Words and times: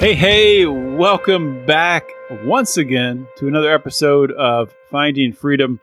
Hey, 0.00 0.14
hey, 0.14 0.64
welcome 0.64 1.66
back 1.66 2.08
once 2.46 2.78
again 2.78 3.28
to 3.36 3.48
another 3.48 3.70
episode 3.70 4.32
of 4.32 4.74
Finding 4.90 5.34
Freedom 5.34 5.78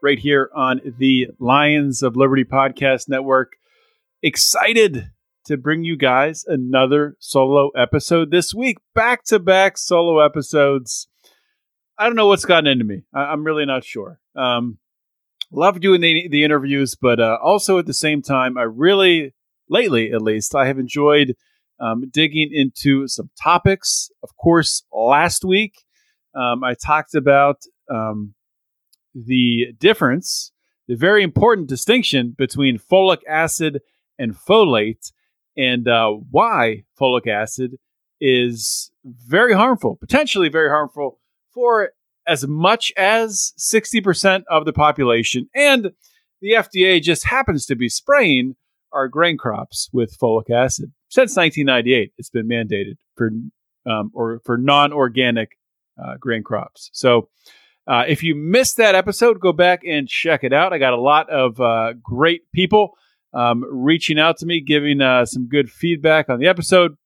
right 0.00 0.20
here 0.20 0.50
on 0.54 0.80
the 0.98 1.30
Lions 1.40 2.04
of 2.04 2.14
Liberty 2.14 2.44
Podcast 2.44 3.08
Network. 3.08 3.54
Excited 4.22 5.10
to 5.46 5.56
bring 5.56 5.82
you 5.82 5.96
guys 5.96 6.44
another 6.46 7.16
solo 7.18 7.70
episode 7.70 8.30
this 8.30 8.54
week. 8.54 8.78
Back 8.94 9.24
to 9.24 9.40
back 9.40 9.78
solo 9.78 10.20
episodes. 10.24 11.08
I 11.98 12.06
don't 12.06 12.14
know 12.14 12.28
what's 12.28 12.44
gotten 12.44 12.68
into 12.68 12.84
me. 12.84 13.02
I- 13.12 13.32
am 13.32 13.42
really 13.42 13.66
not 13.66 13.82
sure. 13.82 14.20
Um, 14.36 14.78
love 15.50 15.80
doing 15.80 16.00
the, 16.00 16.28
the 16.28 16.44
interviews, 16.44 16.94
but 16.94 17.18
uh, 17.18 17.38
also 17.42 17.80
at 17.80 17.86
the 17.86 17.94
same 17.94 18.22
time, 18.22 18.56
I 18.56 18.62
really, 18.62 19.34
lately 19.68 20.12
at 20.12 20.22
least, 20.22 20.54
I 20.54 20.66
have 20.68 20.78
enjoyed 20.78 21.34
um, 21.80 22.04
digging 22.10 22.50
into 22.52 23.06
some 23.08 23.30
topics. 23.40 24.10
Of 24.22 24.36
course, 24.36 24.84
last 24.92 25.44
week 25.44 25.84
um, 26.34 26.62
I 26.64 26.74
talked 26.74 27.14
about 27.14 27.62
um, 27.90 28.34
the 29.14 29.72
difference, 29.78 30.52
the 30.88 30.96
very 30.96 31.22
important 31.22 31.68
distinction 31.68 32.34
between 32.36 32.78
folic 32.78 33.20
acid 33.28 33.80
and 34.18 34.34
folate, 34.34 35.12
and 35.56 35.88
uh, 35.88 36.10
why 36.30 36.84
folic 37.00 37.26
acid 37.26 37.76
is 38.20 38.90
very 39.04 39.54
harmful, 39.54 39.96
potentially 39.96 40.48
very 40.48 40.68
harmful 40.68 41.18
for 41.52 41.90
as 42.26 42.46
much 42.46 42.92
as 42.96 43.52
60% 43.58 44.42
of 44.50 44.64
the 44.64 44.72
population. 44.72 45.48
And 45.54 45.92
the 46.40 46.52
FDA 46.52 47.00
just 47.00 47.24
happens 47.24 47.66
to 47.66 47.76
be 47.76 47.88
spraying 47.88 48.56
our 48.92 49.08
grain 49.08 49.36
crops 49.36 49.88
with 49.92 50.16
folic 50.18 50.50
acid. 50.50 50.92
Since 51.08 51.36
1998, 51.36 52.12
it's 52.18 52.30
been 52.30 52.48
mandated 52.48 52.96
for 53.16 53.30
um, 53.88 54.10
or 54.12 54.40
for 54.44 54.58
non-organic 54.58 55.58
uh, 56.02 56.16
grain 56.18 56.42
crops. 56.42 56.90
So, 56.92 57.28
uh, 57.86 58.02
if 58.08 58.22
you 58.24 58.34
missed 58.34 58.78
that 58.78 58.96
episode, 58.96 59.38
go 59.38 59.52
back 59.52 59.82
and 59.86 60.08
check 60.08 60.42
it 60.42 60.52
out. 60.52 60.72
I 60.72 60.78
got 60.78 60.92
a 60.92 61.00
lot 61.00 61.30
of 61.30 61.60
uh, 61.60 61.92
great 62.02 62.50
people 62.52 62.94
um, 63.32 63.64
reaching 63.70 64.18
out 64.18 64.38
to 64.38 64.46
me, 64.46 64.60
giving 64.60 65.00
uh, 65.00 65.24
some 65.24 65.46
good 65.46 65.70
feedback 65.70 66.28
on 66.28 66.40
the 66.40 66.48
episode. 66.48 66.96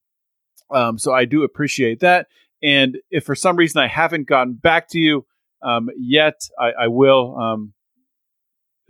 Um, 0.71 0.99
so 0.99 1.13
I 1.13 1.27
do 1.27 1.43
appreciate 1.43 2.01
that. 2.01 2.29
And 2.63 2.99
if 3.11 3.25
for 3.25 3.35
some 3.35 3.57
reason 3.57 3.83
I 3.83 3.89
haven't 3.89 4.27
gotten 4.27 4.55
back 4.55 4.89
to 4.91 4.99
you 4.99 5.27
um, 5.63 5.89
yet, 5.99 6.41
I, 6.59 6.85
I 6.85 6.89
will 6.89 7.37
um, 7.39 7.75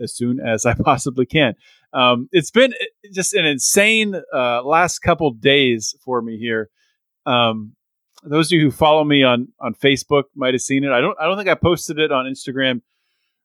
as 0.00 0.15
soon 0.15 0.41
as 0.41 0.66
I 0.66 0.75
possibly 0.84 1.27
can. 1.27 1.54
Um, 1.93 2.28
it's 2.33 2.51
been 2.51 2.73
uh, 2.73 3.09
just 3.12 3.34
an 3.34 3.45
insane 3.45 4.21
uh, 4.34 4.62
last 4.62 5.01
couple 5.01 5.31
days 5.33 5.95
for 6.05 6.23
me 6.23 6.39
here. 6.39 6.71
Um, 7.27 7.75
those 8.23 8.49
of 8.49 8.53
you 8.53 8.61
who 8.61 8.71
follow 8.71 9.05
me 9.05 9.23
on 9.23 9.49
on 9.61 9.75
Facebook 9.75 10.25
might 10.34 10.55
have 10.55 10.61
seen 10.61 10.84
it. 10.84 10.91
I 10.91 11.01
don't 11.01 11.17
I 11.21 11.25
don't 11.25 11.37
think 11.37 11.49
I 11.49 11.55
posted 11.55 11.99
it 11.99 12.12
on 12.12 12.27
Instagram 12.27 12.83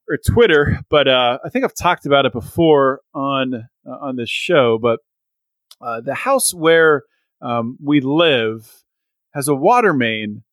or 0.10 0.18
Twitter, 0.18 0.80
but 0.90 1.08
uh, 1.08 1.40
I 1.44 1.50
think 1.50 1.66
I've 1.66 1.76
talked 1.76 2.06
about 2.06 2.26
it 2.26 2.34
before 2.34 3.02
on 3.14 3.54
uh, 3.56 3.98
on 4.02 4.16
this 4.16 4.30
show. 4.30 4.78
But 4.78 5.00
uh, 5.82 6.02
the 6.02 6.16
house 6.16 6.54
where 6.54 7.04
um, 7.42 7.78
we 7.84 8.02
live 8.02 8.84
has 9.34 9.48
a 9.48 9.56
water 9.56 9.94
main, 9.94 10.44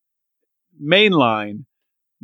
main 0.79 1.13
line, 1.13 1.67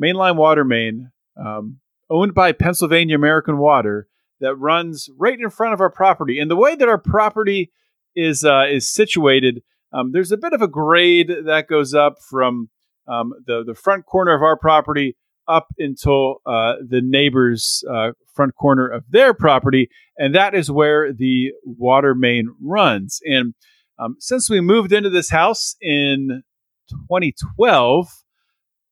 mainline 0.01 0.37
water 0.37 0.65
main, 0.65 1.11
um, 1.37 1.79
owned 2.11 2.35
by 2.35 2.53
Pennsylvania 2.53 3.15
American 3.15 3.59
Water 3.59 4.08
that 4.41 4.55
runs 4.57 5.09
right 5.17 5.39
in 5.39 5.51
front 5.51 5.75
of 5.75 5.81
our 5.81 5.91
property. 5.91 6.39
And 6.39 6.51
the 6.51 6.57
way 6.57 6.75
that 6.75 6.89
our 6.89 6.99
property 6.99 7.71
is 8.15 8.45
uh, 8.45 8.65
is 8.71 8.91
situated, 8.91 9.63
um, 9.93 10.13
there's 10.13 10.33
a 10.33 10.37
bit 10.37 10.53
of 10.53 10.63
a 10.63 10.69
grade 10.69 11.31
that 11.45 11.69
goes 11.69 11.95
up 11.95 12.17
from 12.29 12.71
um, 13.07 13.33
the 13.47 13.65
the 13.65 13.75
front 13.75 14.07
corner 14.07 14.35
of 14.35 14.43
our 14.43 14.57
property 14.57 15.17
up 15.47 15.69
until 15.79 16.37
uh, 16.45 16.75
the 16.87 17.01
neighbor's 17.03 17.83
uh, 17.91 18.13
front 18.35 18.55
corner 18.55 18.87
of 18.87 19.05
their 19.09 19.33
property, 19.33 19.89
and 20.17 20.35
that 20.35 20.55
is 20.55 20.71
where 20.71 21.13
the 21.13 21.53
water 21.65 22.15
main 22.15 22.55
runs. 22.61 23.21
And 23.25 23.55
um, 23.99 24.17
since 24.19 24.49
we 24.49 24.61
moved 24.61 24.93
into 24.93 25.11
this 25.11 25.31
house 25.31 25.75
in 25.81 26.43
2012, 26.91 28.09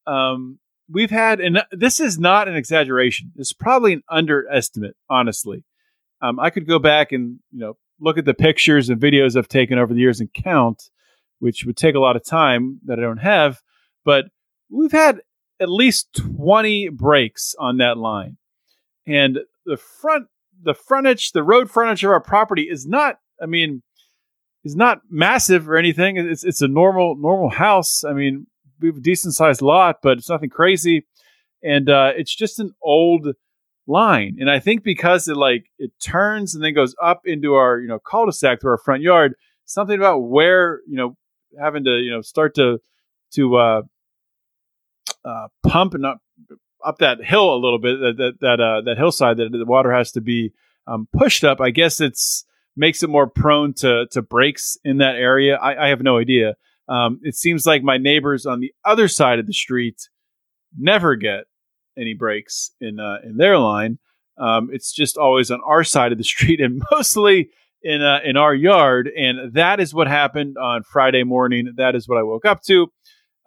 um, 0.06 0.58
we've 0.90 1.10
had, 1.10 1.40
and 1.40 1.62
this 1.72 2.00
is 2.00 2.18
not 2.18 2.48
an 2.48 2.56
exaggeration. 2.56 3.32
It's 3.36 3.52
probably 3.52 3.94
an 3.94 4.02
underestimate, 4.10 4.96
honestly. 5.08 5.64
Um, 6.22 6.40
I 6.40 6.50
could 6.50 6.66
go 6.66 6.78
back 6.78 7.12
and 7.12 7.38
you 7.52 7.60
know 7.60 7.76
look 8.00 8.18
at 8.18 8.24
the 8.24 8.34
pictures 8.34 8.88
and 8.88 9.00
videos 9.00 9.36
I've 9.36 9.48
taken 9.48 9.78
over 9.78 9.92
the 9.92 10.00
years 10.00 10.20
and 10.20 10.32
count, 10.32 10.90
which 11.38 11.64
would 11.64 11.76
take 11.76 11.94
a 11.94 12.00
lot 12.00 12.16
of 12.16 12.24
time 12.24 12.80
that 12.86 12.98
I 12.98 13.02
don't 13.02 13.18
have. 13.18 13.60
But 14.04 14.26
we've 14.70 14.92
had 14.92 15.20
at 15.60 15.70
least 15.70 16.20
20 16.36 16.90
breaks 16.90 17.54
on 17.58 17.78
that 17.78 17.96
line. 17.96 18.36
And 19.06 19.38
the 19.64 19.76
front 19.76 20.26
the 20.62 20.74
frontage, 20.74 21.32
the 21.32 21.42
road 21.42 21.70
frontage 21.70 22.02
of 22.02 22.10
our 22.10 22.20
property 22.20 22.62
is 22.62 22.86
not, 22.86 23.18
I 23.40 23.46
mean, 23.46 23.82
is 24.64 24.74
not 24.74 25.02
massive 25.10 25.68
or 25.68 25.76
anything. 25.76 26.16
It's 26.16 26.44
it's 26.44 26.62
a 26.62 26.68
normal 26.68 27.16
normal 27.16 27.50
house. 27.50 28.04
I 28.04 28.12
mean, 28.12 28.46
we 28.80 28.88
have 28.88 28.96
a 28.96 29.00
decent 29.00 29.34
sized 29.34 29.62
lot, 29.62 29.96
but 30.02 30.18
it's 30.18 30.28
nothing 30.28 30.50
crazy. 30.50 31.06
And 31.62 31.88
uh, 31.88 32.12
it's 32.16 32.34
just 32.34 32.60
an 32.60 32.72
old 32.82 33.28
line. 33.86 34.36
And 34.40 34.50
I 34.50 34.58
think 34.60 34.82
because 34.82 35.28
it 35.28 35.36
like 35.36 35.66
it 35.78 35.92
turns 36.00 36.54
and 36.54 36.62
then 36.62 36.74
goes 36.74 36.94
up 37.02 37.22
into 37.24 37.54
our, 37.54 37.78
you 37.78 37.88
know, 37.88 37.98
cul-de-sac 37.98 38.60
through 38.60 38.72
our 38.72 38.78
front 38.78 39.02
yard, 39.02 39.34
something 39.64 39.96
about 39.96 40.18
where, 40.18 40.80
you 40.86 40.96
know, 40.96 41.16
having 41.58 41.84
to, 41.84 41.98
you 41.98 42.10
know, 42.10 42.20
start 42.20 42.54
to 42.56 42.78
to 43.32 43.56
uh, 43.56 43.82
uh, 45.24 45.48
pump 45.66 45.94
and 45.94 46.06
up 46.06 46.18
up 46.84 46.98
that 46.98 47.24
hill 47.24 47.54
a 47.54 47.58
little 47.58 47.78
bit, 47.78 47.98
that 48.00 48.16
that 48.18 48.32
that, 48.40 48.60
uh, 48.60 48.80
that 48.82 48.96
hillside 48.96 49.38
that 49.38 49.50
the 49.50 49.64
water 49.64 49.92
has 49.92 50.12
to 50.12 50.20
be 50.20 50.52
um, 50.86 51.08
pushed 51.12 51.42
up. 51.42 51.60
I 51.60 51.70
guess 51.70 52.00
it's 52.00 52.44
makes 52.76 53.02
it 53.02 53.08
more 53.08 53.26
prone 53.26 53.72
to 53.74 54.06
to 54.12 54.22
breaks 54.22 54.76
in 54.84 54.98
that 54.98 55.16
area. 55.16 55.56
I, 55.56 55.86
I 55.86 55.88
have 55.88 56.02
no 56.02 56.18
idea. 56.18 56.54
Um, 56.88 57.20
it 57.22 57.34
seems 57.34 57.66
like 57.66 57.82
my 57.82 57.98
neighbors 57.98 58.46
on 58.46 58.60
the 58.60 58.72
other 58.84 59.08
side 59.08 59.38
of 59.38 59.46
the 59.46 59.52
street 59.52 60.08
never 60.76 61.16
get 61.16 61.44
any 61.98 62.14
breaks 62.14 62.70
in 62.80 63.00
uh, 63.00 63.18
in 63.24 63.36
their 63.36 63.58
line. 63.58 63.98
Um, 64.38 64.68
it's 64.72 64.92
just 64.92 65.16
always 65.16 65.50
on 65.50 65.60
our 65.66 65.82
side 65.82 66.12
of 66.12 66.18
the 66.18 66.24
street 66.34 66.60
and 66.60 66.82
mostly 66.90 67.50
in 67.82 68.02
uh, 68.02 68.20
in 68.24 68.36
our 68.36 68.54
yard. 68.54 69.10
And 69.16 69.54
that 69.54 69.80
is 69.80 69.94
what 69.94 70.06
happened 70.06 70.56
on 70.58 70.82
Friday 70.82 71.24
morning. 71.24 71.72
That 71.76 71.94
is 71.94 72.08
what 72.08 72.18
I 72.18 72.22
woke 72.22 72.44
up 72.44 72.62
to 72.64 72.88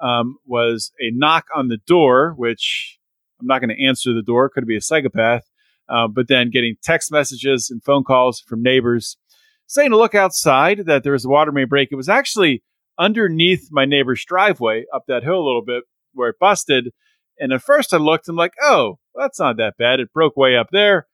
um, 0.01 0.37
was 0.45 0.91
a 0.99 1.11
knock 1.11 1.45
on 1.55 1.67
the 1.67 1.77
door, 1.87 2.33
which 2.37 2.97
I'm 3.39 3.47
not 3.47 3.59
going 3.59 3.75
to 3.75 3.85
answer 3.85 4.13
the 4.13 4.21
door. 4.21 4.49
Could 4.49 4.67
be 4.67 4.77
a 4.77 4.81
psychopath. 4.81 5.43
Uh, 5.87 6.07
but 6.07 6.27
then 6.27 6.51
getting 6.51 6.75
text 6.83 7.11
messages 7.11 7.71
and 7.71 7.83
phone 7.83 8.03
calls 8.03 8.39
from 8.39 8.61
neighbors 8.61 9.17
saying 9.65 9.89
to 9.89 9.97
look 9.97 10.13
outside 10.13 10.85
that 10.85 11.03
there 11.03 11.13
was 11.13 11.25
a 11.25 11.29
water 11.29 11.51
main 11.51 11.67
break. 11.67 11.89
It 11.91 11.95
was 11.95 12.09
actually 12.09 12.63
underneath 12.99 13.69
my 13.71 13.85
neighbor's 13.85 14.23
driveway 14.25 14.85
up 14.93 15.05
that 15.07 15.23
hill 15.23 15.39
a 15.39 15.45
little 15.45 15.63
bit 15.65 15.83
where 16.13 16.29
it 16.29 16.39
busted. 16.39 16.91
And 17.39 17.53
at 17.53 17.61
first 17.61 17.93
I 17.93 17.97
looked, 17.97 18.27
I'm 18.27 18.35
like, 18.35 18.53
oh, 18.61 18.99
that's 19.15 19.39
not 19.39 19.57
that 19.57 19.77
bad. 19.77 19.99
It 19.99 20.13
broke 20.13 20.35
way 20.35 20.57
up 20.57 20.67
there. 20.71 21.07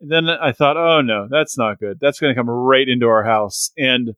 And 0.00 0.10
then 0.10 0.28
I 0.28 0.52
thought, 0.52 0.76
oh 0.76 1.00
no, 1.00 1.26
that's 1.30 1.58
not 1.58 1.78
good. 1.78 1.98
That's 2.00 2.20
going 2.20 2.34
to 2.34 2.38
come 2.38 2.48
right 2.48 2.88
into 2.88 3.06
our 3.06 3.24
house. 3.24 3.70
And 3.76 4.14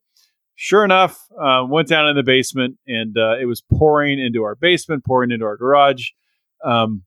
sure 0.55 0.83
enough, 0.83 1.25
uh, 1.41 1.65
went 1.67 1.87
down 1.87 2.07
in 2.07 2.15
the 2.15 2.23
basement 2.23 2.77
and 2.85 3.17
uh, 3.17 3.37
it 3.39 3.45
was 3.45 3.61
pouring 3.61 4.19
into 4.19 4.43
our 4.43 4.55
basement, 4.55 5.05
pouring 5.05 5.31
into 5.31 5.45
our 5.45 5.57
garage. 5.57 6.09
Um, 6.63 7.03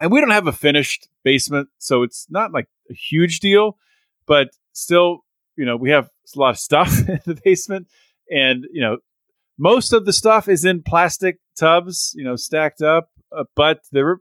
and 0.00 0.12
we 0.12 0.20
don't 0.20 0.30
have 0.30 0.46
a 0.46 0.52
finished 0.52 1.08
basement, 1.24 1.68
so 1.78 2.02
it's 2.02 2.26
not 2.28 2.52
like 2.52 2.66
a 2.90 2.94
huge 2.94 3.40
deal, 3.40 3.78
but 4.26 4.48
still, 4.72 5.20
you 5.56 5.64
know, 5.64 5.76
we 5.76 5.90
have 5.90 6.06
a 6.06 6.38
lot 6.38 6.50
of 6.50 6.58
stuff 6.58 6.98
in 7.08 7.20
the 7.24 7.40
basement, 7.44 7.88
and 8.30 8.66
you 8.72 8.82
know, 8.82 8.98
most 9.58 9.92
of 9.92 10.04
the 10.04 10.12
stuff 10.12 10.48
is 10.48 10.64
in 10.64 10.82
plastic 10.82 11.38
tubs, 11.58 12.12
you 12.16 12.24
know, 12.24 12.36
stacked 12.36 12.82
up. 12.82 13.08
Uh, 13.36 13.44
but 13.54 13.80
there, 13.92 14.18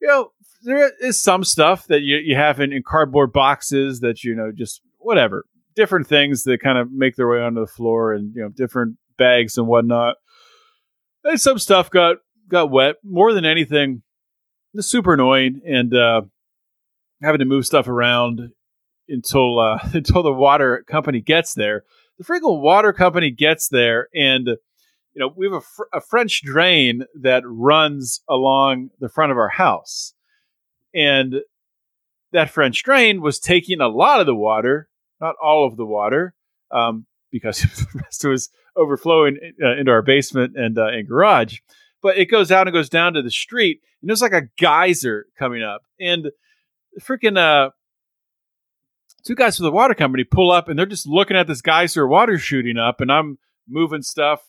you 0.00 0.08
know, 0.08 0.30
there 0.64 0.92
is 1.00 1.22
some 1.22 1.44
stuff 1.44 1.86
that 1.88 2.02
you 2.02 2.16
you 2.16 2.36
have 2.36 2.60
in, 2.60 2.72
in 2.72 2.82
cardboard 2.86 3.32
boxes 3.32 4.00
that 4.00 4.22
you 4.24 4.34
know 4.34 4.52
just 4.54 4.80
whatever 4.98 5.44
different 5.74 6.06
things 6.06 6.44
that 6.44 6.60
kind 6.60 6.78
of 6.78 6.90
make 6.92 7.16
their 7.16 7.28
way 7.28 7.40
onto 7.40 7.60
the 7.60 7.66
floor 7.66 8.12
and 8.12 8.34
you 8.34 8.42
know 8.42 8.48
different 8.48 8.96
bags 9.18 9.58
and 9.58 9.66
whatnot. 9.66 10.16
And 11.24 11.40
some 11.40 11.58
stuff 11.58 11.90
got 11.90 12.16
got 12.48 12.70
wet 12.70 12.96
more 13.04 13.32
than 13.32 13.44
anything. 13.44 14.02
It's 14.74 14.88
super 14.88 15.14
annoying 15.14 15.60
and 15.66 15.94
uh, 15.94 16.22
having 17.22 17.40
to 17.40 17.44
move 17.44 17.66
stuff 17.66 17.88
around 17.88 18.40
until 19.08 19.58
uh, 19.58 19.78
until 19.92 20.22
the 20.22 20.32
water 20.32 20.84
company 20.88 21.20
gets 21.20 21.54
there. 21.54 21.84
The 22.26 22.52
water 22.52 22.92
company 22.92 23.30
gets 23.30 23.68
there, 23.68 24.08
and 24.14 24.46
you 24.46 24.56
know 25.16 25.32
we 25.36 25.46
have 25.46 25.54
a, 25.54 25.60
fr- 25.60 25.82
a 25.92 26.00
French 26.00 26.42
drain 26.42 27.04
that 27.20 27.42
runs 27.46 28.20
along 28.28 28.90
the 29.00 29.08
front 29.08 29.32
of 29.32 29.38
our 29.38 29.50
house, 29.50 30.14
and 30.94 31.36
that 32.32 32.50
French 32.50 32.82
drain 32.82 33.20
was 33.20 33.38
taking 33.38 33.80
a 33.80 33.88
lot 33.88 34.20
of 34.20 34.26
the 34.26 34.34
water 34.34 34.88
not 35.22 35.36
all 35.42 35.64
of 35.66 35.76
the 35.76 35.86
water, 35.86 36.34
um, 36.70 37.06
because 37.30 37.60
the 37.62 38.00
rest 38.02 38.24
was 38.24 38.50
overflowing 38.76 39.38
uh, 39.62 39.76
into 39.76 39.90
our 39.90 40.02
basement 40.02 40.54
and, 40.56 40.76
uh, 40.76 40.88
and 40.88 41.08
garage. 41.08 41.60
But 42.02 42.18
it 42.18 42.26
goes 42.26 42.50
out 42.50 42.66
and 42.66 42.74
goes 42.74 42.90
down 42.90 43.14
to 43.14 43.22
the 43.22 43.30
street, 43.30 43.80
and 44.02 44.10
there's 44.10 44.20
like 44.20 44.32
a 44.32 44.48
geyser 44.58 45.26
coming 45.38 45.62
up. 45.62 45.82
And 46.00 46.30
freaking 47.00 47.38
uh, 47.38 47.70
two 49.24 49.34
guys 49.34 49.56
from 49.56 49.64
the 49.64 49.72
water 49.72 49.94
company 49.94 50.24
pull 50.24 50.50
up, 50.50 50.68
and 50.68 50.78
they're 50.78 50.86
just 50.86 51.06
looking 51.06 51.36
at 51.36 51.46
this 51.46 51.62
geyser 51.62 52.06
water 52.06 52.38
shooting 52.38 52.78
up, 52.78 53.00
and 53.00 53.10
I'm 53.10 53.38
moving 53.68 54.02
stuff. 54.02 54.42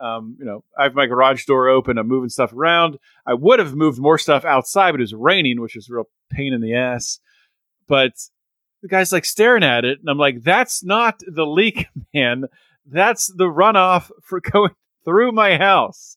Um, 0.00 0.36
you 0.38 0.44
know, 0.44 0.62
I 0.78 0.84
have 0.84 0.94
my 0.94 1.06
garage 1.06 1.44
door 1.44 1.68
open. 1.68 1.98
I'm 1.98 2.06
moving 2.06 2.28
stuff 2.28 2.52
around. 2.52 2.98
I 3.26 3.34
would 3.34 3.58
have 3.58 3.74
moved 3.74 3.98
more 3.98 4.18
stuff 4.18 4.44
outside, 4.44 4.92
but 4.92 5.00
it 5.00 5.04
was 5.04 5.14
raining, 5.14 5.60
which 5.60 5.74
was 5.74 5.88
a 5.90 5.94
real 5.94 6.08
pain 6.30 6.52
in 6.52 6.60
the 6.60 6.74
ass. 6.74 7.18
But 7.88 8.12
the 8.82 8.88
guy's 8.88 9.12
like 9.12 9.24
staring 9.24 9.64
at 9.64 9.84
it, 9.84 9.98
and 10.00 10.08
I'm 10.08 10.18
like, 10.18 10.42
that's 10.42 10.84
not 10.84 11.20
the 11.26 11.46
leak, 11.46 11.86
man. 12.14 12.44
That's 12.86 13.26
the 13.26 13.46
runoff 13.46 14.10
for 14.22 14.40
going 14.52 14.70
through 15.04 15.32
my 15.32 15.56
house. 15.56 16.16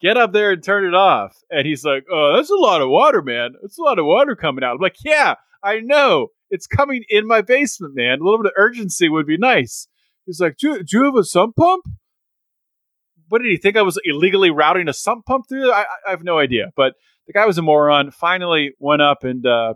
Get 0.00 0.16
up 0.16 0.32
there 0.32 0.52
and 0.52 0.62
turn 0.62 0.86
it 0.86 0.94
off. 0.94 1.36
And 1.50 1.66
he's 1.66 1.84
like, 1.84 2.06
oh, 2.10 2.36
that's 2.36 2.50
a 2.50 2.54
lot 2.54 2.80
of 2.80 2.88
water, 2.88 3.20
man. 3.20 3.54
It's 3.62 3.78
a 3.78 3.82
lot 3.82 3.98
of 3.98 4.06
water 4.06 4.34
coming 4.34 4.64
out. 4.64 4.76
I'm 4.76 4.80
like, 4.80 4.96
yeah, 5.04 5.34
I 5.62 5.80
know. 5.80 6.28
It's 6.50 6.66
coming 6.66 7.04
in 7.08 7.26
my 7.26 7.42
basement, 7.42 7.94
man. 7.94 8.20
A 8.20 8.24
little 8.24 8.38
bit 8.38 8.46
of 8.46 8.52
urgency 8.56 9.08
would 9.08 9.26
be 9.26 9.38
nice. 9.38 9.88
He's 10.26 10.40
like, 10.40 10.56
do, 10.56 10.82
do 10.82 10.98
you 10.98 11.04
have 11.04 11.16
a 11.16 11.24
sump 11.24 11.56
pump? 11.56 11.84
What 13.28 13.42
did 13.42 13.50
he 13.50 13.56
think 13.56 13.76
I 13.76 13.82
was 13.82 13.98
illegally 14.04 14.50
routing 14.50 14.88
a 14.88 14.92
sump 14.92 15.24
pump 15.24 15.46
through? 15.48 15.70
I, 15.70 15.84
I 16.06 16.10
have 16.10 16.24
no 16.24 16.38
idea. 16.38 16.72
But 16.76 16.94
the 17.26 17.32
guy 17.32 17.46
was 17.46 17.58
a 17.58 17.62
moron. 17.62 18.10
Finally 18.10 18.72
went 18.80 19.02
up 19.02 19.22
and 19.22 19.46
uh, 19.46 19.74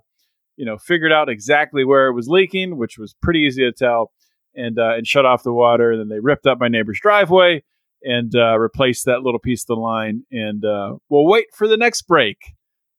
you 0.56 0.64
know, 0.64 0.78
figured 0.78 1.12
out 1.12 1.28
exactly 1.28 1.84
where 1.84 2.08
it 2.08 2.14
was 2.14 2.28
leaking, 2.28 2.76
which 2.76 2.98
was 2.98 3.14
pretty 3.20 3.40
easy 3.40 3.62
to 3.62 3.72
tell, 3.72 4.12
and 4.54 4.78
uh, 4.78 4.94
and 4.96 5.06
shut 5.06 5.26
off 5.26 5.42
the 5.42 5.52
water. 5.52 5.92
And 5.92 6.00
then 6.00 6.08
they 6.08 6.20
ripped 6.20 6.46
up 6.46 6.58
my 6.58 6.68
neighbor's 6.68 7.00
driveway 7.00 7.62
and 8.02 8.34
uh, 8.34 8.58
replaced 8.58 9.06
that 9.06 9.22
little 9.22 9.40
piece 9.40 9.62
of 9.62 9.68
the 9.68 9.74
line. 9.76 10.24
And 10.30 10.64
uh, 10.64 10.96
we'll 11.08 11.26
wait 11.26 11.46
for 11.54 11.66
the 11.66 11.76
next 11.76 12.02
break, 12.02 12.38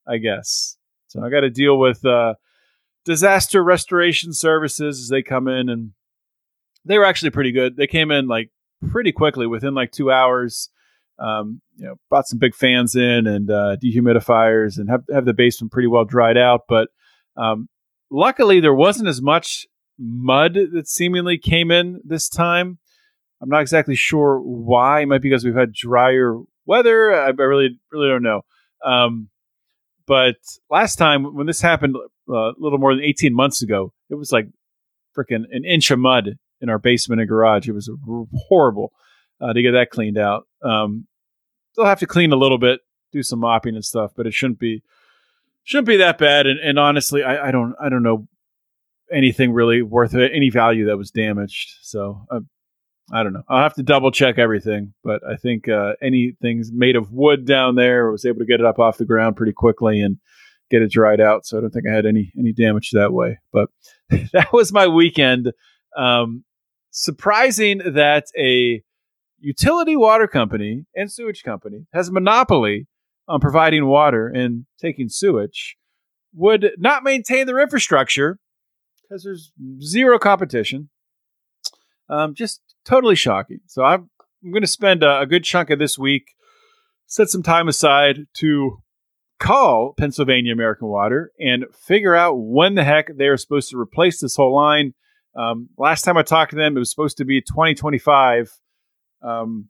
I 0.07 0.17
guess. 0.17 0.77
So 1.07 1.23
I 1.23 1.29
got 1.29 1.41
to 1.41 1.49
deal 1.49 1.77
with 1.77 2.03
uh, 2.05 2.33
disaster 3.05 3.63
restoration 3.63 4.33
services 4.33 4.99
as 4.99 5.09
they 5.09 5.21
come 5.21 5.47
in, 5.47 5.69
and 5.69 5.91
they 6.83 6.97
were 6.97 7.05
actually 7.05 7.31
pretty 7.31 7.51
good. 7.51 7.77
They 7.77 7.87
came 7.87 8.11
in 8.11 8.27
like 8.27 8.49
pretty 8.89 9.11
quickly, 9.11 9.47
within 9.47 9.73
like 9.73 9.91
two 9.91 10.11
hours. 10.11 10.69
Um, 11.17 11.61
you 11.77 11.85
know, 11.85 11.95
brought 12.09 12.27
some 12.27 12.39
big 12.39 12.53
fans 12.53 12.93
in 12.93 13.25
and 13.25 13.49
uh, 13.49 13.77
dehumidifiers, 13.81 14.77
and 14.77 14.89
have 14.89 15.03
have 15.13 15.25
the 15.25 15.33
basement 15.33 15.71
pretty 15.71 15.87
well 15.87 16.03
dried 16.03 16.37
out, 16.37 16.61
but 16.67 16.89
um, 17.37 17.69
luckily, 18.09 18.59
there 18.59 18.73
wasn't 18.73 19.07
as 19.07 19.21
much 19.21 19.65
mud 19.97 20.57
that 20.73 20.87
seemingly 20.87 21.37
came 21.37 21.71
in 21.71 22.01
this 22.03 22.29
time. 22.29 22.79
I'm 23.41 23.49
not 23.49 23.61
exactly 23.61 23.95
sure 23.95 24.39
why. 24.39 25.01
It 25.01 25.07
might 25.07 25.21
be 25.21 25.29
because 25.29 25.45
we've 25.45 25.55
had 25.55 25.73
drier 25.73 26.39
weather. 26.65 27.13
I, 27.13 27.27
I 27.27 27.29
really, 27.29 27.79
really 27.91 28.09
don't 28.09 28.23
know. 28.23 28.41
Um, 28.83 29.29
but 30.07 30.35
last 30.69 30.95
time 30.95 31.35
when 31.35 31.47
this 31.47 31.61
happened, 31.61 31.95
a 32.29 32.51
little 32.57 32.77
more 32.77 32.93
than 32.95 33.03
18 33.03 33.33
months 33.33 33.61
ago, 33.61 33.93
it 34.09 34.15
was 34.15 34.31
like 34.31 34.47
freaking 35.17 35.43
an 35.51 35.63
inch 35.65 35.91
of 35.91 35.99
mud 35.99 36.37
in 36.61 36.69
our 36.69 36.79
basement 36.79 37.21
and 37.21 37.29
garage. 37.29 37.67
It 37.67 37.73
was 37.73 37.89
horrible 38.47 38.91
uh, 39.41 39.53
to 39.53 39.61
get 39.61 39.71
that 39.71 39.89
cleaned 39.89 40.17
out. 40.17 40.47
Um, 40.63 41.07
they'll 41.75 41.85
have 41.85 41.99
to 41.99 42.07
clean 42.07 42.31
a 42.31 42.37
little 42.37 42.57
bit, 42.57 42.81
do 43.11 43.23
some 43.23 43.39
mopping 43.39 43.75
and 43.75 43.85
stuff, 43.85 44.11
but 44.15 44.27
it 44.27 44.33
shouldn't 44.33 44.59
be 44.59 44.83
shouldn't 45.63 45.87
be 45.87 45.97
that 45.97 46.17
bad. 46.17 46.47
And, 46.47 46.59
and 46.59 46.79
honestly, 46.79 47.23
I, 47.23 47.47
I, 47.47 47.51
don't 47.51 47.73
I 47.81 47.89
don't 47.89 48.03
know 48.03 48.27
anything 49.11 49.51
really 49.51 49.81
worth 49.81 50.13
it, 50.13 50.31
any 50.33 50.49
value 50.49 50.85
that 50.87 50.97
was 50.97 51.11
damaged. 51.11 51.77
So 51.81 52.25
uh, 52.31 52.41
I 53.11 53.23
don't 53.23 53.33
know. 53.33 53.43
I'll 53.47 53.63
have 53.63 53.75
to 53.75 53.83
double 53.83 54.11
check 54.11 54.37
everything, 54.37 54.93
but 55.03 55.21
I 55.27 55.35
think 55.35 55.67
uh, 55.67 55.93
anything's 56.01 56.71
made 56.71 56.95
of 56.95 57.11
wood 57.11 57.45
down 57.45 57.75
there 57.75 58.07
I 58.07 58.11
was 58.11 58.25
able 58.25 58.39
to 58.39 58.45
get 58.45 58.59
it 58.59 58.65
up 58.65 58.79
off 58.79 58.97
the 58.97 59.05
ground 59.05 59.35
pretty 59.35 59.53
quickly 59.53 60.01
and 60.01 60.17
get 60.69 60.81
it 60.81 60.91
dried 60.91 61.21
out. 61.21 61.45
So 61.45 61.57
I 61.57 61.61
don't 61.61 61.71
think 61.71 61.85
I 61.89 61.93
had 61.93 62.05
any 62.05 62.31
any 62.37 62.53
damage 62.53 62.91
that 62.91 63.13
way. 63.13 63.39
But 63.51 63.69
that 64.33 64.51
was 64.53 64.71
my 64.71 64.87
weekend. 64.87 65.51
Um, 65.97 66.43
surprising 66.91 67.81
that 67.85 68.25
a 68.37 68.83
utility 69.39 69.95
water 69.95 70.27
company 70.27 70.85
and 70.95 71.11
sewage 71.11 71.43
company 71.43 71.85
has 71.93 72.09
a 72.09 72.11
monopoly 72.11 72.87
on 73.27 73.39
providing 73.39 73.85
water 73.85 74.27
and 74.27 74.65
taking 74.79 75.09
sewage 75.09 75.77
would 76.33 76.71
not 76.77 77.03
maintain 77.03 77.47
their 77.47 77.59
infrastructure 77.59 78.39
because 79.01 79.23
there's 79.23 79.51
zero 79.81 80.19
competition. 80.19 80.89
Um, 82.09 82.35
just 82.35 82.61
totally 82.83 83.15
shocking. 83.15 83.59
So 83.67 83.83
I'm, 83.83 84.09
I'm 84.43 84.51
going 84.51 84.61
to 84.61 84.67
spend 84.67 85.03
a, 85.03 85.21
a 85.21 85.25
good 85.25 85.43
chunk 85.43 85.69
of 85.69 85.79
this 85.79 85.97
week, 85.97 86.35
set 87.07 87.29
some 87.29 87.43
time 87.43 87.67
aside 87.67 88.27
to 88.35 88.81
call 89.39 89.93
Pennsylvania 89.97 90.53
American 90.53 90.87
Water 90.87 91.31
and 91.39 91.65
figure 91.73 92.15
out 92.15 92.35
when 92.35 92.75
the 92.75 92.83
heck 92.83 93.15
they 93.17 93.27
are 93.27 93.37
supposed 93.37 93.69
to 93.71 93.77
replace 93.77 94.19
this 94.21 94.35
whole 94.35 94.55
line. 94.55 94.93
Um, 95.37 95.69
last 95.77 96.03
time 96.03 96.17
I 96.17 96.23
talked 96.23 96.51
to 96.51 96.57
them, 96.57 96.75
it 96.75 96.79
was 96.79 96.89
supposed 96.89 97.17
to 97.17 97.25
be 97.25 97.41
2025. 97.41 98.51
Um, 99.21 99.69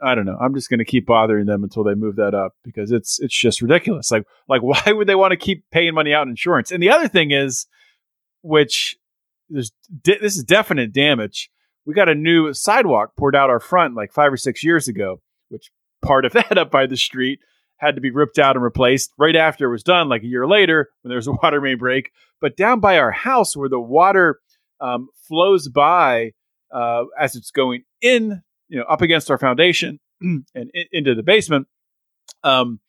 I 0.00 0.14
don't 0.14 0.26
know. 0.26 0.36
I'm 0.40 0.54
just 0.54 0.70
going 0.70 0.78
to 0.78 0.84
keep 0.84 1.06
bothering 1.06 1.46
them 1.46 1.64
until 1.64 1.82
they 1.82 1.94
move 1.94 2.16
that 2.16 2.34
up 2.34 2.52
because 2.62 2.92
it's 2.92 3.18
it's 3.20 3.36
just 3.36 3.62
ridiculous. 3.62 4.10
Like 4.10 4.24
like 4.48 4.62
why 4.62 4.92
would 4.92 5.06
they 5.06 5.14
want 5.14 5.32
to 5.32 5.36
keep 5.36 5.64
paying 5.70 5.94
money 5.94 6.12
out 6.12 6.24
in 6.24 6.30
insurance? 6.30 6.70
And 6.70 6.82
the 6.82 6.90
other 6.90 7.08
thing 7.08 7.30
is, 7.30 7.66
which 8.42 8.96
this 9.48 9.72
is 10.04 10.44
definite 10.44 10.92
damage. 10.92 11.50
We 11.86 11.94
got 11.94 12.10
a 12.10 12.14
new 12.14 12.52
sidewalk 12.52 13.16
poured 13.16 13.34
out 13.34 13.48
our 13.48 13.60
front 13.60 13.94
like 13.94 14.12
five 14.12 14.32
or 14.32 14.36
six 14.36 14.62
years 14.62 14.88
ago, 14.88 15.22
which 15.48 15.70
part 16.02 16.26
of 16.26 16.32
that 16.34 16.58
up 16.58 16.70
by 16.70 16.86
the 16.86 16.96
street 16.96 17.40
had 17.78 17.94
to 17.94 18.00
be 18.00 18.10
ripped 18.10 18.38
out 18.38 18.56
and 18.56 18.62
replaced 18.62 19.12
right 19.16 19.36
after 19.36 19.66
it 19.66 19.70
was 19.70 19.82
done, 19.82 20.08
like 20.08 20.22
a 20.22 20.26
year 20.26 20.46
later 20.46 20.90
when 21.02 21.08
there 21.08 21.16
was 21.16 21.26
a 21.26 21.32
water 21.42 21.60
main 21.60 21.78
break. 21.78 22.10
But 22.40 22.56
down 22.56 22.80
by 22.80 22.98
our 22.98 23.10
house, 23.10 23.56
where 23.56 23.68
the 23.68 23.80
water 23.80 24.40
um, 24.80 25.08
flows 25.26 25.68
by 25.68 26.32
uh, 26.72 27.04
as 27.18 27.34
it's 27.34 27.50
going 27.50 27.84
in 28.00 28.42
you 28.68 28.78
know 28.78 28.84
up 28.84 29.02
against 29.02 29.30
our 29.30 29.38
foundation 29.38 29.98
and 30.20 30.44
in, 30.54 30.84
into 30.92 31.14
the 31.14 31.22
basement, 31.22 31.66
um, 32.44 32.80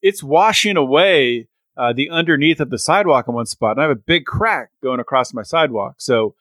it's 0.00 0.22
washing 0.22 0.76
away 0.76 1.48
uh, 1.76 1.92
the 1.92 2.10
underneath 2.10 2.60
of 2.60 2.70
the 2.70 2.78
sidewalk 2.78 3.28
in 3.28 3.34
one 3.34 3.46
spot, 3.46 3.72
and 3.72 3.80
I 3.80 3.88
have 3.88 3.96
a 3.96 4.00
big 4.00 4.26
crack 4.26 4.70
going 4.82 5.00
across 5.00 5.32
my 5.32 5.42
sidewalk. 5.42 5.96
So 5.98 6.34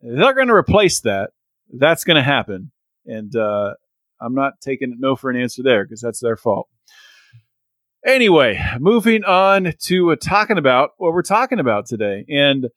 they're 0.00 0.34
going 0.34 0.48
to 0.48 0.54
replace 0.54 1.00
that. 1.00 1.30
That's 1.72 2.04
going 2.04 2.16
to 2.16 2.22
happen, 2.22 2.70
and 3.04 3.34
uh, 3.36 3.74
I'm 4.20 4.34
not 4.34 4.60
taking 4.60 4.96
no 4.98 5.16
for 5.16 5.30
an 5.30 5.36
answer 5.36 5.62
there 5.62 5.84
because 5.84 6.00
that's 6.00 6.20
their 6.20 6.36
fault. 6.36 6.68
Anyway, 8.08 8.58
moving 8.80 9.22
on 9.24 9.74
to 9.80 10.12
uh, 10.12 10.16
talking 10.16 10.56
about 10.56 10.92
what 10.96 11.12
we're 11.12 11.20
talking 11.20 11.58
about 11.58 11.84
today, 11.84 12.24
and 12.30 12.68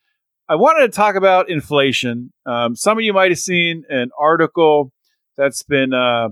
I 0.50 0.56
wanted 0.56 0.82
to 0.82 0.94
talk 0.94 1.16
about 1.16 1.50
inflation. 1.50 2.34
Um, 2.46 2.76
some 2.76 2.98
of 2.98 3.04
you 3.06 3.14
might 3.14 3.32
have 3.32 3.40
seen 3.40 3.86
an 3.88 4.10
article 4.20 4.92
that's 5.38 5.64
been 5.64 5.94
uh, 5.94 6.32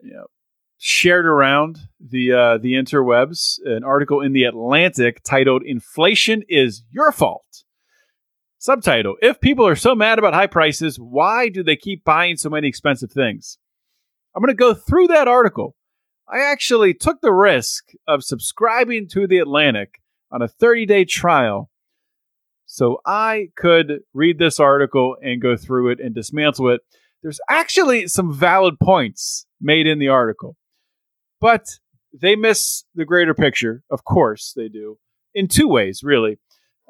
you 0.00 0.12
know 0.12 0.26
shared 0.78 1.26
around 1.26 1.80
the 1.98 2.34
uh, 2.34 2.58
the 2.58 2.74
interwebs. 2.74 3.58
An 3.64 3.82
article 3.82 4.20
in 4.20 4.32
the 4.32 4.44
Atlantic 4.44 5.24
titled 5.24 5.64
"Inflation 5.64 6.44
is 6.48 6.84
Your 6.92 7.10
Fault." 7.10 7.64
Subtitle 8.58 9.16
If 9.20 9.40
people 9.40 9.66
are 9.66 9.74
so 9.74 9.96
mad 9.96 10.20
about 10.20 10.34
high 10.34 10.46
prices, 10.46 11.00
why 11.00 11.48
do 11.48 11.64
they 11.64 11.74
keep 11.74 12.04
buying 12.04 12.36
so 12.36 12.48
many 12.48 12.68
expensive 12.68 13.10
things? 13.10 13.58
I'm 14.36 14.40
going 14.40 14.50
to 14.50 14.54
go 14.54 14.72
through 14.72 15.08
that 15.08 15.26
article. 15.26 15.74
I 16.32 16.40
actually 16.40 16.94
took 16.94 17.20
the 17.20 17.32
risk 17.32 17.90
of 18.08 18.24
subscribing 18.24 19.06
to 19.08 19.26
The 19.26 19.38
Atlantic 19.38 20.00
on 20.30 20.40
a 20.40 20.48
30 20.48 20.86
day 20.86 21.04
trial 21.04 21.70
so 22.64 23.02
I 23.04 23.48
could 23.54 24.00
read 24.14 24.38
this 24.38 24.58
article 24.58 25.18
and 25.22 25.42
go 25.42 25.58
through 25.58 25.90
it 25.90 26.00
and 26.00 26.14
dismantle 26.14 26.70
it. 26.70 26.80
There's 27.22 27.38
actually 27.50 28.08
some 28.08 28.32
valid 28.32 28.80
points 28.82 29.44
made 29.60 29.86
in 29.86 29.98
the 29.98 30.08
article, 30.08 30.56
but 31.38 31.66
they 32.18 32.34
miss 32.34 32.84
the 32.94 33.04
greater 33.04 33.34
picture. 33.34 33.82
Of 33.90 34.04
course, 34.04 34.54
they 34.56 34.68
do 34.68 34.98
in 35.34 35.48
two 35.48 35.68
ways, 35.68 36.00
really, 36.02 36.38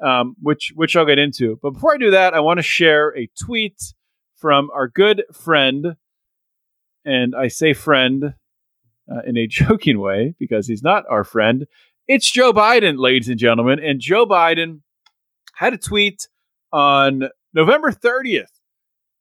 um, 0.01 0.37
which 0.41 0.71
which 0.73 0.95
I'll 0.95 1.05
get 1.05 1.19
into. 1.19 1.59
But 1.61 1.71
before 1.71 1.93
I 1.93 1.97
do 1.97 2.11
that, 2.11 2.33
I 2.33 2.39
want 2.39 2.59
to 2.59 2.63
share 2.63 3.09
a 3.17 3.29
tweet 3.37 3.93
from 4.37 4.69
our 4.73 4.87
good 4.87 5.23
friend, 5.33 5.97
and 7.03 7.35
I 7.35 7.49
say 7.49 7.73
friend 7.73 8.35
uh, 9.11 9.21
in 9.25 9.37
a 9.37 9.47
joking 9.49 9.99
way 9.99 10.35
because 10.39 10.67
he's 10.67 10.83
not 10.83 11.03
our 11.09 11.23
friend. 11.23 11.65
It's 12.07 12.29
Joe 12.29 12.51
Biden, 12.51 12.95
ladies 12.97 13.29
and 13.29 13.39
gentlemen, 13.39 13.79
and 13.79 13.99
Joe 13.99 14.25
Biden 14.25 14.81
had 15.55 15.73
a 15.73 15.77
tweet 15.77 16.27
on 16.71 17.29
November 17.53 17.91
30th 17.91 18.47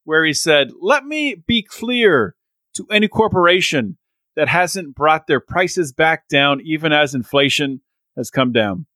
where 0.05 0.25
he 0.25 0.33
said, 0.33 0.71
Let 0.81 1.05
me 1.05 1.37
be 1.47 1.63
clear 1.63 2.35
to 2.75 2.87
any 2.91 3.07
corporation 3.07 3.99
that 4.35 4.49
hasn't 4.49 4.95
brought 4.95 5.27
their 5.27 5.41
prices 5.41 5.93
back 5.93 6.27
down, 6.29 6.61
even 6.65 6.93
as 6.93 7.15
inflation 7.15 7.83
has 8.17 8.31
come 8.31 8.53
down. 8.53 8.87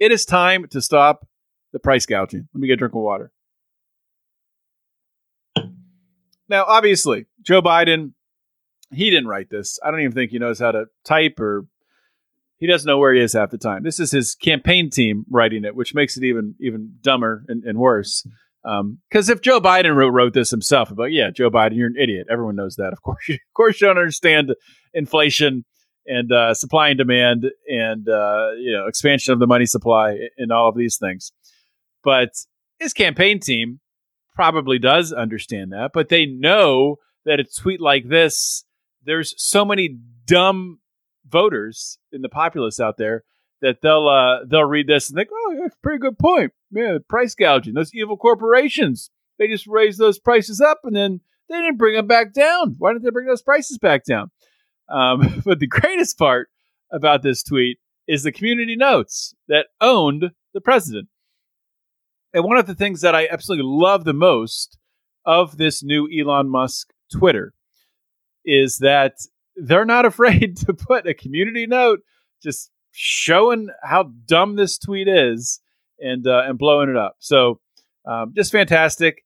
It 0.00 0.10
is 0.10 0.24
time 0.24 0.66
to 0.70 0.80
stop 0.80 1.26
the 1.72 1.78
price 1.78 2.06
gouging. 2.06 2.48
Let 2.52 2.60
me 2.60 2.66
get 2.66 2.74
a 2.74 2.76
drink 2.76 2.94
of 2.94 3.02
water. 3.02 3.32
Now, 6.48 6.64
obviously, 6.66 7.26
Joe 7.42 7.62
Biden, 7.62 8.12
he 8.94 9.10
didn't 9.10 9.28
write 9.28 9.50
this. 9.50 9.78
I 9.84 9.90
don't 9.90 10.00
even 10.00 10.12
think 10.12 10.30
he 10.30 10.38
knows 10.38 10.58
how 10.58 10.72
to 10.72 10.86
type 11.04 11.38
or 11.40 11.66
he 12.58 12.66
doesn't 12.66 12.86
know 12.86 12.98
where 12.98 13.12
he 13.12 13.20
is 13.20 13.32
half 13.32 13.50
the 13.50 13.58
time. 13.58 13.82
This 13.82 14.00
is 14.00 14.10
his 14.10 14.34
campaign 14.34 14.90
team 14.90 15.24
writing 15.30 15.64
it, 15.64 15.74
which 15.74 15.94
makes 15.94 16.16
it 16.16 16.24
even 16.24 16.54
even 16.60 16.94
dumber 17.00 17.44
and, 17.48 17.64
and 17.64 17.78
worse. 17.78 18.26
Because 18.62 19.28
um, 19.28 19.32
if 19.32 19.42
Joe 19.42 19.60
Biden 19.60 19.94
wrote, 19.94 20.08
wrote 20.10 20.32
this 20.32 20.50
himself, 20.50 20.90
about 20.90 21.12
yeah, 21.12 21.30
Joe 21.30 21.50
Biden, 21.50 21.76
you're 21.76 21.88
an 21.88 21.96
idiot. 22.00 22.28
Everyone 22.30 22.56
knows 22.56 22.76
that. 22.76 22.92
Of 22.92 23.02
course, 23.02 23.28
you, 23.28 23.34
of 23.34 23.54
course, 23.54 23.80
you 23.80 23.88
don't 23.88 23.98
understand 23.98 24.54
inflation 24.94 25.64
and 26.06 26.32
uh, 26.32 26.54
supply 26.54 26.88
and 26.88 26.98
demand 26.98 27.46
and 27.68 28.08
uh, 28.08 28.52
you 28.58 28.72
know 28.72 28.86
expansion 28.86 29.32
of 29.32 29.40
the 29.40 29.46
money 29.46 29.66
supply 29.66 30.16
and 30.38 30.50
all 30.50 30.68
of 30.68 30.76
these 30.76 30.96
things. 30.96 31.32
But 32.02 32.30
his 32.78 32.92
campaign 32.92 33.40
team 33.40 33.80
probably 34.34 34.78
does 34.78 35.12
understand 35.12 35.72
that, 35.72 35.90
but 35.92 36.08
they 36.08 36.26
know 36.26 36.96
that 37.24 37.40
a 37.40 37.44
tweet 37.44 37.80
like 37.80 38.08
this, 38.08 38.64
there's 39.04 39.34
so 39.36 39.64
many 39.64 39.98
dumb 40.26 40.80
voters 41.26 41.98
in 42.12 42.22
the 42.22 42.28
populace 42.28 42.80
out 42.80 42.96
there 42.96 43.24
that 43.60 43.80
they'll 43.80 44.08
uh, 44.08 44.44
they'll 44.46 44.64
read 44.64 44.86
this 44.86 45.08
and 45.08 45.16
think, 45.16 45.30
oh, 45.32 45.56
that's 45.60 45.74
a 45.74 45.82
pretty 45.82 45.98
good 45.98 46.18
point. 46.18 46.52
Yeah, 46.70 46.98
price 47.08 47.34
gouging. 47.34 47.74
Those 47.74 47.94
evil 47.94 48.16
corporations. 48.16 49.10
They 49.38 49.48
just 49.48 49.66
raised 49.66 49.98
those 49.98 50.18
prices 50.18 50.60
up 50.60 50.80
and 50.84 50.94
then 50.94 51.20
they 51.48 51.56
didn't 51.56 51.78
bring 51.78 51.94
them 51.94 52.06
back 52.06 52.32
down. 52.32 52.76
Why 52.78 52.92
didn't 52.92 53.04
they 53.04 53.10
bring 53.10 53.26
those 53.26 53.42
prices 53.42 53.78
back 53.78 54.04
down? 54.04 54.30
Um, 54.88 55.42
but 55.44 55.58
the 55.58 55.66
greatest 55.66 56.18
part 56.18 56.50
about 56.92 57.22
this 57.22 57.42
tweet 57.42 57.78
is 58.06 58.22
the 58.22 58.32
community 58.32 58.76
notes 58.76 59.34
that 59.48 59.66
owned 59.80 60.30
the 60.52 60.60
president. 60.60 61.08
And 62.32 62.44
one 62.44 62.58
of 62.58 62.66
the 62.66 62.74
things 62.74 63.00
that 63.00 63.14
I 63.14 63.28
absolutely 63.30 63.66
love 63.66 64.04
the 64.04 64.12
most 64.12 64.76
of 65.24 65.56
this 65.56 65.82
new 65.82 66.08
Elon 66.12 66.48
Musk 66.48 66.92
Twitter 67.10 67.54
is 68.44 68.78
that 68.78 69.18
they're 69.56 69.84
not 69.84 70.04
afraid 70.12 70.56
to 70.58 70.74
put 70.74 71.06
a 71.06 71.14
community 71.14 71.66
note 71.66 72.00
just 72.42 72.70
showing 72.92 73.68
how 73.82 74.10
dumb 74.26 74.56
this 74.56 74.78
tweet 74.78 75.08
is 75.08 75.60
and 75.98 76.26
uh, 76.26 76.42
and 76.46 76.58
blowing 76.58 76.88
it 76.88 76.96
up. 76.96 77.16
So 77.18 77.60
um, 78.06 78.32
just 78.34 78.52
fantastic. 78.52 79.24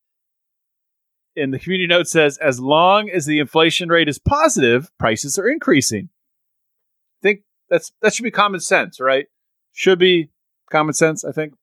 And 1.35 1.53
the 1.53 1.59
community 1.59 1.87
note 1.87 2.07
says, 2.07 2.37
as 2.37 2.59
long 2.59 3.09
as 3.09 3.25
the 3.25 3.39
inflation 3.39 3.89
rate 3.89 4.09
is 4.09 4.19
positive, 4.19 4.89
prices 4.97 5.37
are 5.37 5.47
increasing. 5.47 6.09
I 6.09 7.21
think 7.21 7.41
that's 7.69 7.91
that 8.01 8.13
should 8.13 8.23
be 8.23 8.31
common 8.31 8.59
sense, 8.59 8.99
right? 8.99 9.27
Should 9.73 9.99
be 9.99 10.29
common 10.71 10.93
sense. 10.93 11.23
I 11.23 11.31
think. 11.31 11.53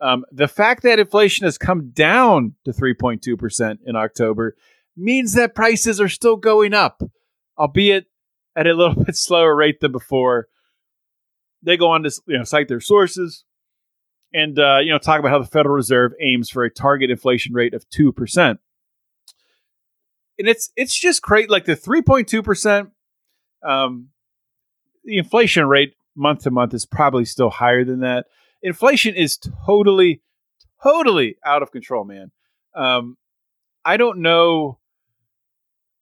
Um, 0.00 0.24
the 0.32 0.48
fact 0.48 0.82
that 0.82 0.98
inflation 0.98 1.44
has 1.44 1.56
come 1.56 1.90
down 1.90 2.56
to 2.64 2.72
3.2% 2.72 3.78
in 3.86 3.94
October 3.94 4.56
means 4.96 5.34
that 5.34 5.54
prices 5.54 6.00
are 6.00 6.08
still 6.08 6.36
going 6.36 6.74
up, 6.74 7.02
albeit 7.58 8.06
at 8.56 8.66
a 8.66 8.74
little 8.74 9.04
bit 9.04 9.16
slower 9.16 9.54
rate 9.54 9.80
than 9.80 9.92
before. 9.92 10.48
They 11.62 11.76
go 11.76 11.90
on 11.90 12.02
to 12.02 12.10
you 12.26 12.38
know 12.38 12.44
cite 12.44 12.68
their 12.68 12.80
sources 12.80 13.44
and 14.34 14.58
uh, 14.58 14.78
you 14.78 14.90
know 14.90 14.98
talk 14.98 15.18
about 15.20 15.30
how 15.30 15.38
the 15.38 15.46
Federal 15.46 15.74
Reserve 15.74 16.12
aims 16.20 16.50
for 16.50 16.64
a 16.64 16.70
target 16.70 17.10
inflation 17.10 17.54
rate 17.54 17.74
of 17.74 17.88
two 17.88 18.12
percent. 18.12 18.60
And 20.38 20.48
it's 20.48 20.70
it's 20.76 20.98
just 20.98 21.22
great, 21.22 21.50
like 21.50 21.66
the 21.66 21.76
three 21.76 22.02
point 22.02 22.28
two 22.28 22.42
percent. 22.42 22.90
Um, 23.62 24.08
the 25.04 25.18
inflation 25.18 25.66
rate 25.66 25.94
month 26.16 26.42
to 26.42 26.50
month 26.50 26.74
is 26.74 26.86
probably 26.86 27.24
still 27.24 27.50
higher 27.50 27.84
than 27.84 28.00
that. 28.00 28.26
Inflation 28.62 29.14
is 29.14 29.38
totally, 29.66 30.22
totally 30.82 31.36
out 31.44 31.62
of 31.62 31.72
control, 31.72 32.04
man. 32.04 32.30
Um, 32.74 33.16
I 33.84 33.96
don't 33.96 34.20
know. 34.20 34.78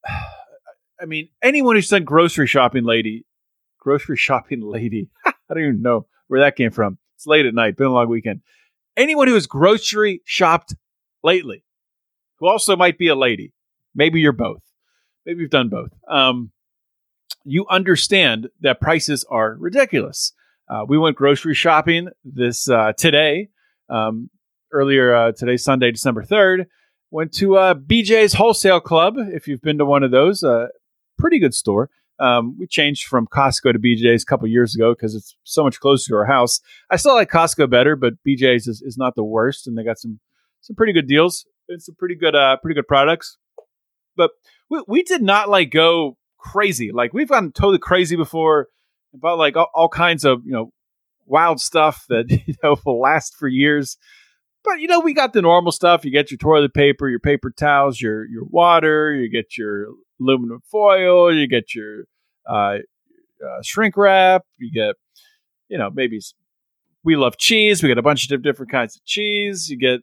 I 1.01 1.07
mean, 1.07 1.29
anyone 1.43 1.77
who's 1.77 1.89
done 1.89 2.05
grocery 2.05 2.47
shopping, 2.47 2.85
lady, 2.85 3.25
grocery 3.79 4.17
shopping, 4.17 4.61
lady. 4.61 5.09
I 5.27 5.33
don't 5.49 5.63
even 5.63 5.83
know 5.83 6.07
where 6.29 6.41
that 6.41 6.57
came 6.57 6.71
from. 6.71 6.99
It's 7.17 7.27
late 7.27 7.47
at 7.47 7.55
night, 7.55 7.77
been 7.77 7.87
a 7.87 7.93
long 7.93 8.09
weekend. 8.09 8.43
Anyone 8.97 9.29
who 9.29 9.35
has 9.35 9.47
grocery 9.47 10.21
shopped 10.25 10.75
lately, 11.23 11.65
who 12.39 12.47
also 12.47 12.77
might 12.77 12.99
be 12.99 13.09
a 13.09 13.15
lady, 13.15 13.53
maybe 13.95 14.21
you're 14.21 14.33
both, 14.33 14.63
maybe 15.27 15.41
you've 15.41 15.51
done 15.51 15.69
both. 15.69 15.91
Um, 16.09 16.53
you 17.45 17.67
understand 17.69 18.49
that 18.61 18.81
prices 18.81 19.25
are 19.31 19.57
ridiculous. 19.59 20.33
Uh, 20.69 20.85
we 20.87 20.99
went 20.99 21.17
grocery 21.17 21.55
shopping 21.55 22.09
this 22.25 22.69
uh, 22.69 22.93
today, 22.97 23.49
um, 23.89 24.31
earlier 24.73 25.15
uh, 25.15 25.33
today, 25.33 25.57
Sunday, 25.57 25.91
December 25.91 26.23
third. 26.23 26.67
Went 27.11 27.33
to 27.35 27.57
uh, 27.57 27.75
BJ's 27.75 28.35
Wholesale 28.35 28.81
Club. 28.81 29.15
If 29.19 29.49
you've 29.49 29.63
been 29.63 29.79
to 29.79 29.85
one 29.85 30.03
of 30.03 30.11
those, 30.11 30.45
uh, 30.45 30.69
pretty 31.19 31.39
good 31.39 31.55
store. 31.55 31.91
Um, 32.21 32.57
we 32.59 32.67
changed 32.67 33.07
from 33.07 33.27
Costco 33.27 33.73
to 33.73 33.79
BJ's 33.79 34.23
a 34.23 34.27
couple 34.27 34.47
years 34.47 34.75
ago 34.75 34.95
because 34.95 35.15
it's 35.15 35.35
so 35.43 35.65
much 35.65 35.81
closer 35.81 36.11
to 36.11 36.17
our 36.17 36.27
house. 36.27 36.61
I 36.91 36.97
still 36.97 37.15
like 37.15 37.31
Costco 37.31 37.71
better, 37.71 37.97
but 37.97 38.15
BJ's 38.27 38.67
is, 38.67 38.83
is 38.83 38.99
not 38.99 39.15
the 39.15 39.25
worst, 39.25 39.67
and 39.67 39.77
they 39.77 39.83
got 39.83 39.99
some 39.99 40.21
some 40.61 40.77
pretty 40.77 40.93
good 40.93 41.09
deals 41.09 41.47
and 41.69 41.83
some 41.83 41.95
pretty 41.95 42.15
good 42.15 42.35
uh, 42.35 42.59
pretty 42.59 42.75
good 42.75 42.87
products. 42.87 43.39
But 44.17 44.33
we, 44.69 44.83
we 44.87 45.03
did 45.03 45.23
not 45.23 45.49
like 45.49 45.71
go 45.71 46.19
crazy. 46.37 46.93
Like 46.93 47.15
we've 47.15 47.29
gone 47.29 47.53
totally 47.53 47.79
crazy 47.79 48.17
before 48.17 48.69
about 49.15 49.39
like 49.39 49.57
all, 49.57 49.71
all 49.75 49.89
kinds 49.89 50.25
of 50.25 50.45
you 50.45 50.53
know 50.53 50.73
wild 51.27 51.59
stuff 51.61 52.05
that 52.11 52.27
you 52.47 52.55
know 52.63 52.77
will 52.85 53.01
last 53.01 53.35
for 53.35 53.49
years. 53.49 53.97
But 54.65 54.81
you 54.81 54.89
know, 54.89 55.01
we 55.01 55.15
got 55.15 55.33
the 55.33 55.43
normal 55.43 55.73
stuff. 55.73 56.05
You 56.05 56.11
get 56.11 56.31
your 56.31 56.39
toilet 56.39 56.75
paper, 56.75 57.09
your 57.09 57.21
paper 57.21 57.51
towels, 57.51 58.01
your 58.01 58.27
your 58.27 58.45
water. 58.45 59.15
You 59.15 59.31
get 59.31 59.57
your 59.57 59.87
aluminum 60.21 60.61
foil. 60.71 61.33
You 61.33 61.47
get 61.47 61.75
your 61.75 62.05
uh, 62.49 62.79
uh, 63.45 63.63
shrink 63.63 63.97
wrap. 63.97 64.45
You 64.59 64.71
get, 64.73 64.97
you 65.69 65.79
know, 65.79 65.91
maybe 65.91 66.21
we 67.05 67.17
love 67.17 67.39
cheese. 67.39 67.83
We 67.83 67.89
get 67.89 67.99
a 67.99 68.03
bunch 68.03 68.31
of 68.31 68.43
different 68.43 68.71
kinds 68.71 68.97
of 68.97 69.05
cheese. 69.05 69.71
You 69.71 69.79
get 69.79 70.01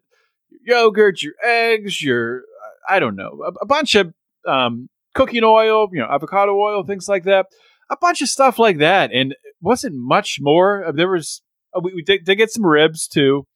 your 0.49 0.77
yogurt, 0.77 1.21
your 1.21 1.33
eggs, 1.43 2.01
your 2.01 2.43
I 2.87 2.99
don't 2.99 3.15
know, 3.15 3.43
a, 3.45 3.63
a 3.63 3.65
bunch 3.65 3.95
of 3.95 4.13
um, 4.47 4.89
cooking 5.13 5.43
oil, 5.43 5.89
you 5.91 5.99
know, 5.99 6.07
avocado 6.07 6.55
oil, 6.55 6.83
things 6.83 7.07
like 7.09 7.23
that. 7.23 7.47
A 7.89 7.97
bunch 7.97 8.21
of 8.21 8.29
stuff 8.29 8.59
like 8.59 8.79
that, 8.79 9.11
and 9.13 9.35
wasn't 9.61 9.95
much 9.95 10.37
more. 10.41 10.85
Uh, 10.85 10.91
there 10.91 11.09
was 11.09 11.41
uh, 11.73 11.79
we, 11.81 11.93
we 11.93 12.03
did, 12.03 12.25
did, 12.25 12.35
get 12.35 12.51
some 12.51 12.65
ribs 12.65 13.07
too. 13.07 13.47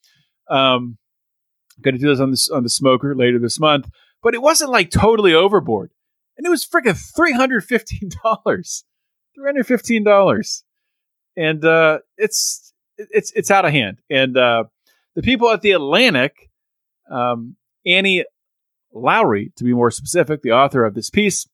Um, 0.51 0.97
going 1.81 1.95
to 1.95 2.01
do 2.01 2.09
this 2.09 2.19
on 2.19 2.31
this 2.31 2.49
on 2.49 2.63
the 2.63 2.69
smoker 2.69 3.15
later 3.15 3.39
this 3.39 3.59
month, 3.59 3.89
but 4.21 4.33
it 4.33 4.41
wasn't 4.41 4.71
like 4.71 4.91
totally 4.91 5.33
overboard 5.33 5.91
and 6.41 6.47
it 6.47 6.49
was 6.49 6.65
freaking 6.65 6.97
three 7.15 7.33
hundred 7.33 7.63
fifteen 7.63 8.09
dollars, 8.23 8.83
three 9.35 9.45
hundred 9.45 9.67
fifteen 9.67 10.03
dollars, 10.03 10.63
and 11.37 11.63
uh, 11.63 11.99
it's 12.17 12.73
it's 12.97 13.31
it's 13.33 13.51
out 13.51 13.65
of 13.65 13.71
hand. 13.71 13.99
And 14.09 14.35
uh, 14.35 14.63
the 15.15 15.21
people 15.21 15.51
at 15.51 15.61
the 15.61 15.71
Atlantic, 15.71 16.49
um, 17.11 17.57
Annie 17.85 18.25
Lowrey, 18.95 19.53
to 19.55 19.63
be 19.63 19.73
more 19.73 19.91
specific, 19.91 20.41
the 20.41 20.51
author 20.51 20.83
of 20.83 20.95
this 20.95 21.11
piece, 21.11 21.47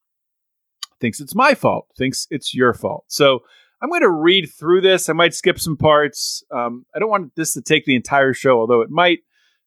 thinks 1.02 1.20
it's 1.20 1.36
my 1.36 1.54
fault, 1.54 1.88
thinks 1.98 2.26
it's 2.30 2.54
your 2.54 2.74
fault. 2.74 3.04
So 3.08 3.40
I'm 3.82 3.90
going 3.90 4.02
to 4.02 4.10
read 4.10 4.50
through 4.58 4.82
this. 4.82 5.10
I 5.10 5.14
might 5.14 5.34
skip 5.34 5.60
some 5.60 5.78
parts. 5.78 6.44
Um, 6.52 6.86
I 6.96 7.00
don't 7.00 7.10
want 7.10 7.36
this 7.36 7.54
to 7.54 7.62
take 7.62 7.86
the 7.86 7.96
entire 7.96 8.34
show, 8.34 8.60
although 8.60 8.82
it 8.82 8.90
might. 8.90 9.20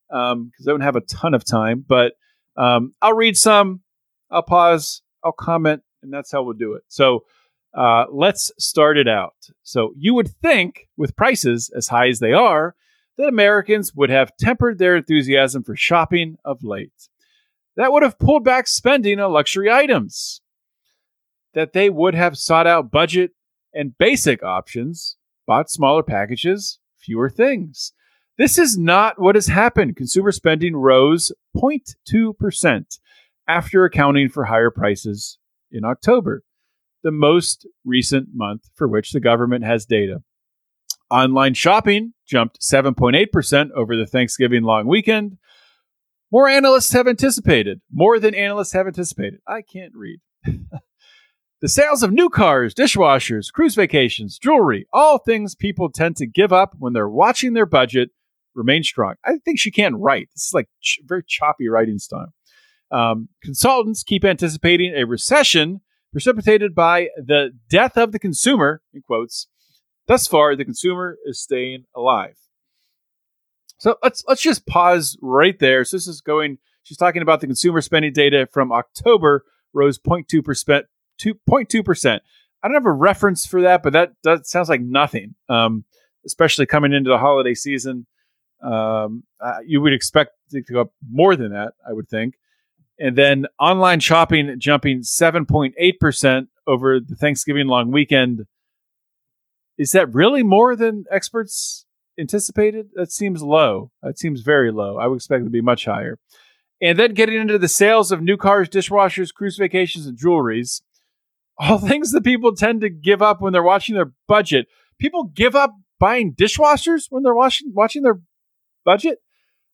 because 0.09 0.33
um, 0.33 0.53
I 0.67 0.71
don't 0.71 0.81
have 0.81 0.97
a 0.97 1.01
ton 1.03 1.35
of 1.35 1.45
time. 1.45 1.85
But 1.87 2.15
um, 2.57 2.95
I'll 3.01 3.15
read 3.15 3.37
some, 3.37 3.83
I'll 4.31 4.43
pause, 4.43 5.03
I'll 5.25 5.33
comment, 5.33 5.83
and 6.03 6.13
that's 6.13 6.33
how 6.33 6.43
we'll 6.43 6.55
do 6.55 6.75
it. 6.75 6.83
So 6.89 7.25
uh, 7.73 8.07
let's 8.11 8.51
start 8.59 8.99
it 8.99 9.09
out. 9.09 9.35
So 9.63 9.93
you 9.97 10.15
would 10.15 10.29
think, 10.43 10.89
with 10.97 11.17
prices 11.17 11.71
as 11.77 11.89
high 11.89 12.09
as 12.09 12.19
they 12.19 12.33
are, 12.33 12.75
that 13.17 13.29
Americans 13.29 13.95
would 13.95 14.11
have 14.11 14.37
tempered 14.39 14.79
their 14.79 14.97
enthusiasm 14.97 15.63
for 15.63 15.77
shopping 15.77 16.37
of 16.45 16.65
late. 16.65 17.09
That 17.77 17.93
would 17.93 18.03
have 18.03 18.19
pulled 18.19 18.45
back 18.45 18.67
spending 18.67 19.21
on 19.21 19.33
luxury 19.33 19.71
items. 19.71 20.41
That 21.55 21.73
they 21.73 21.91
would 21.91 22.15
have 22.15 22.37
sought 22.37 22.67
out 22.67 22.91
budget 22.91 23.33
and 23.75 23.97
basic 23.99 24.43
options, 24.43 25.17
bought 25.47 25.71
smaller 25.71 26.03
packages, 26.03 26.79
fewer 26.97 27.31
things. 27.31 27.93
This 28.39 28.59
is 28.59 28.79
not 28.79 29.21
what 29.21 29.35
has 29.35 29.49
happened. 29.49 29.97
Consumer 29.97 30.33
spending 30.33 30.77
rose 30.77 31.33
0.2% 31.57 32.99
after 33.47 33.85
accounting 33.85 34.29
for 34.29 34.45
higher 34.45 34.71
prices 34.71 35.39
in 35.71 35.85
October, 35.85 36.43
the 37.03 37.11
most 37.11 37.67
recent 37.85 38.29
month 38.33 38.71
for 38.75 38.89
which 38.89 39.13
the 39.13 39.21
government 39.21 39.65
has 39.65 39.85
data. 39.85 40.23
Online 41.11 41.55
shopping 41.55 42.15
jumped 42.27 42.61
7.8% 42.61 43.71
over 43.73 43.97
the 43.97 44.07
Thanksgiving 44.07 44.63
long 44.63 44.87
weekend. 44.87 45.37
More 46.31 46.49
analysts 46.49 46.93
have 46.93 47.09
anticipated, 47.09 47.81
more 47.93 48.21
than 48.21 48.35
analysts 48.35 48.73
have 48.73 48.87
anticipated. 48.87 49.41
I 49.47 49.63
can't 49.63 49.93
read. 49.95 50.21
the 51.61 51.69
sales 51.69 52.03
of 52.03 52.13
new 52.13 52.29
cars, 52.29 52.75
dishwashers, 52.75 53.53
cruise 53.53 53.75
vacations, 53.75 54.39
jewelry, 54.39 54.87
all 54.93 55.19
things 55.19 55.55
people 55.55 55.91
tend 55.91 56.17
to 56.17 56.27
give 56.27 56.53
up 56.53 56.75
when 56.79 56.93
they're 56.93 57.09
watching 57.09 57.53
their 57.53 57.67
budget 57.67 58.11
remain 58.55 58.83
strong. 58.83 59.15
I 59.25 59.39
think 59.45 59.59
she 59.59 59.71
can't 59.71 59.97
write. 59.97 60.29
This 60.35 60.47
is 60.47 60.55
like 60.55 60.69
ch- 60.81 61.01
very 61.05 61.23
choppy 61.27 61.69
writing 61.69 61.99
style. 61.99 62.33
Um, 62.91 63.29
consultants 63.43 64.03
keep 64.03 64.25
anticipating 64.25 64.95
a 64.95 65.07
recession 65.07 65.81
precipitated 66.13 66.75
by 66.75 67.09
the 67.17 67.51
death 67.69 67.97
of 67.97 68.13
the 68.13 68.19
consumer, 68.19 68.83
in 68.93 69.03
quotes. 69.03 69.47
Thus 70.07 70.27
far, 70.27 70.57
the 70.57 70.65
consumer 70.65 71.17
is 71.25 71.41
staying 71.41 71.85
alive. 71.95 72.37
So 73.79 73.97
let's 74.03 74.25
let's 74.27 74.43
just 74.43 74.67
pause 74.67 75.17
right 75.23 75.59
there. 75.59 75.85
So 75.85 75.97
this 75.97 76.07
is 76.07 76.21
going. 76.21 76.59
She's 76.83 76.99
talking 76.99 77.23
about 77.23 77.41
the 77.41 77.47
consumer 77.47 77.81
spending 77.81 78.13
data 78.13 78.49
from 78.53 78.73
October 78.73 79.45
rose 79.73 79.99
0.2 79.99 80.45
percent, 80.45 80.87
2.2 81.23 81.85
percent. 81.85 82.23
I 82.63 82.69
don't 82.69 82.75
have 82.75 82.87
a 82.87 82.93
reference 82.93 83.47
for 83.47 83.63
that, 83.63 83.83
but 83.83 83.93
that, 83.95 84.13
that 84.23 84.47
sounds 84.47 84.69
like 84.69 84.83
nothing. 84.83 85.35
Um, 85.49 85.85
especially 86.27 86.67
coming 86.67 86.93
into 86.93 87.09
the 87.09 87.19
holiday 87.19 87.55
season, 87.55 88.07
um, 88.63 89.25
uh, 89.41 89.59
you 89.65 89.81
would 89.81 89.95
expect 89.95 90.33
it 90.53 90.67
to 90.67 90.73
go 90.73 90.81
up 90.83 90.93
more 91.11 91.37
than 91.37 91.53
that, 91.53 91.73
I 91.89 91.93
would 91.93 92.09
think. 92.09 92.35
And 92.99 93.17
then 93.17 93.47
online 93.59 94.01
shopping 94.01 94.55
jumping 94.59 95.01
7.8% 95.01 96.49
over 96.67 97.01
the 97.01 97.17
Thanksgiving 97.17 97.67
long 97.67 97.91
weekend. 97.91 98.45
Is 99.79 99.93
that 99.93 100.15
really 100.15 100.43
more 100.43 100.77
than 100.77 101.05
experts 101.11 101.87
anticipated? 102.19 102.91
That 102.95 103.11
seems 103.11 103.43
low. 103.43 103.91
That 104.03 104.19
seems 104.19 104.43
very 104.43 104.71
low. 104.71 104.99
I 104.99 105.07
would 105.07 105.17
expect 105.17 105.41
it 105.41 105.45
to 105.45 105.51
be 105.51 105.63
much 105.63 105.87
higher. 105.87 106.19
And 106.83 106.99
then 106.99 107.15
getting 107.15 107.41
into 107.41 107.59
the 107.59 107.69
sales 107.69 108.13
of 108.13 108.23
new 108.23 108.37
cars, 108.37 108.69
dishwashers, 108.69 109.33
cruise 109.33 109.57
vacations, 109.57 110.07
and 110.07 110.19
jewelries. 110.19 110.83
All 111.61 111.79
things 111.89 112.11
that 112.13 112.25
people 112.25 112.55
tend 112.55 112.81
to 112.81 112.91
give 112.91 113.23
up 113.23 113.41
when 113.41 113.53
they're 113.53 113.63
watching 113.63 113.95
their 113.95 114.13
budget. 114.27 114.67
People 114.99 115.25
give 115.25 115.55
up 115.55 115.75
buying 115.99 116.35
dishwashers 116.35 117.05
when 117.11 117.23
they're 117.23 117.35
watching 117.35 117.73
watching 117.73 118.03
their 118.03 118.21
budget. 118.85 119.19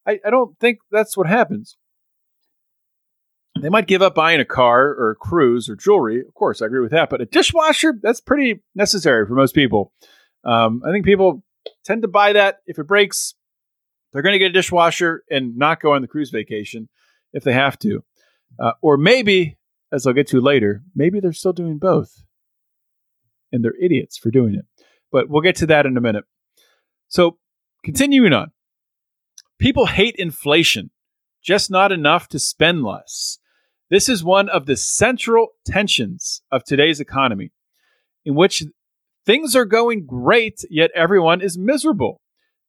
I, 0.06 0.18
I 0.24 0.30
don't 0.30 0.58
think 0.58 0.78
that's 0.90 1.16
what 1.16 1.26
happens. 1.26 1.78
They 3.60 3.70
might 3.70 3.86
give 3.86 4.02
up 4.02 4.14
buying 4.14 4.40
a 4.40 4.44
car 4.44 4.88
or 4.88 5.12
a 5.12 5.16
cruise 5.16 5.68
or 5.68 5.76
jewelry. 5.76 6.20
Of 6.20 6.34
course, 6.34 6.60
I 6.60 6.66
agree 6.66 6.80
with 6.80 6.90
that. 6.90 7.08
But 7.08 7.22
a 7.22 7.26
dishwasher, 7.26 7.94
that's 8.02 8.20
pretty 8.20 8.62
necessary 8.74 9.26
for 9.26 9.34
most 9.34 9.54
people. 9.54 9.92
Um, 10.44 10.82
I 10.86 10.92
think 10.92 11.06
people 11.06 11.42
tend 11.84 12.02
to 12.02 12.08
buy 12.08 12.34
that. 12.34 12.58
If 12.66 12.78
it 12.78 12.86
breaks, 12.86 13.34
they're 14.12 14.22
going 14.22 14.34
to 14.34 14.38
get 14.38 14.50
a 14.50 14.52
dishwasher 14.52 15.24
and 15.30 15.56
not 15.56 15.80
go 15.80 15.94
on 15.94 16.02
the 16.02 16.08
cruise 16.08 16.30
vacation 16.30 16.88
if 17.32 17.44
they 17.44 17.52
have 17.52 17.78
to. 17.80 18.04
Uh, 18.60 18.72
or 18.82 18.96
maybe, 18.96 19.56
as 19.92 20.06
I'll 20.06 20.12
get 20.12 20.26
to 20.28 20.40
later, 20.40 20.82
maybe 20.94 21.20
they're 21.20 21.32
still 21.32 21.52
doing 21.52 21.78
both. 21.78 22.24
And 23.52 23.64
they're 23.64 23.80
idiots 23.80 24.18
for 24.18 24.30
doing 24.30 24.54
it. 24.54 24.64
But 25.12 25.28
we'll 25.28 25.42
get 25.42 25.56
to 25.56 25.66
that 25.66 25.86
in 25.86 25.96
a 25.96 26.00
minute. 26.00 26.24
So, 27.08 27.38
continuing 27.84 28.32
on. 28.32 28.50
People 29.58 29.86
hate 29.86 30.16
inflation, 30.16 30.90
just 31.42 31.70
not 31.70 31.92
enough 31.92 32.28
to 32.28 32.38
spend 32.38 32.82
less. 32.82 33.38
This 33.88 34.08
is 34.08 34.24
one 34.24 34.48
of 34.48 34.66
the 34.66 34.76
central 34.76 35.48
tensions 35.64 36.42
of 36.50 36.64
today's 36.64 37.00
economy, 37.00 37.52
in 38.24 38.34
which 38.34 38.64
things 39.24 39.54
are 39.54 39.64
going 39.64 40.04
great, 40.04 40.64
yet 40.68 40.90
everyone 40.94 41.40
is 41.40 41.56
miserable. 41.56 42.20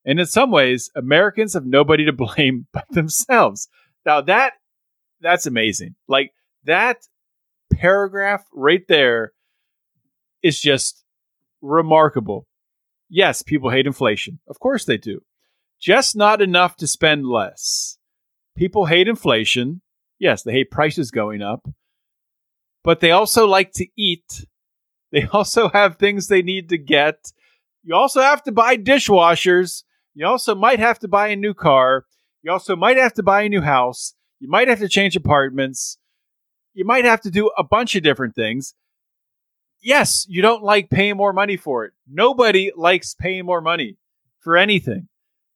And 0.05 0.19
in 0.19 0.25
some 0.25 0.51
ways, 0.51 0.89
Americans 0.95 1.53
have 1.53 1.65
nobody 1.65 2.05
to 2.05 2.13
blame 2.13 2.67
but 2.71 2.85
themselves. 2.91 3.67
Now 4.05 4.21
that 4.21 4.53
that's 5.19 5.47
amazing. 5.47 5.95
Like 6.07 6.31
that 6.67 6.97
paragraph 7.73 8.45
right 8.53 8.87
there 8.87 9.33
is 10.41 10.61
just 10.61 11.03
remarkable. 11.61 12.47
Yes, 13.09 13.41
people 13.41 13.69
hate 13.69 13.87
inflation. 13.87 14.39
Of 14.47 14.59
course 14.59 14.85
they 14.85 14.97
do 14.97 15.21
just 15.79 16.15
not 16.15 16.41
enough 16.41 16.75
to 16.77 16.87
spend 16.87 17.27
less. 17.27 17.97
People 18.55 18.85
hate 18.85 19.07
inflation. 19.07 19.81
Yes, 20.19 20.43
they 20.43 20.51
hate 20.51 20.71
prices 20.71 21.11
going 21.11 21.41
up, 21.41 21.67
but 22.83 22.99
they 22.99 23.11
also 23.11 23.47
like 23.47 23.73
to 23.73 23.87
eat. 23.97 24.45
They 25.09 25.25
also 25.25 25.69
have 25.69 25.95
things 25.95 26.27
they 26.27 26.41
need 26.41 26.67
to 26.67 26.77
get. 26.77 27.31
You 27.81 27.95
also 27.95 28.19
have 28.19 28.43
to 28.43 28.51
buy 28.51 28.75
dishwashers. 28.75 29.83
You 30.13 30.27
also 30.27 30.53
might 30.53 30.79
have 30.79 30.99
to 30.99 31.07
buy 31.07 31.29
a 31.29 31.37
new 31.37 31.53
car. 31.53 32.05
You 32.43 32.51
also 32.51 32.75
might 32.75 32.97
have 32.97 33.13
to 33.13 33.23
buy 33.23 33.43
a 33.43 33.49
new 33.49 33.61
house. 33.61 34.15
You 34.41 34.49
might 34.49 34.67
have 34.67 34.79
to 34.79 34.89
change 34.89 35.15
apartments. 35.15 35.97
You 36.77 36.85
might 36.85 37.05
have 37.05 37.21
to 37.21 37.31
do 37.31 37.49
a 37.57 37.63
bunch 37.63 37.95
of 37.95 38.03
different 38.03 38.35
things. 38.35 38.75
Yes, 39.81 40.27
you 40.29 40.43
don't 40.43 40.61
like 40.61 40.91
paying 40.91 41.17
more 41.17 41.33
money 41.33 41.57
for 41.57 41.85
it. 41.85 41.93
Nobody 42.07 42.71
likes 42.75 43.15
paying 43.15 43.47
more 43.47 43.61
money 43.61 43.97
for 44.41 44.55
anything. 44.55 45.07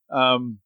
Um, 0.09 0.61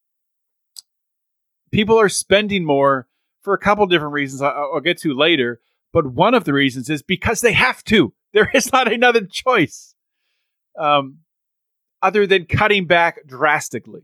people 1.71 1.99
are 1.99 2.07
spending 2.07 2.63
more 2.63 3.09
for 3.41 3.53
a 3.53 3.57
couple 3.57 3.85
different 3.85 4.13
reasons 4.13 4.41
I'll 4.41 4.79
get 4.79 4.97
to 4.99 5.13
later. 5.13 5.59
But 5.91 6.07
one 6.07 6.33
of 6.33 6.45
the 6.45 6.53
reasons 6.53 6.89
is 6.89 7.03
because 7.03 7.41
they 7.41 7.53
have 7.53 7.83
to. 7.85 8.13
There 8.35 8.51
is 8.53 8.69
not 8.73 8.91
another 8.91 9.25
choice 9.25 9.95
um, 10.77 11.19
other 12.01 12.27
than 12.27 12.47
cutting 12.47 12.85
back 12.85 13.25
drastically. 13.25 14.01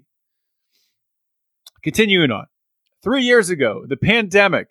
Continuing 1.84 2.32
on. 2.32 2.46
Three 3.04 3.24
years 3.24 3.50
ago, 3.50 3.84
the 3.86 3.98
pandemic 3.98 4.70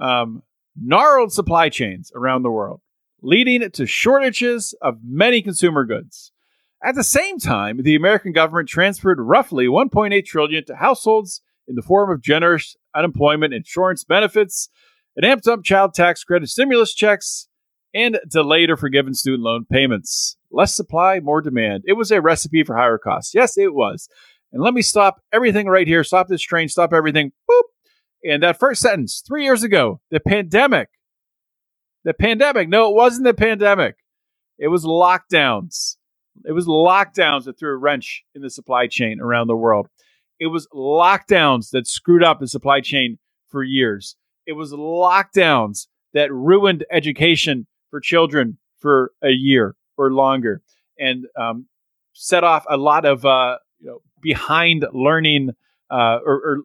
um, 0.00 0.42
gnarled 0.76 1.32
supply 1.32 1.68
chains 1.68 2.12
around 2.14 2.42
the 2.42 2.50
world, 2.50 2.80
leading 3.22 3.68
to 3.70 3.86
shortages 3.86 4.74
of 4.82 4.98
many 5.04 5.42
consumer 5.42 5.84
goods. 5.84 6.32
At 6.82 6.94
the 6.94 7.04
same 7.04 7.38
time, 7.38 7.82
the 7.82 7.94
American 7.94 8.32
government 8.32 8.68
transferred 8.68 9.18
roughly 9.20 9.66
1.8 9.66 10.24
trillion 10.24 10.64
to 10.66 10.76
households 10.76 11.40
in 11.66 11.74
the 11.74 11.82
form 11.82 12.10
of 12.10 12.22
generous 12.22 12.76
unemployment 12.94 13.54
insurance 13.54 14.04
benefits, 14.04 14.68
and 15.16 15.24
amped 15.24 15.50
up 15.50 15.64
child 15.64 15.94
tax 15.94 16.22
credit 16.22 16.48
stimulus 16.48 16.94
checks, 16.94 17.48
and 17.94 18.20
delayed 18.30 18.70
or 18.70 18.76
forgiven 18.76 19.14
student 19.14 19.42
loan 19.42 19.64
payments. 19.70 20.36
Less 20.50 20.76
supply, 20.76 21.18
more 21.20 21.40
demand. 21.40 21.84
It 21.86 21.94
was 21.94 22.10
a 22.10 22.20
recipe 22.20 22.62
for 22.62 22.76
higher 22.76 22.98
costs. 22.98 23.34
Yes, 23.34 23.56
it 23.56 23.74
was. 23.74 24.08
And 24.52 24.62
let 24.62 24.74
me 24.74 24.82
stop 24.82 25.20
everything 25.32 25.66
right 25.66 25.86
here. 25.86 26.04
Stop 26.04 26.28
this 26.28 26.42
train. 26.42 26.68
Stop 26.68 26.92
everything. 26.92 27.32
Boop. 27.50 27.62
And 28.26 28.42
that 28.42 28.58
first 28.58 28.80
sentence, 28.80 29.22
three 29.26 29.44
years 29.44 29.62
ago, 29.62 30.00
the 30.10 30.20
pandemic. 30.20 30.88
The 32.04 32.14
pandemic. 32.14 32.68
No, 32.68 32.90
it 32.90 32.94
wasn't 32.94 33.24
the 33.24 33.34
pandemic. 33.34 33.96
It 34.58 34.68
was 34.68 34.84
lockdowns. 34.84 35.96
It 36.44 36.52
was 36.52 36.66
lockdowns 36.66 37.44
that 37.44 37.58
threw 37.58 37.72
a 37.72 37.76
wrench 37.76 38.24
in 38.34 38.42
the 38.42 38.50
supply 38.50 38.86
chain 38.86 39.20
around 39.20 39.46
the 39.46 39.56
world. 39.56 39.88
It 40.38 40.48
was 40.48 40.68
lockdowns 40.74 41.70
that 41.70 41.86
screwed 41.86 42.22
up 42.22 42.40
the 42.40 42.48
supply 42.48 42.80
chain 42.80 43.18
for 43.48 43.62
years. 43.62 44.16
It 44.46 44.52
was 44.52 44.72
lockdowns 44.72 45.86
that 46.14 46.32
ruined 46.32 46.84
education 46.90 47.66
for 47.90 48.00
children 48.00 48.58
for 48.78 49.12
a 49.22 49.30
year 49.30 49.74
or 49.96 50.12
longer 50.12 50.62
and 50.98 51.26
um, 51.38 51.66
set 52.12 52.44
off 52.44 52.64
a 52.68 52.76
lot 52.76 53.04
of 53.04 53.24
uh, 53.24 53.56
you 53.78 53.88
know, 53.88 53.98
behind 54.20 54.86
learning 54.92 55.50
uh, 55.90 56.18
or, 56.24 56.34
or, 56.34 56.58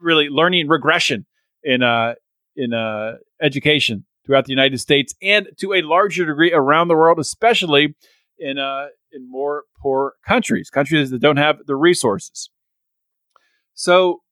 really 0.00 0.28
learning 0.28 0.68
regression 0.68 1.26
in 1.62 1.82
uh, 1.82 2.14
in 2.56 2.72
uh, 2.72 3.16
education 3.40 4.04
throughout 4.24 4.46
the 4.46 4.52
United 4.52 4.78
States 4.78 5.14
and 5.20 5.48
to 5.58 5.74
a 5.74 5.82
larger 5.82 6.24
degree 6.24 6.52
around 6.52 6.88
the 6.88 6.96
world, 6.96 7.18
especially 7.18 7.94
in 8.38 8.58
uh, 8.58 8.86
in 9.12 9.30
more 9.30 9.64
poor 9.80 10.14
countries, 10.26 10.70
countries 10.70 11.10
that 11.10 11.20
don't 11.20 11.36
have 11.36 11.66
the 11.66 11.76
resources. 11.76 12.50
So, 13.74 14.22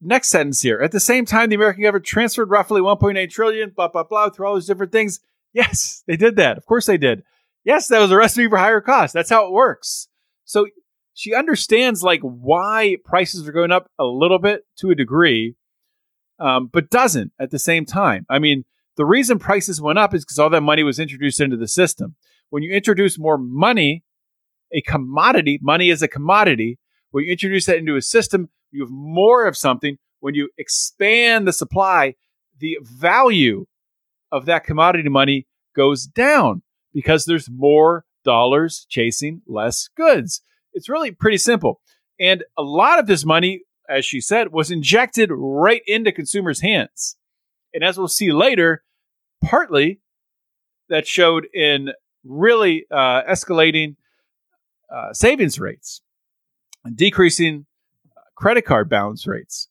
next 0.00 0.28
sentence 0.28 0.60
here. 0.62 0.80
At 0.80 0.92
the 0.92 1.00
same 1.00 1.24
time, 1.24 1.48
the 1.48 1.56
American 1.56 1.82
government 1.82 2.06
transferred 2.06 2.50
roughly 2.50 2.80
1.8 2.80 3.30
trillion, 3.30 3.70
blah 3.70 3.88
blah 3.88 4.04
blah, 4.04 4.30
through 4.30 4.46
all 4.46 4.54
these 4.54 4.66
different 4.66 4.92
things. 4.92 5.20
Yes, 5.52 6.04
they 6.06 6.16
did 6.16 6.36
that. 6.36 6.56
Of 6.56 6.66
course, 6.66 6.86
they 6.86 6.96
did. 6.96 7.24
Yes, 7.64 7.88
that 7.88 7.98
was 7.98 8.10
a 8.10 8.16
recipe 8.16 8.48
for 8.48 8.56
higher 8.56 8.80
costs. 8.80 9.12
That's 9.12 9.30
how 9.30 9.46
it 9.46 9.52
works. 9.52 10.08
So 10.44 10.66
she 11.14 11.34
understands 11.34 12.02
like 12.02 12.20
why 12.22 12.96
prices 13.04 13.46
are 13.46 13.52
going 13.52 13.72
up 13.72 13.90
a 13.98 14.04
little 14.04 14.38
bit 14.38 14.62
to 14.78 14.90
a 14.90 14.94
degree, 14.94 15.54
um, 16.38 16.68
but 16.72 16.90
doesn't 16.90 17.32
at 17.38 17.50
the 17.50 17.58
same 17.58 17.84
time. 17.84 18.26
I 18.28 18.38
mean, 18.38 18.64
the 18.96 19.04
reason 19.04 19.38
prices 19.38 19.80
went 19.80 19.98
up 19.98 20.14
is 20.14 20.24
because 20.24 20.38
all 20.38 20.50
that 20.50 20.62
money 20.62 20.82
was 20.82 20.98
introduced 20.98 21.40
into 21.40 21.56
the 21.56 21.68
system. 21.68 22.16
When 22.50 22.62
you 22.62 22.72
introduce 22.72 23.18
more 23.18 23.38
money, 23.38 24.04
a 24.72 24.80
commodity, 24.82 25.58
money 25.62 25.90
is 25.90 26.02
a 26.02 26.08
commodity. 26.08 26.78
When 27.10 27.24
you 27.24 27.32
introduce 27.32 27.66
that 27.66 27.78
into 27.78 27.96
a 27.96 28.02
system, 28.02 28.48
you 28.70 28.82
have 28.82 28.90
more 28.90 29.46
of 29.46 29.56
something. 29.56 29.98
When 30.20 30.34
you 30.34 30.50
expand 30.58 31.46
the 31.46 31.52
supply, 31.52 32.14
the 32.58 32.78
value 32.82 33.66
of 34.30 34.46
that 34.46 34.64
commodity 34.64 35.08
money 35.08 35.46
goes 35.74 36.04
down 36.06 36.62
because 36.92 37.24
there's 37.24 37.48
more 37.50 38.04
dollars 38.24 38.86
chasing 38.88 39.42
less 39.46 39.88
goods. 39.96 40.42
It's 40.72 40.88
really 40.88 41.10
pretty 41.10 41.38
simple. 41.38 41.80
And 42.18 42.44
a 42.56 42.62
lot 42.62 42.98
of 42.98 43.06
this 43.06 43.24
money, 43.24 43.62
as 43.88 44.04
she 44.04 44.20
said, 44.20 44.52
was 44.52 44.70
injected 44.70 45.30
right 45.32 45.82
into 45.86 46.12
consumers' 46.12 46.60
hands. 46.60 47.16
And 47.72 47.82
as 47.82 47.96
we'll 47.96 48.08
see 48.08 48.32
later, 48.32 48.82
partly 49.42 50.00
that 50.88 51.06
showed 51.06 51.46
in 51.54 51.90
really 52.24 52.86
uh, 52.90 53.22
escalating 53.22 53.96
uh, 54.94 55.12
savings 55.12 55.58
rates 55.58 56.02
and 56.84 56.96
decreasing 56.96 57.66
credit 58.34 58.62
card 58.62 58.88
balance 58.88 59.26
rates 59.26 59.68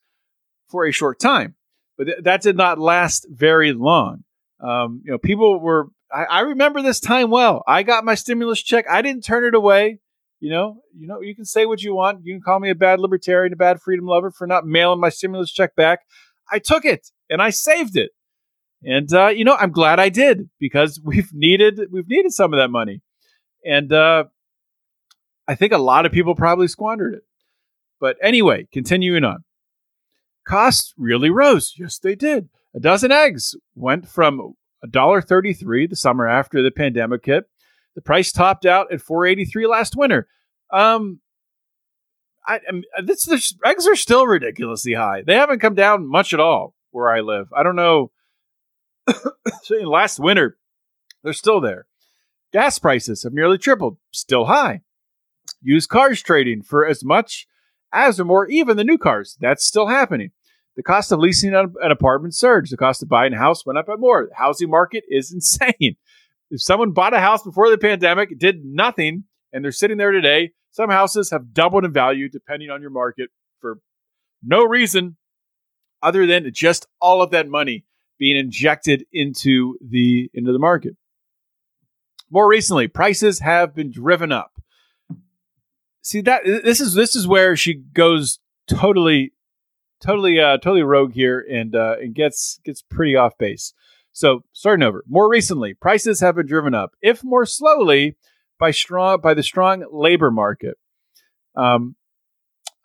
for 0.67 0.85
a 0.85 0.91
short 0.91 1.19
time. 1.19 1.55
But 1.97 2.05
th- 2.05 2.17
that 2.23 2.41
did 2.41 2.55
not 2.55 2.79
last 2.79 3.27
very 3.29 3.73
long. 3.73 4.23
Um, 4.61 5.01
you 5.03 5.11
know, 5.11 5.17
people 5.17 5.59
were. 5.59 5.87
I, 6.11 6.23
I 6.23 6.39
remember 6.41 6.81
this 6.81 6.99
time 6.99 7.29
well. 7.29 7.63
I 7.67 7.83
got 7.83 8.05
my 8.05 8.15
stimulus 8.15 8.61
check. 8.61 8.85
I 8.89 9.01
didn't 9.01 9.23
turn 9.23 9.43
it 9.43 9.53
away. 9.53 9.99
You 10.39 10.51
know, 10.51 10.81
you 10.97 11.07
know, 11.07 11.21
you 11.21 11.35
can 11.35 11.45
say 11.45 11.65
what 11.65 11.81
you 11.81 11.93
want. 11.93 12.21
You 12.23 12.33
can 12.33 12.41
call 12.41 12.59
me 12.59 12.69
a 12.69 12.75
bad 12.75 12.99
libertarian, 12.99 13.51
a 13.51 13.57
bad 13.57 13.81
freedom 13.81 14.05
lover 14.05 14.31
for 14.31 14.47
not 14.47 14.65
mailing 14.65 14.99
my 14.99 15.09
stimulus 15.09 15.51
check 15.51 15.75
back. 15.75 15.99
I 16.51 16.59
took 16.59 16.85
it 16.85 17.11
and 17.29 17.41
I 17.41 17.49
saved 17.49 17.97
it. 17.97 18.11
And 18.83 19.11
uh, 19.13 19.27
you 19.27 19.43
know, 19.43 19.55
I'm 19.55 19.71
glad 19.71 19.99
I 19.99 20.09
did 20.09 20.49
because 20.59 20.99
we've 21.03 21.33
needed 21.33 21.79
we've 21.91 22.07
needed 22.07 22.31
some 22.31 22.53
of 22.53 22.57
that 22.57 22.69
money. 22.69 23.01
And 23.65 23.91
uh, 23.91 24.25
I 25.47 25.55
think 25.55 25.73
a 25.73 25.77
lot 25.77 26.05
of 26.05 26.11
people 26.11 26.35
probably 26.35 26.67
squandered 26.67 27.15
it. 27.15 27.23
But 27.99 28.15
anyway, 28.21 28.67
continuing 28.71 29.25
on. 29.25 29.43
Costs 30.47 30.93
really 30.97 31.29
rose. 31.29 31.73
Yes, 31.77 31.99
they 31.99 32.15
did. 32.15 32.49
A 32.73 32.79
dozen 32.79 33.11
eggs 33.11 33.55
went 33.75 34.07
from 34.07 34.53
$1.33 34.85 35.89
the 35.89 35.95
summer 35.95 36.27
after 36.27 36.63
the 36.63 36.71
pandemic 36.71 37.25
hit. 37.25 37.43
The 37.99 38.03
price 38.03 38.31
topped 38.31 38.65
out 38.65 38.93
at 38.93 39.01
483 39.01 39.67
last 39.67 39.93
winter. 39.97 40.25
Um, 40.71 41.19
I, 42.47 42.61
I 42.65 42.71
mean, 42.71 42.85
this, 43.03 43.25
this, 43.25 43.53
eggs 43.65 43.85
are 43.87 43.95
still 43.97 44.25
ridiculously 44.25 44.93
high. 44.93 45.21
They 45.21 45.35
haven't 45.35 45.59
come 45.59 45.75
down 45.75 46.07
much 46.07 46.33
at 46.33 46.39
all 46.39 46.75
where 46.91 47.09
I 47.09 47.19
live. 47.19 47.49
I 47.53 47.61
don't 47.61 47.75
know. 47.75 48.11
last 49.81 50.17
winter, 50.17 50.57
they're 51.25 51.33
still 51.33 51.59
there. 51.59 51.87
Gas 52.53 52.79
prices 52.79 53.23
have 53.23 53.33
nearly 53.33 53.57
tripled, 53.57 53.97
still 54.11 54.45
high. 54.45 54.79
Used 55.61 55.89
cars 55.89 56.21
trading 56.21 56.61
for 56.61 56.87
as 56.87 57.03
much 57.03 57.47
as 57.91 58.17
or 58.17 58.23
more 58.23 58.47
even 58.47 58.77
the 58.77 58.85
new 58.85 58.97
cars. 58.97 59.35
That's 59.41 59.65
still 59.65 59.87
happening. 59.87 60.31
The 60.77 60.83
cost 60.83 61.11
of 61.11 61.19
leasing 61.19 61.53
an 61.53 61.91
apartment 61.91 62.33
surged. 62.33 62.71
The 62.71 62.77
cost 62.77 63.03
of 63.03 63.09
buying 63.09 63.33
a 63.33 63.37
house 63.37 63.65
went 63.65 63.77
up 63.77 63.87
by 63.87 63.97
more. 63.97 64.27
The 64.29 64.35
housing 64.35 64.69
market 64.69 65.03
is 65.09 65.33
insane. 65.33 65.97
If 66.51 66.61
someone 66.61 66.91
bought 66.91 67.13
a 67.13 67.19
house 67.19 67.43
before 67.43 67.69
the 67.69 67.77
pandemic, 67.77 68.37
did 68.37 68.65
nothing, 68.65 69.25
and 69.53 69.63
they're 69.63 69.71
sitting 69.71 69.97
there 69.97 70.11
today, 70.11 70.51
some 70.71 70.89
houses 70.89 71.31
have 71.31 71.53
doubled 71.53 71.85
in 71.85 71.93
value 71.93 72.29
depending 72.29 72.69
on 72.69 72.81
your 72.81 72.91
market 72.91 73.29
for 73.59 73.79
no 74.43 74.63
reason 74.63 75.17
other 76.01 76.25
than 76.25 76.51
just 76.53 76.87
all 77.01 77.21
of 77.21 77.31
that 77.31 77.47
money 77.47 77.85
being 78.17 78.37
injected 78.37 79.05
into 79.11 79.77
the 79.81 80.29
into 80.33 80.51
the 80.51 80.59
market. 80.59 80.95
More 82.29 82.47
recently, 82.47 82.87
prices 82.87 83.39
have 83.39 83.73
been 83.73 83.91
driven 83.91 84.31
up. 84.31 84.51
See 86.01 86.21
that 86.21 86.41
this 86.45 86.79
is 86.79 86.93
this 86.93 87.15
is 87.15 87.27
where 87.27 87.55
she 87.55 87.73
goes 87.73 88.39
totally 88.67 89.33
totally 90.01 90.39
uh 90.39 90.57
totally 90.57 90.83
rogue 90.83 91.13
here 91.13 91.45
and 91.51 91.75
uh 91.75 91.95
and 91.99 92.13
gets 92.13 92.59
gets 92.63 92.81
pretty 92.81 93.15
off 93.15 93.37
base. 93.37 93.73
So 94.19 94.41
starting 94.51 94.85
over. 94.85 95.05
More 95.07 95.29
recently, 95.29 95.73
prices 95.73 96.19
have 96.19 96.35
been 96.35 96.45
driven 96.45 96.75
up, 96.75 96.91
if 97.01 97.23
more 97.23 97.45
slowly, 97.45 98.17
by 98.59 98.71
strong 98.71 99.21
by 99.21 99.33
the 99.33 99.43
strong 99.43 99.85
labor 99.93 100.29
market. 100.29 100.75
Um 101.55 101.95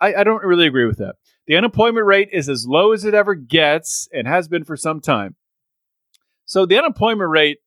I, 0.01 0.15
I 0.15 0.25
don't 0.25 0.45
really 0.45 0.69
agree 0.69 0.87
with 0.87 0.99
that. 0.99 1.17
The 1.49 1.57
unemployment 1.57 2.07
rate 2.07 2.29
is 2.33 2.49
as 2.49 2.69
low 2.69 2.93
as 2.93 3.05
it 3.05 3.15
ever 3.15 3.35
gets 3.35 4.09
and 4.13 4.29
has 4.29 4.47
been 4.47 4.63
for 4.63 4.77
some 4.77 5.01
time. 5.01 5.35
So 6.45 6.67
the 6.67 6.79
unemployment 6.79 7.31
rate 7.31 7.59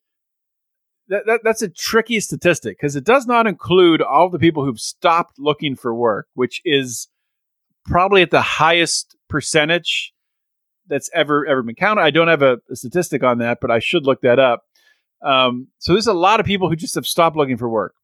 that, 1.10 1.26
that, 1.26 1.42
that's 1.44 1.62
a 1.62 1.68
tricky 1.68 2.22
statistic 2.22 2.78
because 2.78 2.96
it 2.96 3.04
does 3.04 3.28
not 3.28 3.48
include 3.48 4.02
all 4.02 4.30
the 4.30 4.40
people 4.40 4.64
who've 4.64 4.80
stopped 4.80 5.40
looking 5.40 5.76
for 5.76 5.94
work, 5.94 6.28
which 6.36 6.62
is 6.64 7.10
probably 7.86 8.22
at 8.22 8.32
the 8.32 8.42
highest 8.42 9.18
percentage 9.28 10.14
that's 10.88 11.10
ever 11.14 11.46
ever 11.46 11.64
been 11.64 11.76
counted. 11.76 12.02
I 12.02 12.12
don't 12.12 12.28
have 12.28 12.42
a, 12.42 12.60
a 12.70 12.76
statistic 12.76 13.24
on 13.24 13.40
that, 13.40 13.60
but 13.62 13.72
I 13.72 13.80
should 13.80 14.06
look 14.06 14.22
that 14.22 14.40
up. 14.40 14.64
Um, 15.22 15.68
so 15.80 15.94
there's 15.94 16.08
a 16.08 16.14
lot 16.14 16.40
of 16.40 16.46
people 16.46 16.70
who 16.70 16.76
just 16.76 16.96
have 16.96 17.06
stopped 17.06 17.36
looking 17.36 17.58
for 17.58 17.70
work. 17.70 17.96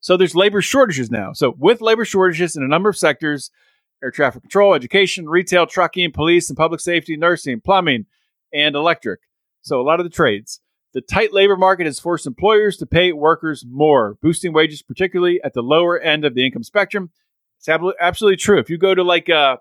So 0.00 0.16
there's 0.16 0.34
labor 0.34 0.60
shortages 0.60 1.10
now. 1.10 1.32
So 1.32 1.54
with 1.58 1.80
labor 1.80 2.04
shortages 2.04 2.56
in 2.56 2.62
a 2.62 2.68
number 2.68 2.88
of 2.88 2.96
sectors, 2.96 3.50
air 4.02 4.10
traffic 4.10 4.42
control, 4.42 4.74
education, 4.74 5.28
retail, 5.28 5.66
trucking, 5.66 6.12
police 6.12 6.50
and 6.50 6.56
public 6.56 6.80
safety, 6.80 7.16
nursing, 7.16 7.60
plumbing, 7.60 8.06
and 8.52 8.74
electric. 8.74 9.20
So 9.62 9.80
a 9.80 9.82
lot 9.82 10.00
of 10.00 10.04
the 10.04 10.10
trades. 10.10 10.60
The 10.92 11.00
tight 11.00 11.32
labor 11.32 11.56
market 11.56 11.86
has 11.86 11.98
forced 11.98 12.26
employers 12.26 12.76
to 12.78 12.86
pay 12.86 13.12
workers 13.12 13.64
more, 13.66 14.16
boosting 14.20 14.52
wages, 14.52 14.82
particularly 14.82 15.40
at 15.42 15.54
the 15.54 15.62
lower 15.62 15.98
end 15.98 16.24
of 16.24 16.34
the 16.34 16.44
income 16.44 16.64
spectrum. 16.64 17.10
It's 17.58 17.68
absolutely 17.68 18.36
true. 18.36 18.58
If 18.58 18.68
you 18.68 18.76
go 18.76 18.94
to 18.94 19.02
like 19.04 19.30
uh, 19.30 19.58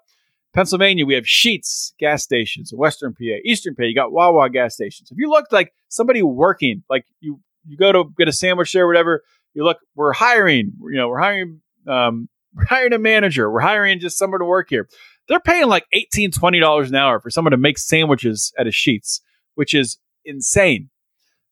Pennsylvania, 0.53 1.05
we 1.05 1.13
have 1.13 1.23
Sheetz 1.23 1.93
gas 1.97 2.23
stations. 2.23 2.73
Western 2.75 3.13
PA, 3.13 3.39
Eastern 3.45 3.75
PA, 3.75 3.83
you 3.83 3.95
got 3.95 4.11
Wawa 4.11 4.49
gas 4.49 4.73
stations. 4.73 5.09
If 5.11 5.17
you 5.17 5.29
look 5.29 5.45
like 5.51 5.73
somebody 5.87 6.21
working, 6.21 6.83
like 6.89 7.05
you 7.19 7.39
you 7.65 7.77
go 7.77 7.91
to 7.91 8.05
get 8.17 8.27
a 8.27 8.33
sandwich 8.33 8.73
there, 8.73 8.87
whatever, 8.87 9.23
you 9.53 9.63
look, 9.63 9.77
we're 9.95 10.13
hiring. 10.13 10.73
You 10.81 10.97
know, 10.97 11.07
we're 11.07 11.19
hiring. 11.19 11.61
Um, 11.87 12.29
we're 12.53 12.65
hiring 12.65 12.93
a 12.93 12.99
manager. 12.99 13.49
We're 13.49 13.61
hiring 13.61 13.99
just 13.99 14.17
someone 14.17 14.41
to 14.41 14.45
work 14.45 14.67
here. 14.69 14.89
They're 15.29 15.39
paying 15.39 15.67
like 15.67 15.85
$18, 15.95 16.31
$20 16.31 16.87
an 16.87 16.95
hour 16.95 17.21
for 17.21 17.29
someone 17.29 17.51
to 17.51 17.57
make 17.57 17.77
sandwiches 17.77 18.51
at 18.59 18.67
a 18.67 18.71
Sheetz, 18.71 19.21
which 19.55 19.73
is 19.73 19.97
insane. 20.25 20.89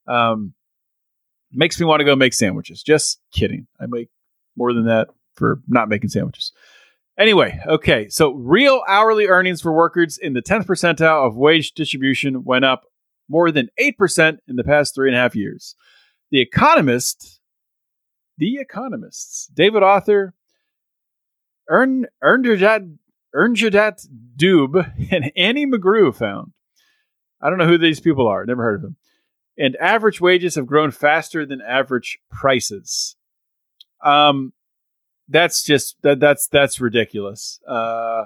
Um, 0.08 0.54
makes 1.54 1.80
me 1.80 1.86
want 1.86 2.02
to 2.02 2.04
go 2.04 2.18
make 2.18 2.34
sandwiches. 2.34 2.84
Just 2.84 3.22
kidding. 3.32 3.68
I 3.80 3.86
make 3.88 4.10
more 4.58 4.74
than 4.74 4.88
that 4.88 5.08
for 5.36 5.62
not 5.68 5.88
making 5.88 6.10
sandwiches. 6.10 6.52
Anyway, 7.20 7.60
okay. 7.68 8.08
So 8.10 8.32
real 8.34 8.82
hourly 8.88 9.28
earnings 9.28 9.62
for 9.62 9.74
workers 9.74 10.18
in 10.18 10.34
the 10.34 10.42
10th 10.42 10.66
percentile 10.66 11.28
of 11.28 11.36
wage 11.36 11.74
distribution 11.74 12.44
went 12.44 12.66
up 12.66 12.86
more 13.28 13.52
than 13.52 13.70
8% 13.80 14.38
in 14.48 14.56
the 14.56 14.64
past 14.64 14.96
three 14.96 15.10
and 15.10 15.16
a 15.16 15.20
half 15.20 15.36
years. 15.36 15.76
The 16.32 16.42
Economist, 16.42 17.40
The 18.38 18.56
Economists, 18.56 19.48
David 19.54 19.84
Autor, 19.84 20.34
Ern, 21.70 22.08
Ernjadat 22.24 22.98
and 25.12 25.32
Annie 25.36 25.68
McGrew 25.68 26.16
found. 26.16 26.54
I 27.42 27.50
don't 27.50 27.60
know 27.60 27.68
who 27.68 27.78
these 27.78 28.00
people 28.00 28.28
are. 28.28 28.46
Never 28.46 28.64
heard 28.64 28.76
of 28.76 28.82
them 28.82 28.96
and 29.60 29.76
average 29.76 30.22
wages 30.22 30.56
have 30.56 30.66
grown 30.66 30.90
faster 30.90 31.46
than 31.46 31.62
average 31.62 32.18
prices. 32.32 33.18
Um, 34.04 34.54
that's 35.30 35.64
just 35.64 36.02
that 36.02 36.20
that's 36.20 36.48
that's 36.48 36.82
ridiculous. 36.82 37.60
Uh, 37.68 38.26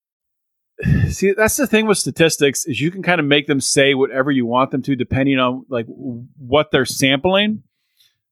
See, 1.09 1.33
that's 1.35 1.57
the 1.57 1.67
thing 1.67 1.85
with 1.85 1.97
statistics 1.97 2.65
is 2.65 2.79
you 2.79 2.91
can 2.91 3.03
kind 3.03 3.19
of 3.19 3.25
make 3.25 3.47
them 3.47 3.61
say 3.61 3.93
whatever 3.93 4.31
you 4.31 4.45
want 4.45 4.71
them 4.71 4.81
to 4.83 4.95
depending 4.95 5.39
on 5.39 5.65
like 5.69 5.85
what 5.87 6.71
they're 6.71 6.85
sampling. 6.85 7.63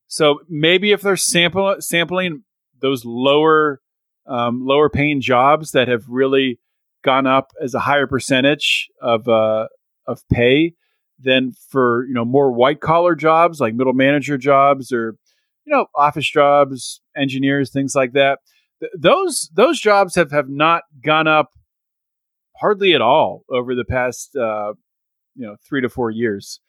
So 0.08 0.40
maybe 0.50 0.92
if 0.92 1.02
they're 1.02 1.18
sample 1.18 1.76
sampling 1.80 2.44
those 2.82 3.06
lower 3.06 3.82
um, 4.28 4.66
lower 4.66 4.90
paying 4.90 5.22
jobs 5.22 5.72
that 5.72 5.88
have 5.88 6.04
really 6.08 6.60
gone 7.04 7.28
up 7.28 7.52
as 7.62 7.74
a 7.74 7.80
higher 7.80 8.08
percentage 8.08 8.90
of 9.02 9.28
uh, 9.28 9.68
of 10.08 10.22
pay 10.30 10.74
than 11.20 11.52
for 11.70 12.06
you 12.08 12.14
know 12.14 12.26
more 12.26 12.52
white 12.52 12.80
collar 12.80 13.16
jobs 13.16 13.60
like 13.60 13.74
middle 13.74 13.94
manager 13.94 14.38
jobs 14.38 14.92
or 14.92 15.16
you 15.66 15.76
know 15.76 15.86
office 15.96 16.30
jobs, 16.30 17.02
engineers, 17.16 17.72
things 17.72 17.94
like 17.96 18.14
that. 18.14 18.40
Th- 18.80 18.92
those 18.98 19.50
those 19.54 19.80
jobs 19.80 20.16
have 20.16 20.32
have 20.32 20.50
not 20.50 20.84
gone 21.04 21.28
up 21.28 21.52
hardly 22.60 22.94
at 22.94 23.02
all 23.02 23.44
over 23.50 23.76
the 23.76 23.86
past 23.86 24.36
uh, 24.36 24.74
you 25.36 25.46
know 25.46 25.56
three 25.68 25.82
to 25.82 25.90
four 25.90 26.12
years. 26.12 26.60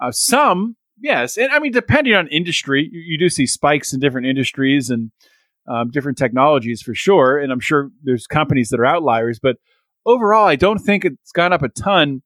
Uh, 0.00 0.12
some 0.12 0.76
yes, 1.00 1.36
and 1.36 1.52
I 1.52 1.58
mean 1.58 1.72
depending 1.72 2.14
on 2.14 2.28
industry, 2.28 2.88
you, 2.90 3.00
you 3.00 3.18
do 3.18 3.28
see 3.28 3.46
spikes 3.46 3.92
in 3.92 4.00
different 4.00 4.26
industries 4.26 4.90
and 4.90 5.10
um, 5.68 5.90
different 5.90 6.18
technologies 6.18 6.82
for 6.82 6.94
sure. 6.94 7.38
And 7.38 7.52
I'm 7.52 7.60
sure 7.60 7.90
there's 8.02 8.26
companies 8.26 8.70
that 8.70 8.80
are 8.80 8.86
outliers, 8.86 9.38
but 9.38 9.56
overall, 10.06 10.46
I 10.46 10.56
don't 10.56 10.78
think 10.78 11.04
it's 11.04 11.32
gone 11.32 11.52
up 11.52 11.62
a 11.62 11.68
ton 11.68 12.22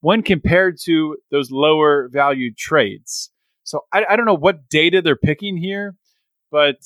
when 0.00 0.22
compared 0.22 0.78
to 0.84 1.16
those 1.30 1.50
lower 1.50 2.08
valued 2.10 2.56
trades. 2.56 3.30
So 3.62 3.82
I, 3.92 4.04
I 4.10 4.16
don't 4.16 4.26
know 4.26 4.34
what 4.34 4.68
data 4.68 5.00
they're 5.00 5.16
picking 5.16 5.56
here, 5.56 5.94
but 6.50 6.76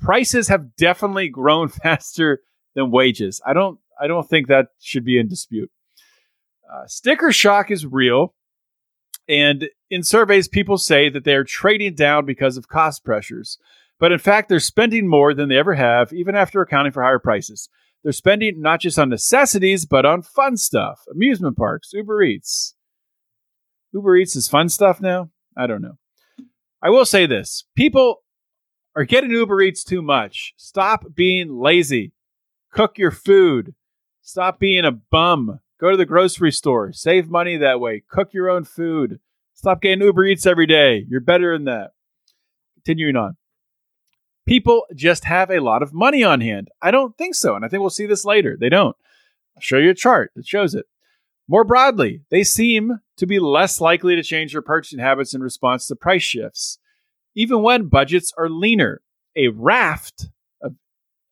prices 0.00 0.48
have 0.48 0.74
definitely 0.76 1.28
grown 1.28 1.68
faster 1.82 2.40
than 2.74 2.90
wages. 2.90 3.40
I 3.46 3.52
don't 3.52 3.78
I 4.00 4.06
don't 4.06 4.28
think 4.28 4.48
that 4.48 4.68
should 4.80 5.04
be 5.04 5.18
in 5.18 5.28
dispute. 5.28 5.70
Uh, 6.72 6.86
sticker 6.86 7.32
shock 7.32 7.70
is 7.70 7.84
real. 7.84 8.34
And 9.28 9.68
in 9.90 10.02
surveys, 10.02 10.48
people 10.48 10.78
say 10.78 11.08
that 11.08 11.24
they're 11.24 11.44
trading 11.44 11.94
down 11.94 12.24
because 12.26 12.56
of 12.56 12.68
cost 12.68 13.04
pressures. 13.04 13.58
But 13.98 14.12
in 14.12 14.18
fact, 14.18 14.48
they're 14.48 14.60
spending 14.60 15.08
more 15.08 15.34
than 15.34 15.48
they 15.48 15.58
ever 15.58 15.74
have, 15.74 16.12
even 16.12 16.34
after 16.34 16.62
accounting 16.62 16.92
for 16.92 17.02
higher 17.02 17.18
prices. 17.18 17.68
They're 18.02 18.12
spending 18.12 18.60
not 18.60 18.80
just 18.80 18.98
on 18.98 19.10
necessities, 19.10 19.84
but 19.84 20.06
on 20.06 20.22
fun 20.22 20.56
stuff 20.56 21.00
amusement 21.12 21.56
parks, 21.56 21.92
Uber 21.92 22.22
Eats. 22.22 22.74
Uber 23.92 24.16
Eats 24.16 24.36
is 24.36 24.48
fun 24.48 24.68
stuff 24.68 25.00
now? 25.00 25.30
I 25.56 25.66
don't 25.66 25.82
know. 25.82 25.98
I 26.82 26.88
will 26.88 27.04
say 27.04 27.26
this 27.26 27.64
people 27.76 28.22
are 28.96 29.04
getting 29.04 29.30
Uber 29.30 29.60
Eats 29.60 29.84
too 29.84 30.02
much. 30.02 30.54
Stop 30.56 31.14
being 31.14 31.60
lazy. 31.60 32.12
Cook 32.72 32.96
your 32.96 33.10
food. 33.10 33.74
Stop 34.30 34.60
being 34.60 34.84
a 34.84 34.92
bum. 34.92 35.58
Go 35.80 35.90
to 35.90 35.96
the 35.96 36.06
grocery 36.06 36.52
store. 36.52 36.92
Save 36.92 37.28
money 37.28 37.56
that 37.56 37.80
way. 37.80 38.04
Cook 38.08 38.32
your 38.32 38.48
own 38.48 38.62
food. 38.62 39.18
Stop 39.54 39.82
getting 39.82 40.02
Uber 40.02 40.24
Eats 40.24 40.46
every 40.46 40.66
day. 40.66 41.04
You're 41.08 41.20
better 41.20 41.52
than 41.52 41.64
that. 41.64 41.94
Continuing 42.76 43.16
on. 43.16 43.36
People 44.46 44.86
just 44.94 45.24
have 45.24 45.50
a 45.50 45.58
lot 45.58 45.82
of 45.82 45.92
money 45.92 46.22
on 46.22 46.40
hand. 46.40 46.68
I 46.80 46.92
don't 46.92 47.18
think 47.18 47.34
so. 47.34 47.56
And 47.56 47.64
I 47.64 47.68
think 47.68 47.80
we'll 47.80 47.90
see 47.90 48.06
this 48.06 48.24
later. 48.24 48.56
They 48.56 48.68
don't. 48.68 48.94
I'll 49.56 49.62
show 49.62 49.78
you 49.78 49.90
a 49.90 49.94
chart 49.94 50.30
that 50.36 50.46
shows 50.46 50.76
it. 50.76 50.86
More 51.48 51.64
broadly, 51.64 52.22
they 52.30 52.44
seem 52.44 53.00
to 53.16 53.26
be 53.26 53.40
less 53.40 53.80
likely 53.80 54.14
to 54.14 54.22
change 54.22 54.52
their 54.52 54.62
purchasing 54.62 55.00
habits 55.00 55.34
in 55.34 55.42
response 55.42 55.88
to 55.88 55.96
price 55.96 56.22
shifts, 56.22 56.78
even 57.34 57.62
when 57.62 57.88
budgets 57.88 58.32
are 58.38 58.48
leaner. 58.48 59.02
A 59.34 59.48
raft 59.48 60.28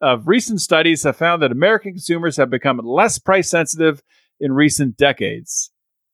of, 0.01 0.29
recent 0.29 0.61
studies 0.61 1.03
have 1.03 1.17
found 1.17 1.43
that 1.43 1.53
American 1.53 1.93
consumers 1.93 2.37
have 2.37 2.51
become 2.51 2.79
less 2.79 3.19
price 3.19 3.51
sensitive 3.51 4.03
in 4.41 4.53
recent 4.53 4.97
decades. 4.97 5.71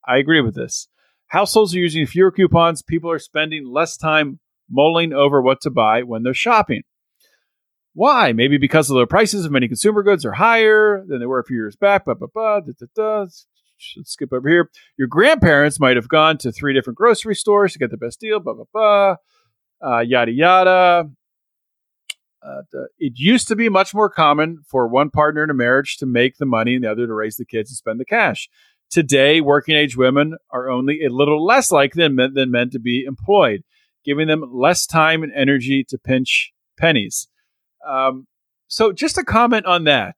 I 0.07 0.19
agree 0.19 0.41
with 0.41 0.55
this. 0.55 0.89
Households 1.29 1.75
are 1.75 1.79
using 1.79 2.07
fewer 2.07 2.31
coupons. 2.31 2.83
People 2.83 3.11
are 3.11 3.19
spending 3.19 3.67
less 3.67 3.97
time 3.97 4.39
mulling 4.71 5.13
over 5.13 5.43
what 5.43 5.61
to 5.63 5.71
buy 5.71 6.03
when 6.03 6.23
they're 6.23 6.35
shopping. 6.35 6.83
Why? 7.95 8.33
Maybe 8.33 8.59
because 8.59 8.89
the 8.89 9.07
prices 9.07 9.45
of 9.45 9.53
many 9.53 9.69
consumer 9.69 10.03
goods 10.03 10.25
are 10.25 10.33
higher 10.33 11.05
than 11.07 11.21
they 11.21 11.27
were 11.27 11.39
a 11.39 11.45
few 11.45 11.57
years 11.57 11.77
back. 11.77 12.05
Blah, 12.07 12.15
blah, 12.15 12.29
blah, 12.33 12.61
da, 12.61 12.73
da, 12.79 12.87
da. 12.95 13.27
Let's 13.97 14.13
skip 14.13 14.33
over 14.33 14.49
here. 14.49 14.71
Your 14.99 15.09
grandparents 15.09 15.81
might 15.81 15.97
have 15.97 16.09
gone 16.09 16.39
to 16.39 16.53
three 16.53 16.75
different 16.75 16.97
grocery 16.97 17.35
stores 17.35 17.73
to 17.73 17.79
get 17.79 17.91
the 17.91 17.97
best 17.97 18.21
deal. 18.21 18.41
Blah 18.41 18.55
blah 18.55 18.65
blah. 18.73 19.17
Uh, 19.85 20.01
yada 20.01 20.33
yada. 20.33 21.11
Uh, 22.47 22.63
it 22.99 23.15
used 23.17 23.49
to 23.49 23.57
be 23.57 23.69
much 23.69 23.95
more 23.95 24.11
common 24.11 24.59
for 24.67 24.87
one 24.87 25.11
partner 25.11 25.43
in 25.43 25.51
a 25.51 25.55
marriage 25.55 25.97
to 25.97 26.07
make 26.07 26.37
the 26.37 26.45
money 26.45 26.75
and 26.75 26.85
the 26.85 26.91
other 26.91 27.07
to 27.07 27.15
raise 27.15 27.37
the 27.37 27.45
kids 27.45 27.71
and 27.71 27.77
spend 27.77 27.99
the 27.99 28.05
cash. 28.05 28.49
Today, 28.91 29.41
working 29.41 29.75
age 29.75 29.97
women 29.97 30.37
are 30.51 30.69
only 30.69 31.03
a 31.03 31.09
little 31.09 31.45
less 31.45 31.73
likely 31.73 32.03
than 32.03 32.17
men, 32.17 32.35
than 32.35 32.51
men 32.51 32.71
to 32.71 32.79
be 32.79 33.05
employed 33.05 33.65
giving 34.05 34.29
them 34.29 34.45
less 34.53 34.87
time 34.87 35.23
and 35.23 35.33
energy 35.35 35.85
to 35.89 35.99
pinch 35.99 36.53
pennies. 36.79 37.29
Um, 37.89 38.27
so, 38.69 38.93
just 38.93 39.19
a 39.19 39.25
comment 39.25 39.67
on 39.67 39.85
that. 39.85 40.17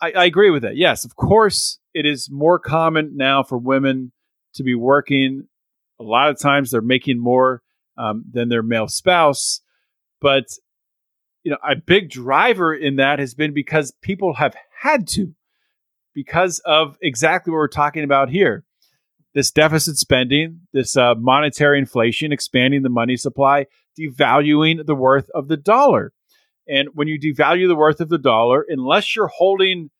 I, 0.00 0.12
I 0.12 0.24
agree 0.26 0.50
with 0.50 0.62
that. 0.62 0.76
Yes, 0.76 1.04
of 1.04 1.16
course, 1.16 1.78
it 1.94 2.06
is 2.06 2.28
more 2.30 2.58
common 2.58 3.16
now 3.16 3.42
for 3.42 3.58
women 3.58 4.12
to 4.54 4.62
be 4.62 4.74
working. 4.74 5.48
A 6.00 6.04
lot 6.04 6.30
of 6.30 6.38
times, 6.38 6.70
they're 6.70 6.80
making 6.80 7.18
more 7.18 7.62
um, 7.96 8.24
than 8.30 8.48
their 8.48 8.62
male 8.62 8.88
spouse, 8.88 9.60
but 10.20 10.44
you 11.42 11.50
know, 11.50 11.58
a 11.68 11.76
big 11.76 12.10
driver 12.10 12.74
in 12.74 12.96
that 12.96 13.18
has 13.18 13.34
been 13.34 13.54
because 13.54 13.92
people 14.02 14.34
have 14.34 14.54
had 14.80 15.06
to, 15.08 15.34
because 16.14 16.60
of 16.64 16.96
exactly 17.00 17.50
what 17.50 17.58
we're 17.58 17.68
talking 17.68 18.04
about 18.04 18.28
here 18.28 18.64
this 19.34 19.50
deficit 19.50 19.96
spending, 19.96 20.60
this 20.72 20.96
uh, 20.96 21.14
monetary 21.16 21.78
inflation, 21.78 22.32
expanding 22.32 22.82
the 22.82 22.88
money 22.88 23.16
supply, 23.16 23.66
devaluing 23.98 24.84
the 24.86 24.94
worth 24.94 25.28
of 25.34 25.48
the 25.48 25.56
dollar. 25.56 26.12
And 26.66 26.88
when 26.94 27.08
you 27.08 27.20
devalue 27.20 27.68
the 27.68 27.76
worth 27.76 28.00
of 28.00 28.08
the 28.08 28.18
dollar, 28.18 28.64
unless 28.68 29.14
you're 29.14 29.30
holding 29.32 29.90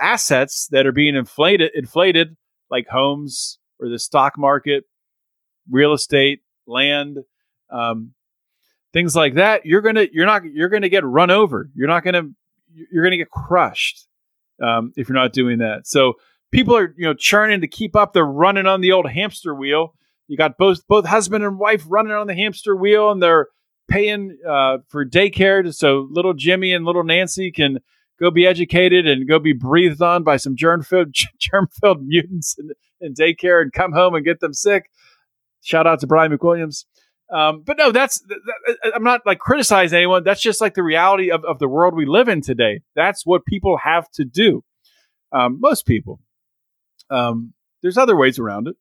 assets 0.00 0.68
that 0.72 0.86
are 0.86 0.92
being 0.92 1.14
inflated, 1.14 1.70
inflated 1.74 2.36
like 2.70 2.88
homes 2.88 3.58
or 3.78 3.88
the 3.88 3.98
stock 3.98 4.34
market, 4.36 4.84
real 5.70 5.92
estate, 5.92 6.40
land, 6.66 7.18
um, 7.70 8.14
things 8.92 9.14
like 9.14 9.34
that, 9.34 9.66
you're 9.66 9.80
gonna 9.82 10.06
you're 10.12 10.26
not 10.26 10.44
you're 10.44 10.68
gonna 10.68 10.88
get 10.88 11.04
run 11.04 11.30
over. 11.30 11.70
You're 11.74 11.88
not 11.88 12.04
gonna 12.04 12.24
you're 12.92 13.04
gonna 13.04 13.16
get 13.16 13.30
crushed 13.30 14.06
um, 14.62 14.92
if 14.96 15.08
you're 15.08 15.16
not 15.16 15.32
doing 15.32 15.58
that. 15.58 15.86
So 15.86 16.14
people 16.50 16.76
are 16.76 16.94
you 16.96 17.04
know 17.04 17.14
churning 17.14 17.60
to 17.60 17.68
keep 17.68 17.96
up. 17.96 18.12
They're 18.12 18.24
running 18.24 18.66
on 18.66 18.80
the 18.80 18.92
old 18.92 19.08
hamster 19.08 19.54
wheel. 19.54 19.94
You 20.26 20.36
got 20.36 20.58
both 20.58 20.86
both 20.86 21.06
husband 21.06 21.44
and 21.44 21.58
wife 21.58 21.84
running 21.88 22.12
on 22.12 22.26
the 22.26 22.34
hamster 22.34 22.76
wheel, 22.76 23.10
and 23.10 23.22
they're 23.22 23.48
paying 23.88 24.36
uh, 24.46 24.78
for 24.88 25.04
daycare 25.04 25.74
so 25.74 26.06
little 26.10 26.34
Jimmy 26.34 26.72
and 26.72 26.84
little 26.84 27.04
Nancy 27.04 27.50
can 27.50 27.78
go 28.20 28.30
be 28.30 28.46
educated 28.46 29.06
and 29.06 29.28
go 29.28 29.38
be 29.38 29.52
breathed 29.52 30.02
on 30.02 30.22
by 30.22 30.36
some 30.36 30.56
germ 30.56 30.82
filled 30.82 31.14
germ 31.38 31.68
filled 31.80 32.06
mutants 32.06 32.56
in, 32.58 32.70
in, 33.00 33.14
daycare 33.14 33.62
and 33.62 33.72
come 33.72 33.92
home 33.92 34.14
and 34.14 34.24
get 34.24 34.40
them 34.40 34.52
sick. 34.52 34.90
Shout 35.62 35.86
out 35.86 36.00
to 36.00 36.06
Brian 36.06 36.36
McWilliams. 36.36 36.84
Um, 37.30 37.62
but 37.62 37.76
no, 37.76 37.92
that's 37.92 38.20
that, 38.20 38.92
I'm 38.94 39.04
not 39.04 39.22
like 39.26 39.38
criticizing 39.38 39.96
anyone. 39.98 40.24
That's 40.24 40.40
just 40.40 40.60
like 40.60 40.74
the 40.74 40.82
reality 40.82 41.30
of, 41.30 41.44
of 41.44 41.58
the 41.58 41.68
world 41.68 41.94
we 41.94 42.06
live 42.06 42.28
in 42.28 42.40
today. 42.40 42.80
That's 42.94 43.26
what 43.26 43.44
people 43.44 43.76
have 43.78 44.10
to 44.12 44.24
do. 44.24 44.64
Um, 45.32 45.58
most 45.60 45.84
people. 45.86 46.20
Um, 47.10 47.52
there's 47.82 47.98
other 47.98 48.16
ways 48.16 48.38
around 48.38 48.68
it. 48.68 48.76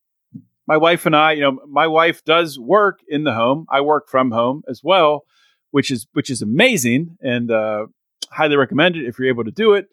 My 0.66 0.78
wife 0.78 1.06
and 1.06 1.16
I, 1.16 1.34
you 1.34 1.42
know, 1.42 1.60
my 1.68 1.88
wife 1.88 2.24
does 2.24 2.60
work 2.60 3.00
in 3.08 3.24
the 3.24 3.34
home. 3.34 3.66
I 3.70 3.82
work 3.82 4.10
from 4.10 4.32
home 4.32 4.64
as 4.70 4.82
well, 4.84 5.24
which 5.72 5.92
is 5.92 6.08
which 6.14 6.30
is 6.30 6.42
amazing 6.42 7.18
and 7.22 7.52
uh, 7.52 7.88
highly 8.32 8.56
recommend 8.56 8.96
it 8.96 9.06
if 9.06 9.20
you're 9.20 9.30
able 9.30 9.46
to 9.46 9.52
do 9.52 9.74
it. 9.74 9.88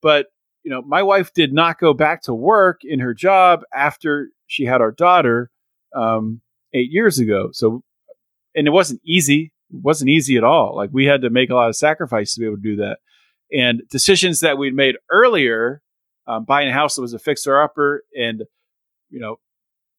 But 0.00 0.26
you 0.64 0.70
know, 0.70 0.82
my 0.82 1.02
wife 1.02 1.32
did 1.32 1.52
not 1.52 1.78
go 1.78 1.92
back 1.92 2.22
to 2.22 2.34
work 2.34 2.82
in 2.84 3.00
her 3.00 3.14
job 3.14 3.62
after 3.74 4.28
she 4.46 4.64
had 4.64 4.80
our 4.80 4.92
daughter 4.92 5.50
um, 5.94 6.40
eight 6.72 6.90
years 6.90 7.18
ago. 7.18 7.48
So, 7.52 7.82
and 8.54 8.66
it 8.66 8.70
wasn't 8.70 9.00
easy. 9.04 9.52
It 9.70 9.80
wasn't 9.82 10.10
easy 10.10 10.36
at 10.36 10.44
all. 10.44 10.76
Like 10.76 10.90
we 10.92 11.06
had 11.06 11.22
to 11.22 11.30
make 11.30 11.50
a 11.50 11.54
lot 11.54 11.68
of 11.68 11.76
sacrifice 11.76 12.34
to 12.34 12.40
be 12.40 12.46
able 12.46 12.56
to 12.56 12.62
do 12.62 12.76
that. 12.76 12.98
And 13.52 13.82
decisions 13.90 14.40
that 14.40 14.58
we'd 14.58 14.74
made 14.74 14.96
earlier 15.10 15.82
um, 16.26 16.44
buying 16.44 16.68
a 16.68 16.72
house 16.72 16.96
that 16.96 17.02
was 17.02 17.14
a 17.14 17.18
fixer 17.18 17.60
upper 17.60 18.04
and 18.16 18.44
you 19.10 19.20
know 19.20 19.36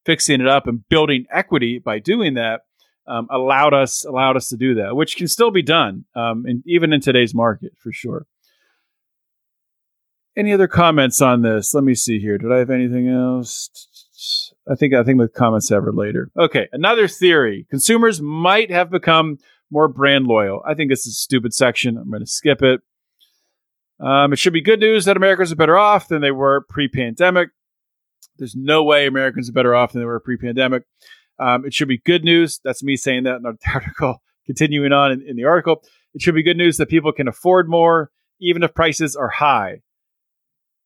fixing 0.06 0.42
it 0.42 0.48
up 0.48 0.68
and 0.68 0.88
building 0.90 1.26
equity 1.32 1.80
by 1.80 2.00
doing 2.00 2.34
that 2.36 2.62
um, 3.08 3.28
allowed 3.30 3.74
us 3.74 4.06
allowed 4.06 4.38
us 4.38 4.48
to 4.48 4.58
do 4.58 4.76
that, 4.76 4.96
which 4.96 5.18
can 5.18 5.28
still 5.28 5.52
be 5.52 5.62
done, 5.62 6.06
um, 6.16 6.46
and 6.46 6.64
even 6.66 6.94
in 6.94 7.02
today's 7.02 7.34
market 7.34 7.74
for 7.78 7.92
sure. 7.92 8.26
Any 10.36 10.52
other 10.52 10.68
comments 10.68 11.22
on 11.22 11.42
this? 11.42 11.74
Let 11.74 11.84
me 11.84 11.94
see 11.94 12.20
here. 12.20 12.38
Did 12.38 12.52
I 12.52 12.58
have 12.58 12.72
anything 12.72 13.08
else? 13.08 13.70
I 14.70 14.76
think 14.76 14.94
I 14.94 15.04
think 15.04 15.20
the 15.20 15.28
comments 15.28 15.72
ever 15.72 15.92
later. 15.92 16.30
Okay, 16.40 16.68
another 16.72 17.08
theory: 17.08 17.68
consumers 17.70 18.22
might 18.22 18.72
have 18.72 18.90
become 18.90 19.38
more 19.72 19.88
brand 19.88 20.28
loyal. 20.28 20.62
I 20.66 20.74
think 20.74 20.90
this 20.90 21.06
is 21.06 21.14
a 21.14 21.20
stupid 21.20 21.54
section. 21.54 21.98
I'm 21.98 22.10
going 22.10 22.22
to 22.22 22.28
skip 22.28 22.62
it. 22.62 22.82
Um, 24.00 24.34
it 24.34 24.40
should 24.40 24.54
be 24.54 24.62
good 24.62 24.80
news 24.80 25.06
that 25.06 25.18
Americans 25.18 25.52
are 25.52 25.58
better 25.58 25.78
off 25.78 26.08
than 26.08 26.22
they 26.22 26.32
were 26.32 26.66
pre 26.70 26.88
pandemic. 26.88 27.50
There's 28.38 28.56
no 28.56 28.84
way 28.84 29.06
Americans 29.06 29.50
are 29.50 29.54
better 29.54 29.76
off 29.76 29.92
than 29.92 30.02
they 30.02 30.06
were 30.06 30.20
pre 30.20 30.38
pandemic. 30.38 30.84
Um, 31.40 31.66
it 31.66 31.74
should 31.74 31.88
be 31.88 31.98
good 31.98 32.24
news. 32.24 32.60
That's 32.64 32.84
me 32.84 32.96
saying 32.96 33.24
that 33.24 33.38
in 33.38 33.44
the 33.44 33.58
article. 33.74 34.22
Continuing 34.46 34.92
on 34.92 35.14
in, 35.14 35.24
in 35.26 35.36
the 35.38 35.46
article, 35.46 35.84
it 36.14 36.22
should 36.22 36.36
be 36.36 36.44
good 36.44 36.58
news 36.58 36.76
that 36.76 36.90
people 36.90 37.14
can 37.14 37.30
afford 37.30 37.70
more, 37.70 38.12
even 38.42 38.62
if 38.62 38.74
prices 38.74 39.16
are 39.16 39.30
high. 39.30 39.80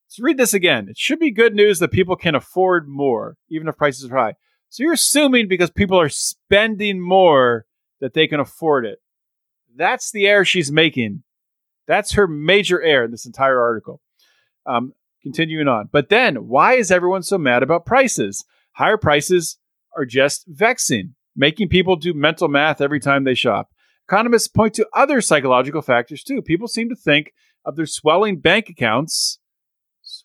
Let's 0.08 0.20
read 0.20 0.38
this 0.38 0.54
again. 0.54 0.88
It 0.89 0.98
should 0.98 1.20
be 1.20 1.32
good 1.32 1.54
news 1.54 1.80
that 1.80 1.91
people 1.91 2.15
can 2.15 2.34
afford 2.34 2.88
more, 2.88 3.36
even 3.50 3.67
if 3.67 3.76
prices 3.76 4.10
are 4.10 4.15
high. 4.15 4.34
So 4.70 4.84
you're 4.84 4.93
assuming 4.93 5.48
because 5.48 5.70
people 5.70 6.00
are 6.00 6.10
spending 6.10 7.02
more 7.02 7.65
that 8.00 8.13
they 8.13 8.28
can 8.28 8.39
afford 8.39 8.86
it. 8.86 9.00
That's 9.76 10.12
the 10.12 10.28
error 10.28 10.46
she's 10.46 10.72
making. 10.72 11.24
That's 11.88 12.13
her 12.13 12.28
major 12.28 12.82
error 12.82 13.06
in 13.06 13.12
this 13.12 13.26
entire 13.26 13.60
article. 13.60 14.02
Um, 14.65 14.93
continuing 15.22 15.67
on. 15.67 15.89
But 15.91 16.10
then, 16.10 16.48
why 16.48 16.74
is 16.74 16.91
everyone 16.91 17.24
so 17.24 17.38
mad 17.38 17.63
about 17.63 17.86
prices? 17.86 18.46
Higher 18.74 18.98
prices 18.98 19.58
are 19.96 20.06
just 20.06 20.46
vexing, 20.48 21.15
making 21.36 21.70
people 21.70 21.96
do 21.96 22.13
mental 22.13 22.48
math 22.48 22.80
every 22.82 23.00
time 23.00 23.24
they 23.24 23.34
shop. 23.34 23.70
Economists 24.08 24.48
point 24.48 24.74
to 24.76 24.88
other 24.93 25.20
psychological 25.20 25.82
factors 25.82 26.24
too. 26.24 26.41
People 26.41 26.67
seem 26.67 26.88
to 26.89 26.96
think 26.96 27.34
of 27.65 27.76
their 27.76 27.86
swelling 27.86 28.39
bank 28.39 28.70
accounts. 28.70 29.39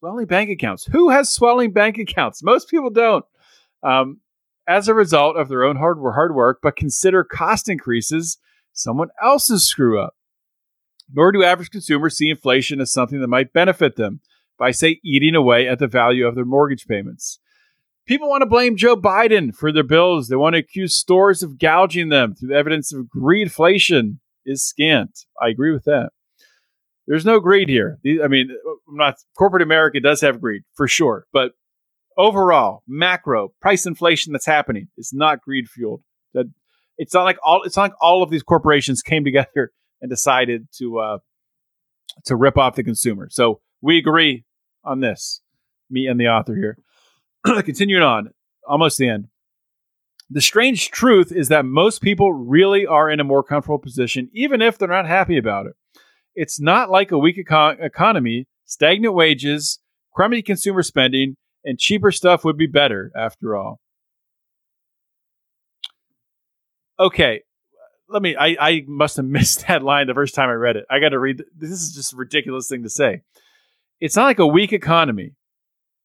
Swelling 0.03 0.27
bank 0.27 0.51
accounts. 0.51 0.85
Who 0.87 1.11
has 1.11 1.33
swelling 1.33 1.71
bank 1.71 1.97
accounts? 1.97 2.43
Most 2.43 2.69
people 2.69 2.91
don't. 2.91 3.25
Um, 3.85 4.19
as 4.67 4.88
a 4.88 4.95
result 4.95 5.37
of 5.37 5.49
their 5.49 5.62
own 5.62 5.77
hard, 5.77 5.97
hard 5.99 6.35
work, 6.35 6.59
but 6.61 6.75
consider 6.75 7.23
cost 7.23 7.69
increases 7.69 8.38
someone 8.73 9.11
else's 9.23 9.65
screw 9.69 10.01
up. 10.01 10.17
Nor 11.12 11.31
do 11.31 11.45
average 11.45 11.71
consumers 11.71 12.17
see 12.17 12.31
inflation 12.31 12.81
as 12.81 12.93
something 12.93 13.21
that 13.21 13.29
might 13.29 13.53
benefit 13.53 13.95
them 13.95 14.19
by, 14.59 14.73
say, 14.73 14.99
eating 15.05 15.37
away 15.37 15.69
at 15.69 15.79
the 15.79 15.87
value 15.87 16.27
of 16.27 16.35
their 16.35 16.45
mortgage 16.45 16.88
payments. 16.88 17.38
People 18.05 18.29
want 18.29 18.43
to 18.43 18.47
blame 18.47 18.77
Joe 18.77 18.97
Biden 18.97 19.55
for 19.55 19.71
their 19.71 19.85
bills. 19.85 20.27
They 20.27 20.35
want 20.35 20.55
to 20.55 20.61
accuse 20.61 20.97
stores 20.97 21.45
of 21.45 21.61
gouging 21.61 22.09
them 22.09 22.35
through 22.35 22.57
evidence 22.57 22.93
of 22.93 23.07
greedflation 23.07 24.19
is 24.45 24.65
scant. 24.65 25.27
I 25.41 25.47
agree 25.51 25.73
with 25.73 25.85
that. 25.85 26.11
There's 27.07 27.25
no 27.25 27.41
greed 27.41 27.69
here. 27.69 27.99
I 28.23 28.29
mean, 28.29 28.51
not 28.88 29.17
corporate 29.37 29.62
America 29.62 30.01
does 30.01 30.21
have 30.21 30.41
greed 30.41 30.62
for 30.75 30.87
sure, 30.87 31.27
but 31.33 31.53
overall, 32.17 32.83
macro 32.87 33.53
price 33.61 33.87
inflation 33.87 34.33
that's 34.33 34.47
happening 34.47 34.88
is 34.97 35.12
not 35.12 35.41
greed 35.41 35.69
fueled. 35.69 36.03
It's 36.99 37.15
not 37.15 37.25
like 37.25 37.38
all 37.45 37.62
it's 37.62 37.77
not 37.77 37.83
like 37.83 37.95
all 38.01 38.23
of 38.23 38.31
these 38.31 38.43
corporations 38.43 39.03
came 39.03 39.25
together 39.25 39.73
and 40.01 40.11
decided 40.11 40.69
to 40.79 40.99
uh, 40.99 41.19
to 42.27 42.37
rip 42.37 42.59
off 42.59 42.77
the 42.77 42.85
consumer. 42.85 43.29
So 43.31 43.61
we 43.81 43.99
agree 43.99 44.45
on 44.85 45.01
this, 45.01 45.41
me 45.91 46.07
and 46.07 46.21
the 46.21 46.29
author 46.29 46.55
here. 46.55 46.79
Continuing 47.62 48.03
on, 48.03 48.31
almost 48.69 48.99
the 48.99 49.09
end. 49.09 49.29
The 50.31 50.41
strange 50.41 50.91
truth 50.91 51.31
is 51.31 51.49
that 51.49 51.65
most 51.65 52.01
people 52.01 52.33
really 52.33 52.87
are 52.87 53.11
in 53.11 53.21
a 53.21 53.25
more 53.25 53.43
comfortable 53.43 53.79
position, 53.79 54.31
even 54.33 54.62
if 54.62 54.79
they're 54.79 54.88
not 54.88 55.07
happy 55.07 55.37
about 55.37 55.67
it. 55.67 55.75
It's 56.35 56.61
not 56.61 56.90
like 56.90 57.11
a 57.11 57.18
weak 57.18 57.37
econ- 57.37 57.83
economy, 57.83 58.47
stagnant 58.64 59.14
wages, 59.14 59.79
crummy 60.14 60.42
consumer 60.42 60.83
spending, 60.83 61.37
and 61.64 61.79
cheaper 61.79 62.11
stuff 62.11 62.45
would 62.45 62.57
be 62.57 62.66
better 62.66 63.12
after 63.16 63.57
all. 63.57 63.81
Okay, 66.99 67.42
let 68.09 68.23
me. 68.23 68.37
I, 68.37 68.57
I 68.61 68.85
must 68.87 69.16
have 69.16 69.27
missed 69.27 69.66
that 69.66 69.83
line 69.83 70.07
the 70.07 70.14
first 70.14 70.35
time 70.35 70.49
I 70.49 70.55
read 70.55 70.77
it. 70.77 70.85
I 70.90 71.01
got 71.01 71.11
to 71.11 71.18
read. 71.18 71.42
This 71.57 71.71
is 71.71 71.95
just 71.95 72.12
a 72.12 72.16
ridiculous 72.16 72.68
thing 72.68 72.83
to 72.83 72.90
say. 72.90 73.23
It's 74.01 74.16
not 74.16 74.25
like 74.25 74.38
a 74.38 74.47
weak 74.47 74.73
economy. 74.73 75.33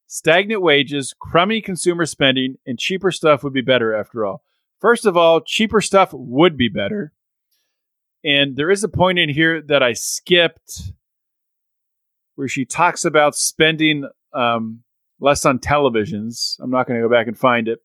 Stagnant 0.07 0.61
wages, 0.61 1.13
crummy 1.19 1.61
consumer 1.61 2.05
spending, 2.05 2.55
and 2.65 2.79
cheaper 2.79 3.11
stuff 3.11 3.43
would 3.43 3.53
be 3.53 3.61
better 3.61 3.93
after 3.93 4.25
all. 4.25 4.41
First 4.79 5.05
of 5.05 5.17
all, 5.17 5.41
cheaper 5.41 5.81
stuff 5.81 6.13
would 6.13 6.55
be 6.55 6.69
better. 6.69 7.11
And 8.23 8.55
there 8.55 8.71
is 8.71 8.83
a 8.83 8.89
point 8.89 9.19
in 9.19 9.29
here 9.29 9.61
that 9.61 9.83
I 9.83 9.93
skipped 9.93 10.91
where 12.35 12.47
she 12.47 12.65
talks 12.65 13.05
about 13.05 13.35
spending 13.35 14.07
um, 14.33 14.83
less 15.19 15.45
on 15.45 15.59
televisions. 15.59 16.57
I'm 16.59 16.69
not 16.69 16.87
going 16.87 16.99
to 16.99 17.07
go 17.07 17.13
back 17.13 17.27
and 17.27 17.37
find 17.37 17.67
it. 17.67 17.79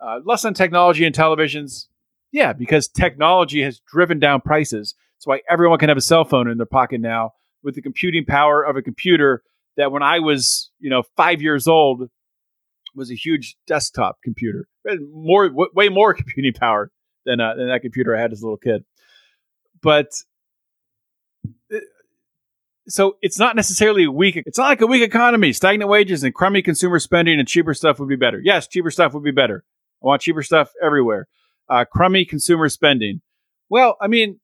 Uh, 0.00 0.20
less 0.24 0.44
on 0.44 0.54
technology 0.54 1.04
and 1.04 1.14
televisions. 1.14 1.86
Yeah, 2.32 2.52
because 2.52 2.88
technology 2.88 3.62
has 3.62 3.80
driven 3.80 4.18
down 4.18 4.40
prices. 4.40 4.94
That's 5.16 5.26
why 5.26 5.40
everyone 5.48 5.78
can 5.78 5.90
have 5.90 5.98
a 5.98 6.02
cell 6.02 6.24
phone 6.24 6.48
in 6.48 6.56
their 6.56 6.66
pocket 6.66 7.00
now 7.00 7.32
with 7.62 7.74
the 7.74 7.82
computing 7.82 8.24
power 8.24 8.62
of 8.62 8.76
a 8.76 8.82
computer 8.82 9.42
that 9.76 9.92
when 9.92 10.02
I 10.02 10.18
was, 10.18 10.70
you 10.80 10.90
know, 10.90 11.02
five 11.16 11.40
years 11.40 11.68
old 11.68 12.08
was 12.94 13.10
a 13.10 13.14
huge 13.14 13.56
desktop 13.66 14.18
computer. 14.24 14.66
More, 15.12 15.48
w- 15.48 15.70
way 15.74 15.88
more 15.88 16.14
computing 16.14 16.52
power 16.54 16.90
than, 17.24 17.40
uh, 17.40 17.54
than 17.54 17.68
that 17.68 17.82
computer 17.82 18.16
I 18.16 18.20
had 18.20 18.32
as 18.32 18.42
a 18.42 18.44
little 18.44 18.58
kid. 18.58 18.84
But 19.82 20.12
so 22.88 23.16
it's 23.22 23.38
not 23.38 23.56
necessarily 23.56 24.06
weak. 24.06 24.36
It's 24.36 24.58
not 24.58 24.68
like 24.68 24.80
a 24.80 24.86
weak 24.86 25.02
economy. 25.02 25.52
Stagnant 25.52 25.90
wages 25.90 26.24
and 26.24 26.34
crummy 26.34 26.62
consumer 26.62 26.98
spending 26.98 27.38
and 27.38 27.48
cheaper 27.48 27.74
stuff 27.74 27.98
would 27.98 28.08
be 28.08 28.16
better. 28.16 28.40
Yes, 28.42 28.66
cheaper 28.66 28.90
stuff 28.90 29.14
would 29.14 29.22
be 29.22 29.30
better. 29.30 29.64
I 30.02 30.06
want 30.06 30.22
cheaper 30.22 30.42
stuff 30.42 30.72
everywhere. 30.82 31.28
Uh, 31.68 31.84
crummy 31.84 32.24
consumer 32.24 32.68
spending. 32.68 33.20
Well, 33.68 33.96
I 34.00 34.08
mean, 34.08 34.40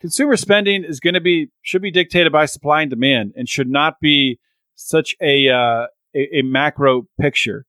consumer 0.00 0.36
spending 0.36 0.84
is 0.84 1.00
going 1.00 1.14
to 1.14 1.20
be 1.20 1.48
should 1.62 1.82
be 1.82 1.90
dictated 1.90 2.32
by 2.32 2.46
supply 2.46 2.82
and 2.82 2.90
demand, 2.90 3.32
and 3.36 3.48
should 3.48 3.68
not 3.70 4.00
be 4.00 4.38
such 4.74 5.14
a 5.22 5.48
uh, 5.48 5.86
a, 6.14 6.38
a, 6.38 6.42
macro 6.42 7.06
picture. 7.20 7.64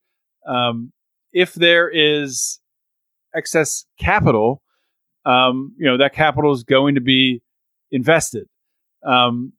Um, 0.47 0.91
if 1.31 1.53
there 1.53 1.89
is 1.89 2.59
excess 3.35 3.85
capital, 3.99 4.61
um, 5.29 5.75
you 5.77 5.85
know 5.85 5.97
that 5.97 6.13
capital 6.13 6.51
is 6.51 6.63
going 6.63 6.95
to 6.95 7.01
be 7.01 7.41
invested. 7.91 8.47
Um, 9.05 9.53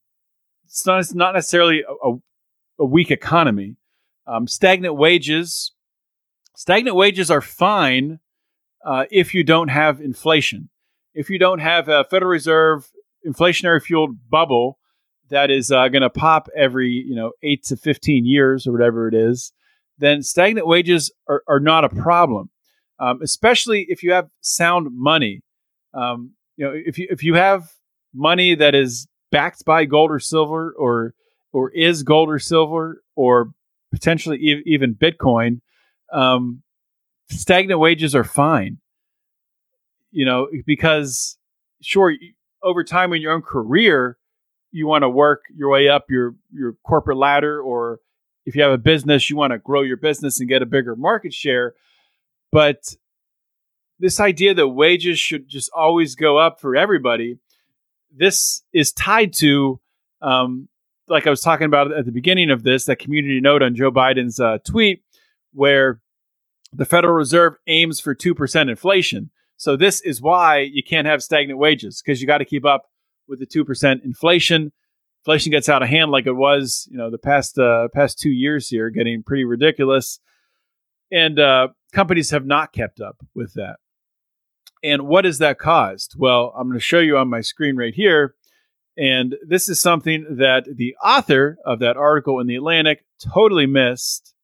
it's 0.64 0.86
not, 0.86 1.00
it's 1.00 1.14
not 1.14 1.34
necessarily 1.34 1.82
a, 1.82 2.12
a, 2.78 2.84
weak 2.84 3.10
economy. 3.10 3.76
Um, 4.26 4.46
stagnant 4.46 4.96
wages, 4.96 5.72
stagnant 6.56 6.96
wages 6.96 7.30
are 7.30 7.40
fine 7.40 8.20
uh, 8.84 9.04
if 9.10 9.34
you 9.34 9.42
don't 9.42 9.68
have 9.68 10.00
inflation. 10.00 10.68
If 11.14 11.30
you 11.30 11.38
don't 11.38 11.58
have 11.58 11.88
a 11.88 12.04
Federal 12.04 12.30
Reserve 12.30 12.90
inflationary 13.26 13.82
fueled 13.82 14.16
bubble 14.28 14.78
that 15.28 15.50
is 15.50 15.70
uh, 15.70 15.88
going 15.88 16.02
to 16.02 16.10
pop 16.10 16.48
every 16.56 16.90
you 16.90 17.14
know 17.14 17.32
eight 17.42 17.64
to 17.64 17.76
fifteen 17.76 18.26
years 18.26 18.66
or 18.66 18.72
whatever 18.72 19.08
it 19.08 19.14
is, 19.14 19.52
then 19.98 20.22
stagnant 20.22 20.66
wages 20.66 21.12
are, 21.28 21.42
are 21.48 21.60
not 21.60 21.84
a 21.84 21.88
problem. 21.88 22.50
Um, 22.98 23.20
especially 23.22 23.86
if 23.88 24.02
you 24.02 24.12
have 24.12 24.28
sound 24.40 24.88
money. 24.92 25.42
Um, 25.94 26.32
you 26.56 26.66
know, 26.66 26.72
if 26.74 26.98
you 26.98 27.08
if 27.10 27.22
you 27.22 27.34
have 27.34 27.70
money 28.14 28.54
that 28.54 28.74
is 28.74 29.08
backed 29.30 29.64
by 29.64 29.84
gold 29.84 30.10
or 30.10 30.18
silver 30.18 30.74
or 30.76 31.14
or 31.52 31.70
is 31.70 32.02
gold 32.02 32.28
or 32.28 32.38
silver 32.38 33.02
or 33.16 33.52
potentially 33.90 34.38
e- 34.38 34.62
even 34.66 34.94
Bitcoin, 34.94 35.60
um, 36.12 36.62
stagnant 37.28 37.80
wages 37.80 38.14
are 38.14 38.24
fine. 38.24 38.78
You 40.12 40.24
know, 40.24 40.48
because 40.66 41.38
sure, 41.82 42.14
over 42.62 42.84
time 42.84 43.12
in 43.12 43.22
your 43.22 43.32
own 43.32 43.42
career, 43.42 44.18
you 44.72 44.86
want 44.86 45.02
to 45.02 45.08
work 45.08 45.42
your 45.54 45.70
way 45.70 45.88
up 45.88 46.06
your 46.08 46.34
your 46.52 46.74
corporate 46.84 47.16
ladder, 47.16 47.60
or 47.60 48.00
if 48.44 48.56
you 48.56 48.62
have 48.62 48.72
a 48.72 48.78
business, 48.78 49.30
you 49.30 49.36
want 49.36 49.52
to 49.52 49.58
grow 49.58 49.82
your 49.82 49.96
business 49.96 50.40
and 50.40 50.48
get 50.48 50.62
a 50.62 50.66
bigger 50.66 50.96
market 50.96 51.32
share. 51.32 51.74
But 52.52 52.96
this 54.00 54.18
idea 54.18 54.54
that 54.54 54.68
wages 54.68 55.20
should 55.20 55.48
just 55.48 55.70
always 55.72 56.16
go 56.16 56.38
up 56.38 56.60
for 56.60 56.74
everybody 56.74 57.38
this 58.14 58.62
is 58.72 58.92
tied 58.92 59.32
to, 59.34 59.80
um, 60.22 60.68
like 61.08 61.26
I 61.26 61.30
was 61.30 61.40
talking 61.40 61.66
about 61.66 61.92
at 61.92 62.04
the 62.04 62.12
beginning 62.12 62.50
of 62.50 62.62
this, 62.62 62.84
that 62.86 62.98
community 62.98 63.40
note 63.40 63.62
on 63.62 63.74
Joe 63.74 63.90
Biden's 63.90 64.40
uh, 64.40 64.58
tweet, 64.64 65.02
where 65.52 66.00
the 66.72 66.84
Federal 66.84 67.14
Reserve 67.14 67.54
aims 67.66 68.00
for 68.00 68.14
2% 68.14 68.68
inflation. 68.68 69.30
So 69.56 69.76
this 69.76 70.00
is 70.00 70.22
why 70.22 70.60
you 70.60 70.82
can't 70.82 71.06
have 71.06 71.22
stagnant 71.22 71.58
wages 71.58 72.00
because 72.02 72.20
you 72.20 72.26
got 72.26 72.38
to 72.38 72.44
keep 72.44 72.64
up 72.64 72.86
with 73.28 73.40
the 73.40 73.46
2% 73.46 74.04
inflation. 74.04 74.72
Inflation 75.22 75.50
gets 75.50 75.68
out 75.68 75.82
of 75.82 75.88
hand 75.88 76.10
like 76.10 76.26
it 76.26 76.32
was, 76.32 76.88
you 76.90 76.96
know, 76.96 77.10
the 77.10 77.18
past 77.18 77.58
uh, 77.58 77.88
past 77.92 78.18
two 78.18 78.30
years 78.30 78.68
here, 78.68 78.88
getting 78.88 79.22
pretty 79.22 79.44
ridiculous. 79.44 80.18
And 81.12 81.38
uh, 81.38 81.68
companies 81.92 82.30
have 82.30 82.46
not 82.46 82.72
kept 82.72 83.00
up 83.00 83.16
with 83.34 83.52
that. 83.54 83.76
And 84.82 85.06
what 85.06 85.24
has 85.24 85.38
that 85.38 85.58
caused? 85.58 86.14
Well, 86.16 86.54
I'm 86.56 86.68
going 86.68 86.78
to 86.78 86.84
show 86.84 87.00
you 87.00 87.18
on 87.18 87.28
my 87.28 87.42
screen 87.42 87.76
right 87.76 87.94
here. 87.94 88.34
And 88.96 89.36
this 89.46 89.68
is 89.68 89.80
something 89.80 90.26
that 90.38 90.64
the 90.76 90.94
author 91.04 91.58
of 91.64 91.78
that 91.80 91.96
article 91.96 92.40
in 92.40 92.46
The 92.46 92.56
Atlantic 92.56 93.04
totally 93.32 93.66
missed. 93.66 94.34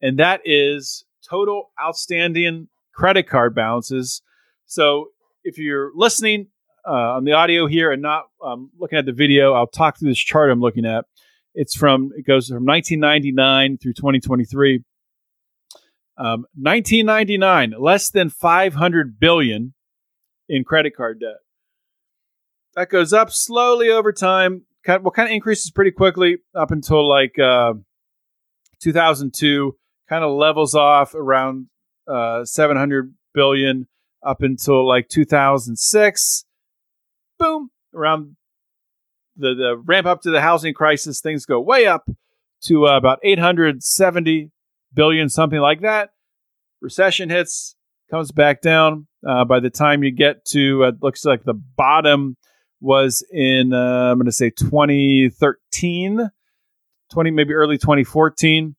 And 0.00 0.18
that 0.18 0.40
is 0.44 1.04
total 1.28 1.70
outstanding 1.82 2.68
credit 2.92 3.28
card 3.28 3.54
balances. 3.54 4.22
So 4.66 5.08
if 5.44 5.58
you're 5.58 5.92
listening 5.94 6.48
uh, 6.86 7.16
on 7.16 7.24
the 7.24 7.32
audio 7.32 7.66
here 7.66 7.92
and 7.92 8.02
not 8.02 8.24
um, 8.44 8.70
looking 8.78 8.98
at 8.98 9.06
the 9.06 9.12
video, 9.12 9.52
I'll 9.52 9.66
talk 9.66 9.98
through 9.98 10.10
this 10.10 10.18
chart 10.18 10.50
I'm 10.50 10.60
looking 10.60 10.84
at. 10.84 11.04
It's 11.54 11.74
from 11.74 12.10
it 12.16 12.26
goes 12.26 12.48
from 12.48 12.64
1999 12.64 13.78
through 13.78 13.92
2023. 13.92 14.82
Um, 16.18 16.44
1999, 16.54 17.74
less 17.78 18.10
than 18.10 18.28
500 18.28 19.18
billion 19.18 19.74
in 20.48 20.64
credit 20.64 20.94
card 20.96 21.20
debt. 21.20 21.36
That 22.74 22.90
goes 22.90 23.12
up 23.12 23.30
slowly 23.30 23.88
over 23.88 24.12
time. 24.12 24.62
Kind 24.84 24.98
of, 24.98 25.04
well, 25.04 25.12
kind 25.12 25.28
of 25.28 25.34
increases 25.34 25.70
pretty 25.70 25.90
quickly 25.90 26.38
up 26.54 26.70
until 26.70 27.08
like 27.08 27.38
uh, 27.38 27.74
2002. 28.82 29.76
Kind 30.08 30.24
of 30.24 30.32
levels 30.32 30.74
off 30.74 31.14
around 31.14 31.66
uh, 32.06 32.44
700 32.44 33.14
billion 33.32 33.88
up 34.22 34.42
until 34.42 34.86
like 34.86 35.08
2006. 35.08 36.44
Boom, 37.38 37.70
around 37.94 38.36
the, 39.36 39.54
the 39.54 39.82
ramp 39.84 40.06
up 40.06 40.22
to 40.22 40.30
the 40.30 40.40
housing 40.40 40.74
crisis, 40.74 41.20
things 41.20 41.46
go 41.46 41.60
way 41.60 41.86
up 41.86 42.04
to 42.64 42.86
uh, 42.86 42.96
about 42.96 43.18
870 43.22 44.50
billion, 44.94 45.28
something 45.28 45.60
like 45.60 45.80
that. 45.82 46.10
Recession 46.80 47.30
hits, 47.30 47.76
comes 48.10 48.32
back 48.32 48.60
down. 48.60 49.06
Uh, 49.26 49.44
by 49.44 49.60
the 49.60 49.70
time 49.70 50.02
you 50.02 50.10
get 50.10 50.44
to, 50.46 50.84
uh, 50.84 50.92
looks 51.00 51.24
like 51.24 51.44
the 51.44 51.54
bottom 51.54 52.36
was 52.80 53.24
in, 53.30 53.72
uh, 53.72 54.10
I'm 54.10 54.18
going 54.18 54.26
to 54.26 54.32
say 54.32 54.50
2013, 54.50 56.30
20, 57.12 57.30
maybe 57.30 57.54
early 57.54 57.78
2014. 57.78 58.74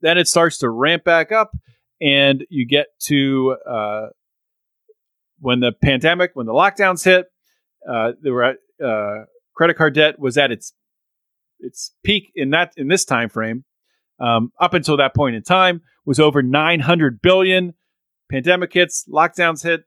Then 0.00 0.18
it 0.18 0.28
starts 0.28 0.58
to 0.58 0.70
ramp 0.70 1.04
back 1.04 1.32
up, 1.32 1.56
and 2.00 2.44
you 2.48 2.66
get 2.66 2.86
to 3.06 3.56
uh, 3.68 4.06
when 5.40 5.60
the 5.60 5.72
pandemic, 5.72 6.30
when 6.34 6.46
the 6.46 6.52
lockdowns 6.52 7.04
hit, 7.04 7.26
uh, 7.88 8.12
there 8.22 8.32
were 8.32 8.56
credit 9.54 9.74
card 9.74 9.94
debt 9.94 10.18
was 10.18 10.38
at 10.38 10.50
its 10.50 10.72
its 11.58 11.92
peak 12.02 12.32
in 12.34 12.50
that 12.50 12.72
in 12.76 12.88
this 12.88 13.04
time 13.04 13.28
frame. 13.28 13.64
Um, 14.20 14.52
up 14.60 14.74
until 14.74 14.96
that 14.98 15.14
point 15.14 15.36
in 15.36 15.42
time, 15.42 15.82
was 16.04 16.20
over 16.20 16.42
900 16.42 17.22
billion. 17.22 17.74
Pandemic 18.30 18.72
hits, 18.72 19.06
lockdowns 19.08 19.62
hit, 19.62 19.84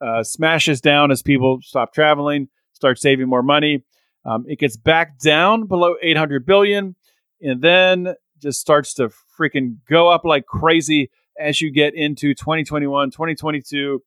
uh, 0.00 0.22
smashes 0.22 0.80
down 0.80 1.10
as 1.10 1.22
people 1.22 1.58
stop 1.62 1.92
traveling, 1.92 2.48
start 2.72 2.98
saving 2.98 3.28
more 3.28 3.42
money. 3.42 3.84
Um, 4.24 4.44
it 4.48 4.58
gets 4.58 4.76
back 4.76 5.18
down 5.18 5.66
below 5.66 5.96
800 6.02 6.46
billion, 6.46 6.96
and 7.40 7.60
then 7.62 8.14
just 8.40 8.60
starts 8.60 8.94
to 8.94 9.10
freaking 9.38 9.76
go 9.88 10.08
up 10.08 10.24
like 10.24 10.46
crazy 10.46 11.10
as 11.38 11.60
you 11.60 11.70
get 11.70 11.94
into 11.94 12.34
2021, 12.34 13.10
2022, 13.10 14.00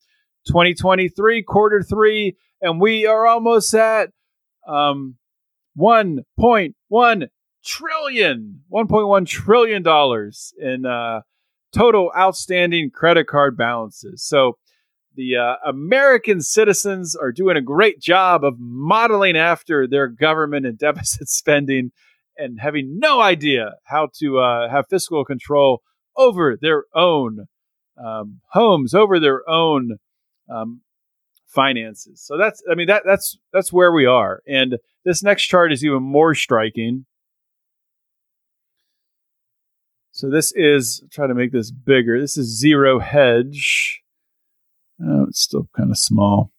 2023, 0.48 1.44
quarter 1.44 1.84
three, 1.84 2.36
and 2.62 2.82
we 2.82 3.06
are 3.06 3.28
almost 3.28 3.74
at 3.74 4.10
um, 4.68 5.16
1.1 5.78 7.28
trillion, 7.68 8.62
1.1 8.72 9.28
trillion 9.28 9.84
dollars 9.84 10.54
in 10.60 10.86
uh, 10.86 11.22
total 11.74 12.12
outstanding 12.18 12.90
credit 12.90 13.28
card 13.28 13.58
balances. 13.58 14.24
So 14.24 14.58
the 15.16 15.36
uh, 15.36 15.56
American 15.68 16.42
citizens 16.42 17.16
are 17.16 17.32
doing 17.32 17.58
a 17.58 17.62
great 17.62 18.00
job 18.00 18.44
of 18.44 18.56
modeling 18.60 19.36
after 19.36 19.88
their 19.88 20.08
government 20.08 20.66
and 20.66 20.78
deficit 20.80 21.28
spending 21.28 21.92
and 22.38 22.60
having 22.60 23.00
no 23.00 23.20
idea 23.20 23.74
how 23.84 24.10
to 24.20 24.40
uh, 24.40 24.70
have 24.70 24.86
fiscal 24.90 25.26
control 25.26 25.82
over 26.16 26.58
their 26.60 26.86
own 26.94 27.48
um, 27.98 28.42
homes, 28.50 28.94
over 28.94 29.20
their 29.20 29.48
own 29.50 29.98
um, 30.50 30.82
finances. 31.48 32.22
So 32.22 32.38
that's 32.38 32.62
I 32.70 32.76
mean 32.76 32.88
that 32.88 33.04
that's 33.06 33.38
that's 33.52 33.74
where 33.74 33.92
we 33.92 34.06
are. 34.06 34.42
And 34.48 34.78
this 35.04 35.24
next 35.24 35.46
chart 35.48 35.74
is 35.74 35.84
even 35.84 36.04
more 36.04 36.36
striking. 36.36 37.06
So 40.18 40.32
this 40.32 40.52
is 40.54 41.04
try 41.12 41.28
to 41.28 41.36
make 41.36 41.52
this 41.52 41.70
bigger. 41.70 42.20
This 42.20 42.38
is 42.38 42.60
ZeroHedge. 42.60 43.98
Oh, 45.00 45.26
it's 45.30 45.42
still 45.42 45.70
kind 45.78 45.92
of 45.92 45.98
small. 46.00 46.52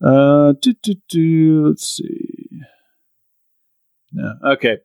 Uh, 0.00 0.52
do, 0.62 0.72
do, 0.84 0.94
do, 1.08 1.66
let's 1.66 1.84
see. 1.84 2.60
No, 4.12 4.34
okay. 4.52 4.78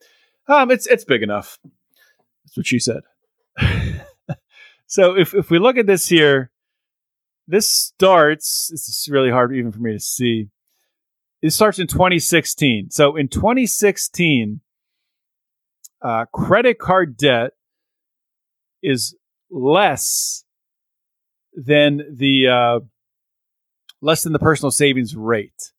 Um, 0.47 0.71
it's 0.71 0.87
it's 0.87 1.05
big 1.05 1.21
enough. 1.21 1.59
That's 2.43 2.57
what 2.57 2.65
she 2.65 2.79
said. 2.79 3.01
so 4.87 5.15
if 5.15 5.35
if 5.35 5.51
we 5.51 5.59
look 5.59 5.77
at 5.77 5.85
this 5.85 6.07
here, 6.07 6.49
this 7.47 7.69
starts. 7.69 8.69
This 8.71 8.89
is 8.89 9.09
really 9.11 9.29
hard 9.29 9.55
even 9.55 9.71
for 9.71 9.79
me 9.79 9.91
to 9.91 9.99
see. 9.99 10.49
It 11.43 11.51
starts 11.51 11.77
in 11.77 11.85
2016. 11.85 12.89
So 12.89 13.15
in 13.15 13.27
2016, 13.27 14.61
uh, 16.01 16.25
credit 16.33 16.79
card 16.79 17.17
debt 17.17 17.51
is 18.83 19.15
less 19.49 20.43
than 21.53 22.15
the 22.15 22.47
uh, 22.47 22.79
less 24.01 24.23
than 24.23 24.33
the 24.33 24.39
personal 24.39 24.71
savings 24.71 25.15
rate. 25.15 25.73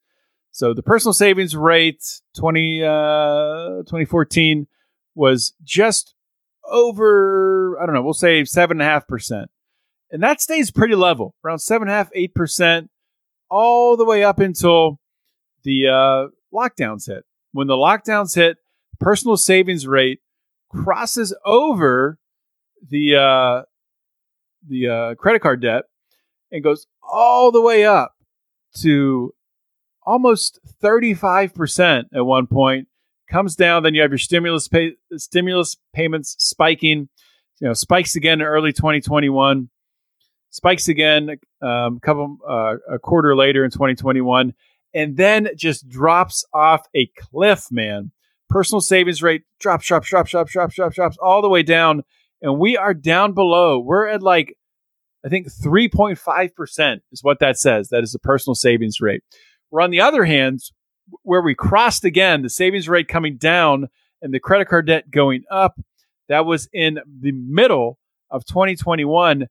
So 0.50 0.74
the 0.74 0.82
personal 0.82 1.12
savings 1.12 1.54
rate 1.54 2.20
20, 2.36 2.82
uh, 2.82 2.88
2014 3.86 4.66
was 5.14 5.54
just 5.62 6.14
over, 6.64 7.78
I 7.80 7.86
don't 7.86 7.94
know, 7.94 8.02
we'll 8.02 8.12
say 8.12 8.44
seven 8.44 8.80
and 10.10 10.22
that 10.22 10.40
stays 10.40 10.70
pretty 10.70 10.94
level, 10.94 11.34
around 11.44 11.60
seven 11.60 11.88
and 11.88 11.94
a 11.94 11.94
half, 11.94 12.10
eight 12.14 12.34
percent, 12.34 12.90
all 13.50 13.96
the 13.96 14.04
way 14.04 14.24
up 14.24 14.38
until 14.38 14.98
the 15.62 15.88
uh, 15.88 16.28
lockdowns 16.52 17.06
hit. 17.06 17.24
When 17.52 17.66
the 17.66 17.74
lockdowns 17.74 18.34
hit, 18.34 18.56
personal 19.00 19.36
savings 19.36 19.86
rate 19.86 20.20
crosses 20.70 21.34
over 21.44 22.18
the 22.88 23.16
uh, 23.16 23.62
the 24.68 24.88
uh, 24.88 25.14
credit 25.14 25.40
card 25.40 25.62
debt 25.62 25.84
and 26.50 26.62
goes 26.62 26.86
all 27.02 27.50
the 27.50 27.60
way 27.60 27.84
up 27.84 28.14
to 28.76 29.34
almost 30.04 30.58
35% 30.82 32.04
at 32.14 32.24
one 32.24 32.46
point. 32.46 32.88
Comes 33.30 33.56
down 33.56 33.82
then 33.82 33.94
you 33.94 34.00
have 34.00 34.10
your 34.10 34.18
stimulus 34.18 34.68
pay, 34.68 34.92
stimulus 35.16 35.76
payments 35.92 36.34
spiking 36.38 37.08
you 37.60 37.66
know 37.66 37.74
spikes 37.74 38.16
again 38.16 38.40
in 38.40 38.46
early 38.46 38.72
2021 38.72 39.68
spikes 40.50 40.88
again 40.88 41.36
um, 41.60 41.96
a 41.96 42.00
couple 42.00 42.38
uh, 42.48 42.76
a 42.90 42.98
quarter 42.98 43.36
later 43.36 43.64
in 43.64 43.70
2021 43.70 44.54
and 44.94 45.16
then 45.16 45.48
just 45.56 45.88
drops 45.88 46.44
off 46.54 46.86
a 46.94 47.06
cliff 47.18 47.66
man 47.70 48.10
personal 48.48 48.80
savings 48.80 49.22
rate 49.22 49.42
drops 49.60 49.86
drops 49.86 50.08
drops 50.08 50.30
drops 50.30 50.52
drops 50.52 50.74
drops 50.74 50.96
drops 50.96 51.16
all 51.22 51.42
the 51.42 51.48
way 51.48 51.62
down. 51.62 52.02
And 52.40 52.58
we 52.58 52.76
are 52.76 52.94
down 52.94 53.32
below. 53.32 53.78
We're 53.78 54.08
at 54.08 54.22
like 54.22 54.54
i 55.24 55.28
think 55.28 55.48
3.5% 55.48 57.00
is 57.12 57.22
what 57.22 57.40
that 57.40 57.58
says. 57.58 57.88
That 57.88 58.04
is 58.04 58.12
the 58.12 58.18
personal 58.18 58.54
savings 58.54 59.00
rate. 59.00 59.22
Where 59.70 59.82
on 59.82 59.90
the 59.90 60.00
other 60.00 60.24
hand 60.24 60.60
where 61.22 61.42
we 61.42 61.54
crossed 61.54 62.04
again 62.04 62.42
the 62.42 62.50
savings 62.50 62.88
rate 62.88 63.08
coming 63.08 63.36
down 63.36 63.88
and 64.20 64.32
the 64.32 64.40
credit 64.40 64.68
card 64.68 64.86
debt 64.86 65.10
going 65.10 65.42
up 65.50 65.80
that 66.28 66.44
was 66.44 66.68
in 66.72 66.98
the 67.20 67.32
middle 67.32 67.98
of 68.30 68.44
2021 68.44 69.46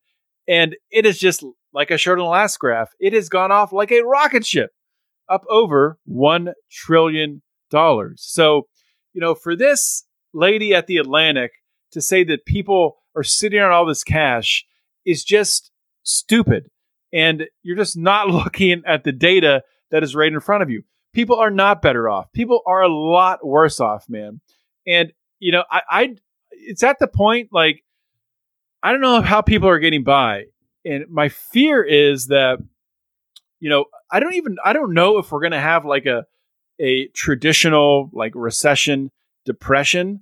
and 0.48 0.76
it 0.92 1.06
is 1.06 1.20
just 1.20 1.44
like 1.74 1.92
I 1.92 1.98
showed 1.98 2.14
in 2.14 2.20
the 2.20 2.26
last 2.26 2.58
graph, 2.58 2.94
it 3.00 3.14
has 3.14 3.30
gone 3.30 3.52
off 3.52 3.74
like 3.74 3.92
a 3.92 4.02
rocket 4.02 4.46
ship 4.46 4.72
up 5.30 5.44
over 5.50 6.00
$1 6.10 6.54
trillion. 6.72 7.42
So, 8.16 8.68
you 9.18 9.22
know, 9.22 9.34
for 9.34 9.56
this 9.56 10.04
lady 10.32 10.76
at 10.76 10.86
the 10.86 10.98
Atlantic 10.98 11.54
to 11.92 12.02
say 12.02 12.24
that 12.24 12.46
people 12.46 12.98
are 13.16 13.24
sitting 13.24 13.60
on 13.60 13.72
all 13.72 13.84
this 13.84 14.04
cash 14.04 14.64
is 15.08 15.24
just 15.24 15.72
stupid. 16.04 16.70
And 17.12 17.48
you're 17.64 17.76
just 17.76 17.98
not 17.98 18.28
looking 18.30 18.84
at 18.86 19.04
the 19.04 19.12
data 19.12 19.64
that 19.90 20.04
is 20.04 20.14
right 20.14 20.32
in 20.32 20.40
front 20.40 20.62
of 20.62 20.70
you. 20.70 20.84
People 21.16 21.38
are 21.38 21.50
not 21.50 21.82
better 21.82 22.08
off. 22.08 22.32
People 22.32 22.62
are 22.68 22.84
a 22.84 22.94
lot 22.94 23.44
worse 23.44 23.80
off, 23.80 24.06
man. 24.08 24.40
And, 24.86 25.12
you 25.40 25.52
know, 25.52 25.64
I, 25.72 25.82
I 25.90 26.16
it's 26.52 26.84
at 26.84 27.00
the 27.00 27.08
point 27.08 27.50
like 27.52 27.84
I 28.84 28.92
don't 28.92 29.02
know 29.02 29.22
how 29.22 29.42
people 29.42 29.68
are 29.68 29.80
getting 29.80 30.04
by. 30.04 30.44
And 30.86 31.06
my 31.10 31.30
fear 31.30 31.84
is 31.84 32.28
that, 32.28 32.60
you 33.60 33.72
know, 33.72 33.86
I 34.12 34.20
don't 34.20 34.36
even, 34.36 34.58
I 34.64 34.74
don't 34.74 34.94
know 34.94 35.18
if 35.18 35.32
we're 35.32 35.42
going 35.42 35.54
to 35.54 35.60
have 35.60 35.86
like 35.86 36.06
a, 36.06 36.28
a 36.80 37.08
traditional 37.10 38.10
like 38.14 38.34
recession 38.36 39.12
depression. 39.46 40.22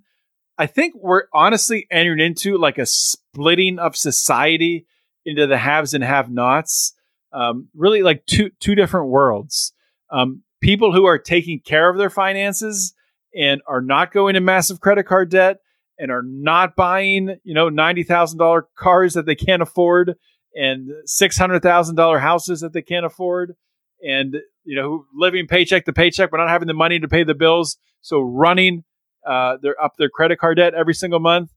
I 0.58 0.68
think 0.68 0.94
we're 0.96 1.24
honestly 1.34 1.88
entering 1.92 2.20
into 2.20 2.58
like 2.58 2.78
a 2.78 2.86
splitting 2.86 3.80
of 3.80 3.96
society 3.96 4.86
into 5.26 5.48
the 5.48 5.58
haves 5.58 5.94
and 5.94 6.04
have 6.04 6.30
nots. 6.30 6.94
Um, 7.34 7.68
really 7.76 8.02
like 8.02 8.26
two, 8.26 8.52
two 8.60 8.76
different 8.76 9.08
worlds. 9.08 9.74
Um, 10.10 10.44
people 10.62 10.94
who 10.94 11.06
are 11.06 11.18
taking 11.18 11.60
care 11.60 11.90
of 11.90 11.98
their 11.98 12.10
finances 12.10 12.94
and 13.36 13.62
are 13.68 13.82
not 13.82 14.14
going 14.14 14.36
to 14.36 14.40
massive 14.40 14.80
credit 14.80 15.04
card 15.04 15.30
debt 15.30 15.58
and 16.00 16.10
are 16.12 16.24
not 16.24 16.76
buying, 16.76 17.36
you 17.44 17.54
know, 17.54 17.70
$90,000 17.70 18.64
cars 18.78 19.14
that 19.16 19.26
they 19.26 19.36
can't 19.36 19.62
afford 19.62 20.16
and 20.56 20.90
six 21.06 21.38
hundred 21.38 21.62
thousand 21.62 21.96
dollar 21.96 22.20
houses 22.20 22.62
that 22.62 22.74
they 22.74 22.82
can't 22.82 23.06
afford, 23.06 23.56
and 24.02 24.38
you 24.66 24.76
know 24.76 25.06
living 25.14 25.48
paycheck 25.48 25.86
to 25.86 25.94
paycheck, 25.94 26.32
but 26.32 26.38
not 26.38 26.50
having 26.50 26.68
the 26.68 26.74
money 26.74 27.00
to 27.00 27.08
pay 27.08 27.24
the 27.24 27.36
bills, 27.36 27.78
so 28.02 28.20
running 28.20 28.84
uh, 29.26 29.58
their 29.62 29.82
up 29.82 29.94
their 29.98 30.10
credit 30.10 30.40
card 30.40 30.58
debt 30.58 30.74
every 30.74 30.94
single 30.94 31.20
month. 31.20 31.52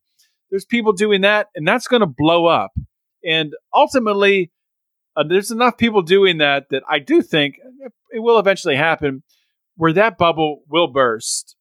There's 0.50 0.64
people 0.64 0.92
doing 0.92 1.22
that, 1.22 1.48
and 1.54 1.66
that's 1.66 1.88
going 1.88 2.00
to 2.00 2.06
blow 2.06 2.46
up. 2.46 2.72
And 3.24 3.52
ultimately, 3.74 4.50
uh, 5.16 5.24
there's 5.28 5.50
enough 5.50 5.76
people 5.76 6.02
doing 6.02 6.38
that 6.38 6.66
that 6.70 6.82
I 6.88 7.00
do 7.00 7.20
think 7.22 7.56
it 8.10 8.20
will 8.20 8.38
eventually 8.38 8.76
happen, 8.76 9.22
where 9.76 9.92
that 9.92 10.16
bubble 10.16 10.62
will 10.68 10.88
burst, 10.88 11.56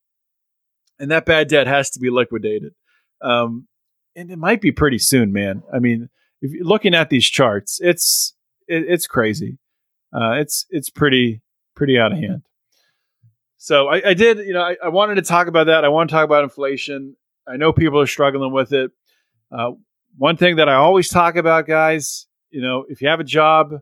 and 1.00 1.12
that 1.12 1.26
bad 1.26 1.48
debt 1.48 1.68
has 1.68 1.90
to 1.92 2.00
be 2.00 2.10
liquidated. 2.10 2.74
Um, 3.22 3.68
and 4.16 4.32
it 4.32 4.38
might 4.38 4.62
be 4.62 4.72
pretty 4.72 4.98
soon, 4.98 5.34
man. 5.34 5.64
I 5.74 5.80
mean, 5.80 6.10
if 6.42 6.52
you're 6.52 6.66
looking 6.66 6.96
at 6.96 7.10
these 7.10 7.26
charts, 7.26 7.80
it's 7.82 8.34
it, 8.68 8.86
it's 8.88 9.08
crazy. 9.08 9.58
Uh, 10.14 10.34
it's 10.34 10.66
it's 10.70 10.90
pretty 10.90 11.42
pretty 11.76 12.00
out 12.00 12.12
of 12.12 12.18
hand. 12.18 12.44
So 13.58 13.88
I, 13.88 14.10
I 14.10 14.14
did, 14.14 14.40
you 14.40 14.54
know, 14.54 14.62
I, 14.62 14.78
I, 14.84 14.90
wanted 14.90 15.16
to 15.16 15.24
talk 15.24 15.48
about 15.48 15.66
that. 15.66 15.84
I 15.84 15.90
want 15.90 16.10
to 16.10 16.14
talk 16.16 16.24
about 16.24 16.44
inflation. 16.44 17.16
I 17.48 17.58
know 17.58 17.74
people 17.74 18.00
are 18.00 18.08
struggling 18.08 18.54
with 18.54 18.72
it. 18.72 18.92
Uh, 19.52 19.72
one 20.18 20.38
thing 20.38 20.58
that 20.58 20.70
I 20.70 20.76
always 20.76 21.10
talk 21.10 21.36
about, 21.36 21.68
guys, 21.68 22.28
you 22.50 22.62
know, 22.62 22.86
if 22.88 23.02
you 23.02 23.08
have 23.08 23.20
a 23.20 23.26
job, 23.26 23.74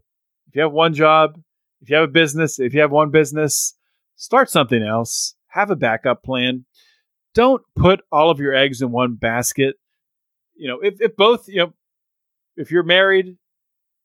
if 0.47 0.55
you 0.55 0.61
have 0.61 0.71
one 0.71 0.93
job, 0.93 1.39
if 1.81 1.89
you 1.89 1.97
have 1.97 2.09
a 2.09 2.11
business, 2.11 2.59
if 2.59 2.73
you 2.73 2.81
have 2.81 2.91
one 2.91 3.11
business, 3.11 3.75
start 4.15 4.49
something 4.49 4.81
else. 4.81 5.35
Have 5.47 5.71
a 5.71 5.75
backup 5.75 6.23
plan. 6.23 6.65
Don't 7.33 7.61
put 7.75 8.01
all 8.11 8.29
of 8.29 8.39
your 8.39 8.55
eggs 8.55 8.81
in 8.81 8.91
one 8.91 9.15
basket. 9.15 9.75
You 10.55 10.69
know, 10.69 10.79
if, 10.81 11.01
if 11.01 11.15
both, 11.15 11.47
you 11.47 11.57
know, 11.57 11.73
if 12.55 12.71
you're 12.71 12.83
married, 12.83 13.37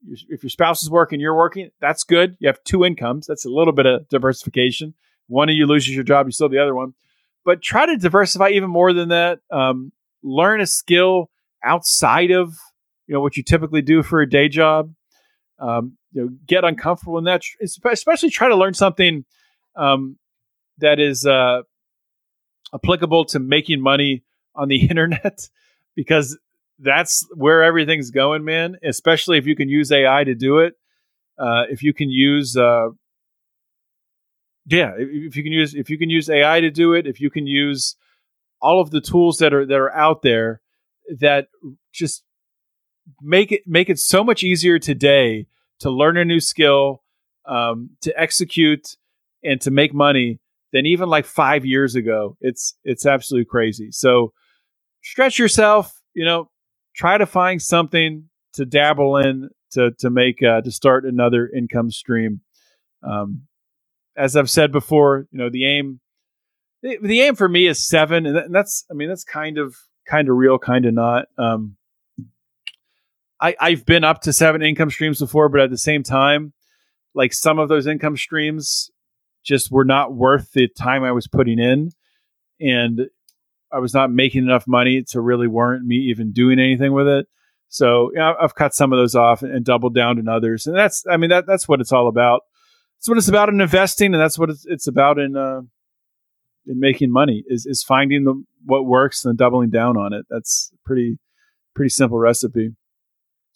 if 0.09 0.43
your 0.43 0.51
spouse 0.51 0.83
is 0.83 0.91
working, 0.91 1.21
you're 1.21 1.37
working, 1.37 1.71
that's 1.81 2.05
good. 2.05 2.37
You 2.41 2.49
have 2.49 2.63
two 2.65 2.85
incomes. 2.85 3.27
That's 3.27 3.45
a 3.45 3.51
little 3.51 3.73
bit 3.73 3.87
of 3.87 4.09
diversification. 4.09 4.95
One 5.29 5.49
of 5.49 5.55
you 5.55 5.67
loses 5.67 5.95
your 5.95 6.05
job, 6.05 6.27
you 6.27 6.33
still 6.33 6.47
have 6.47 6.53
the 6.53 6.59
other 6.59 6.75
one. 6.75 6.95
But 7.45 7.63
try 7.63 7.87
to 7.87 7.97
diversify 7.97 8.51
even 8.51 8.71
more 8.71 8.93
than 8.93 9.11
that. 9.11 9.41
Um, 9.51 9.93
learn 10.23 10.61
a 10.61 10.67
skill 10.67 11.31
outside 11.65 12.31
of 12.31 12.57
you 13.07 13.15
know 13.15 13.21
what 13.21 13.37
you 13.37 13.43
typically 13.43 13.83
do 13.83 14.03
for 14.03 14.21
a 14.21 14.29
day 14.29 14.49
job. 14.49 14.93
Um, 15.59 15.97
you 16.13 16.23
know, 16.23 16.29
get 16.47 16.65
uncomfortable 16.65 17.19
in 17.19 17.25
that. 17.25 17.43
Especially 17.61 18.31
try 18.31 18.49
to 18.49 18.57
learn 18.57 18.75
something 18.75 19.25
um, 19.77 20.17
that 20.79 21.01
is 21.01 21.27
uh, 21.27 21.63
applicable 22.75 23.25
to 23.27 23.39
making 23.39 23.81
money 23.81 24.23
on 24.55 24.69
the 24.69 24.87
internet 24.89 25.49
because 25.95 26.39
that's 26.83 27.27
where 27.35 27.63
everything's 27.63 28.11
going, 28.11 28.45
man. 28.45 28.77
Especially 28.83 29.39
if 29.39 29.47
you 29.47 29.57
can 29.57 29.69
use 29.69 29.93
AI 29.93 30.25
to 30.25 30.35
do 30.35 30.59
it. 30.59 30.75
Uh, 31.39 31.65
if 31.71 31.83
you 31.83 31.95
can 31.95 32.11
use 32.11 32.57
uh, 32.57 32.89
yeah, 34.67 34.93
if 34.97 35.37
you 35.37 35.43
can 35.43 35.53
use 35.53 35.75
if 35.75 35.91
you 35.91 35.99
can 35.99 36.11
use 36.11 36.31
AI 36.31 36.61
to 36.61 36.71
do 36.71 36.93
it, 36.93 37.07
if 37.07 37.21
you 37.21 37.31
can 37.31 37.47
use 37.47 37.97
all 38.61 38.81
of 38.81 38.91
the 38.91 39.01
tools 39.01 39.39
that 39.39 39.53
are 39.53 39.67
that 39.67 39.79
are 39.79 39.93
out 39.93 40.23
there 40.23 40.61
that 41.19 41.49
just 41.93 42.23
make 43.21 43.53
it 43.53 43.63
make 43.67 43.89
it 43.89 43.99
so 43.99 44.23
much 44.23 44.43
easier 44.45 44.79
today 44.79 45.47
to 45.81 45.91
learn 45.91 46.17
a 46.17 46.25
new 46.25 46.41
skill, 46.41 47.03
um, 47.47 47.91
to 48.03 48.19
execute, 48.21 48.97
and 49.43 49.61
to 49.63 49.71
make 49.71 49.95
money 49.95 50.41
than 50.73 50.87
even 50.87 51.09
like 51.09 51.25
five 51.25 51.65
years 51.65 51.95
ago. 51.95 52.37
It's 52.41 52.77
it's 52.85 53.07
absolutely 53.07 53.47
crazy. 53.47 53.91
So 53.91 54.33
stretch 55.03 55.39
yourself. 55.39 56.01
You 56.15 56.25
know, 56.25 56.51
try 57.01 57.17
to 57.17 57.25
find 57.25 57.63
something 57.63 58.29
to 58.53 58.67
dabble 58.67 59.17
in 59.17 59.49
to 59.71 59.93
to 59.99 60.11
make 60.11 60.43
uh, 60.43 60.61
to 60.61 60.71
start 60.71 61.07
another 61.07 61.49
income 61.49 61.91
stream. 61.91 62.43
Um, 63.03 63.47
as 64.17 64.37
I've 64.37 64.51
said 64.51 64.71
before, 64.71 65.27
you 65.31 65.39
know, 65.39 65.49
the 65.49 65.67
aim 65.67 66.01
the, 66.83 66.99
the 67.03 67.23
aim 67.23 67.37
for 67.37 67.49
me 67.49 67.67
is 67.67 67.87
seven, 67.87 68.27
and, 68.27 68.55
that's 68.55 68.85
I 68.91 68.95
mean 68.95 69.09
that's 69.09 69.25
kind 69.25 69.57
of 69.57 69.75
kind 70.07 70.29
of 70.29 70.37
real, 70.37 70.59
kind 70.59 70.85
of 70.85 70.93
not. 70.93 71.25
Um, 71.39 71.77
I 73.41 73.57
I've 73.59 73.87
been 73.87 74.05
up 74.05 74.21
to 74.23 74.33
seven 74.33 74.63
income 74.63 74.91
streams 74.91 75.21
before, 75.21 75.49
but 75.49 75.63
at 75.63 75.71
the 75.71 75.79
same 75.79 76.03
time, 76.03 76.53
like 77.15 77.33
some 77.33 77.59
of 77.59 77.71
those 77.71 77.87
income 77.87 78.19
streams 78.19 78.91
just 79.43 79.73
were 79.73 79.87
not 79.87 80.15
worth 80.15 80.53
the 80.53 80.69
time 80.69 81.03
I 81.03 81.13
was 81.13 81.27
putting 81.27 81.59
in, 81.59 81.93
and 82.61 83.09
I 83.73 83.79
was 83.79 83.95
not 83.95 84.11
making 84.11 84.45
enough 84.45 84.67
money 84.67 85.05
to 85.11 85.21
really 85.21 85.47
warrant 85.47 85.85
me 85.85 85.97
even 85.97 86.33
doing 86.33 86.59
anything 86.59 86.93
with 86.93 87.07
it. 87.07 87.27
So 87.69 88.11
you 88.13 88.19
know, 88.19 88.35
I've 88.41 88.55
cut 88.55 88.75
some 88.75 88.93
of 88.93 88.99
those 88.99 89.15
off 89.15 89.43
and, 89.43 89.65
doubled 89.65 89.95
down 89.95 90.19
on 90.19 90.29
others, 90.29 90.67
and 90.67 90.77
that's 90.77 91.05
I 91.11 91.17
mean 91.17 91.31
that 91.31 91.47
that's 91.47 91.69
what 91.69 91.81
it's 91.81 91.93
all 91.93 92.09
about 92.09 92.43
that's 93.01 93.09
what 93.09 93.17
it's 93.17 93.29
about 93.29 93.49
in 93.49 93.63
investing, 93.63 94.13
and 94.13 94.23
that's 94.23 94.39
what 94.39 94.51
it's, 94.51 94.67
it's 94.67 94.87
about 94.87 95.19
in 95.19 95.35
uh, 95.35 95.63
in 96.67 96.79
making 96.79 97.11
money 97.11 97.45
is 97.47 97.65
is 97.65 97.83
finding 97.83 98.25
the 98.25 98.45
what 98.67 98.85
works 98.85 99.25
and 99.25 99.39
doubling 99.39 99.71
down 99.71 99.97
on 99.97 100.13
it. 100.13 100.27
That's 100.29 100.71
pretty 100.85 101.19
pretty 101.75 101.89
simple 101.89 102.19
recipe. 102.19 102.77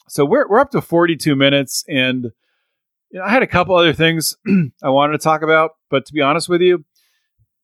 So 0.08 0.24
we're 0.24 0.48
we're 0.48 0.60
up 0.60 0.70
to 0.70 0.80
42 0.80 1.36
minutes, 1.36 1.84
and 1.88 2.30
you 3.10 3.18
know, 3.18 3.22
I 3.22 3.28
had 3.28 3.42
a 3.42 3.46
couple 3.46 3.76
other 3.76 3.92
things 3.92 4.34
I 4.82 4.88
wanted 4.88 5.12
to 5.12 5.22
talk 5.22 5.42
about, 5.42 5.72
but 5.90 6.06
to 6.06 6.14
be 6.14 6.22
honest 6.22 6.48
with 6.48 6.62
you, 6.62 6.86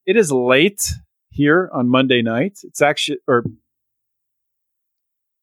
it 0.05 0.15
is 0.15 0.31
late 0.31 0.87
here 1.31 1.69
on 1.73 1.89
Monday 1.89 2.21
night. 2.21 2.59
It's 2.63 2.81
actually 2.81 3.17
or 3.27 3.43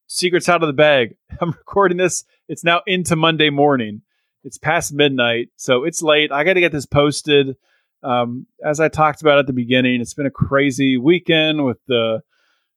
secrets 0.06 0.48
out 0.48 0.62
of 0.62 0.68
the 0.68 0.72
bag. 0.72 1.16
I'm 1.40 1.50
recording 1.50 1.98
this. 1.98 2.24
It's 2.48 2.64
now 2.64 2.82
into 2.86 3.16
Monday 3.16 3.50
morning. 3.50 4.02
It's 4.44 4.58
past 4.58 4.92
midnight, 4.92 5.48
so 5.56 5.84
it's 5.84 6.02
late. 6.02 6.30
I 6.30 6.44
got 6.44 6.54
to 6.54 6.60
get 6.60 6.72
this 6.72 6.86
posted. 6.86 7.56
Um, 8.02 8.46
as 8.64 8.78
I 8.78 8.88
talked 8.88 9.20
about 9.20 9.38
at 9.38 9.46
the 9.48 9.52
beginning, 9.52 10.00
it's 10.00 10.14
been 10.14 10.26
a 10.26 10.30
crazy 10.30 10.96
weekend 10.96 11.64
with 11.64 11.78
the 11.88 12.22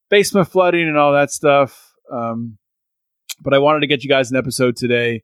basement 0.09 0.47
flooding 0.47 0.87
and 0.87 0.97
all 0.97 1.13
that 1.13 1.31
stuff. 1.31 1.93
Um, 2.11 2.57
but 3.39 3.53
I 3.53 3.59
wanted 3.59 3.81
to 3.81 3.87
get 3.87 4.03
you 4.03 4.09
guys 4.09 4.31
an 4.31 4.37
episode 4.37 4.75
today. 4.75 5.23